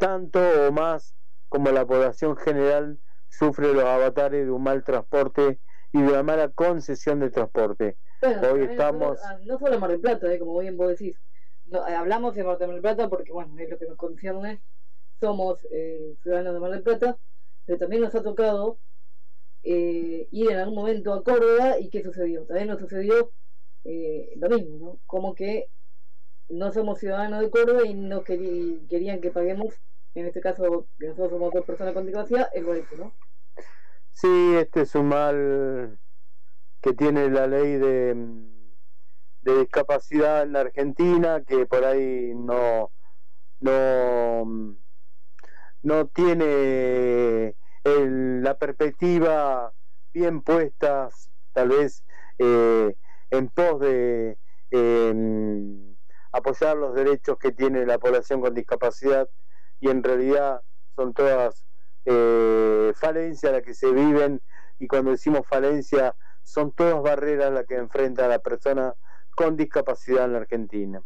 [0.00, 1.14] tanto o más
[1.48, 5.60] como la población general sufre los avatares de un mal transporte
[5.92, 7.98] y de una mala concesión de transporte.
[8.20, 11.20] Bueno, Hoy estamos ah, no solo Mar del Plata, eh, como bien vos decís.
[11.64, 14.62] No, eh, hablamos de Mar del Plata porque, bueno, es lo que nos concierne.
[15.20, 17.18] Somos eh, ciudadanos de Mar del Plata,
[17.64, 18.80] pero también nos ha tocado
[19.62, 22.46] eh, ir en algún momento a Córdoba y ¿qué sucedió?
[22.46, 23.32] También nos sucedió
[23.84, 25.00] eh, lo mismo, ¿no?
[25.06, 25.70] Como que
[26.48, 29.74] no somos ciudadanos de Córdoba y no querí- querían que paguemos
[30.14, 33.14] en este caso, que nosotros somos dos personas con discapacidad, es bonito, ¿no?
[34.12, 35.98] Sí, este es un mal
[36.82, 38.16] que tiene la ley de,
[39.42, 42.92] discapacidad en la Argentina, que por ahí no,
[43.60, 44.76] no,
[45.82, 49.72] no tiene la perspectiva
[50.12, 51.08] bien puesta,
[51.52, 52.04] tal vez
[52.38, 52.94] eh,
[53.30, 54.38] en pos de
[54.70, 55.96] em,
[56.32, 59.28] apoyar los derechos que tiene la población con discapacidad
[59.80, 60.62] y en realidad
[60.94, 61.64] son todas
[62.04, 64.40] eh, falencias las que se viven
[64.78, 66.14] y cuando decimos falencia
[66.50, 68.94] son todas barreras las que enfrenta la persona
[69.34, 71.02] con discapacidad en la Argentina.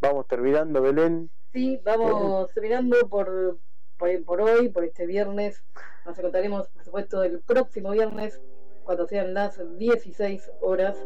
[0.00, 1.30] Vamos terminando, Belén.
[1.52, 3.58] Sí, vamos terminando por,
[3.98, 5.62] por, por hoy, por este viernes.
[6.04, 8.40] Nos encontraremos, por supuesto, el próximo viernes,
[8.84, 10.96] cuando sean las 16 horas.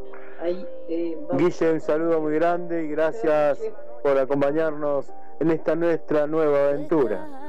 [0.41, 1.43] Ahí eh, vamos.
[1.43, 3.61] Guille, un saludo muy grande y gracias
[4.03, 7.40] por acompañarnos en esta nuestra nueva aventura.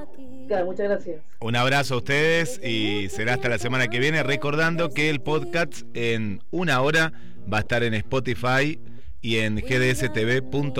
[0.51, 1.21] Claro, muchas gracias.
[1.39, 4.21] Un abrazo a ustedes y será hasta la semana que viene.
[4.21, 7.13] Recordando que el podcast en una hora
[7.51, 8.77] va a estar en Spotify
[9.21, 10.75] y en gdstv.com.ar.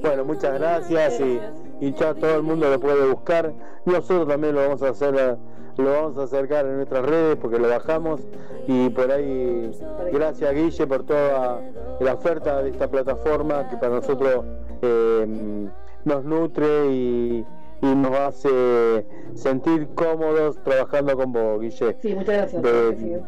[0.00, 1.38] Bueno, muchas gracias y,
[1.84, 3.52] y ya todo el mundo lo puede buscar.
[3.84, 5.36] Nosotros también lo vamos a hacer, eh,
[5.76, 8.22] lo vamos a acercar en nuestras redes porque lo bajamos
[8.66, 9.70] y por ahí
[10.14, 11.60] gracias Guille por toda
[12.00, 14.46] la oferta de esta plataforma que para nosotros
[14.80, 15.68] eh,
[16.08, 17.44] nos nutre y,
[17.82, 21.96] y nos hace sentir cómodos trabajando con vos, Guille.
[22.02, 22.62] Sí, muchas gracias.
[22.62, 23.22] De-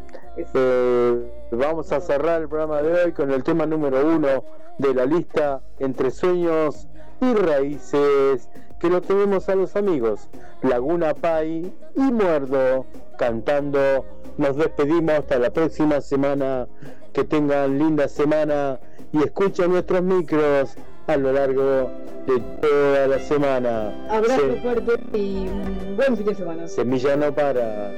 [0.53, 4.43] eh, vamos a cerrar el programa de hoy con el tema número uno
[4.77, 6.87] de la lista Entre Sueños
[7.21, 8.49] y Raíces,
[8.79, 10.27] que lo tenemos a los amigos
[10.63, 12.85] Laguna Pai y Muerdo
[13.17, 14.05] cantando.
[14.37, 16.67] Nos despedimos hasta la próxima semana.
[17.13, 18.79] Que tengan linda semana
[19.11, 20.75] y escuchen nuestros micros
[21.11, 21.91] a lo largo
[22.25, 23.91] de toda la semana.
[24.09, 26.67] Abrazo Se- fuerte y un buen fin de semana.
[26.67, 27.91] semilla no para.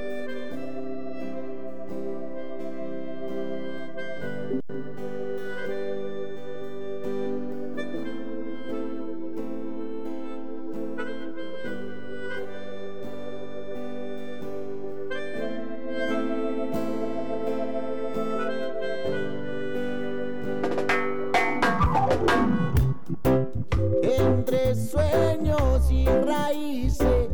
[24.44, 27.28] Entre sueños y raíces.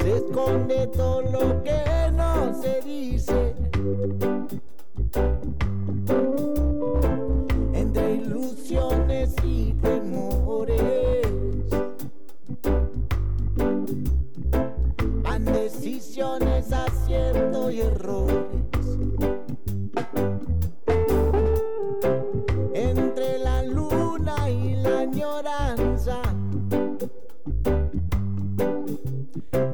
[0.00, 1.81] Se esconde todo lo que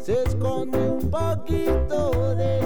[0.00, 2.57] se esconde un poquito de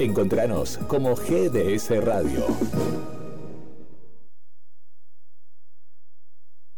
[0.00, 2.46] Encontranos como GDS Radio.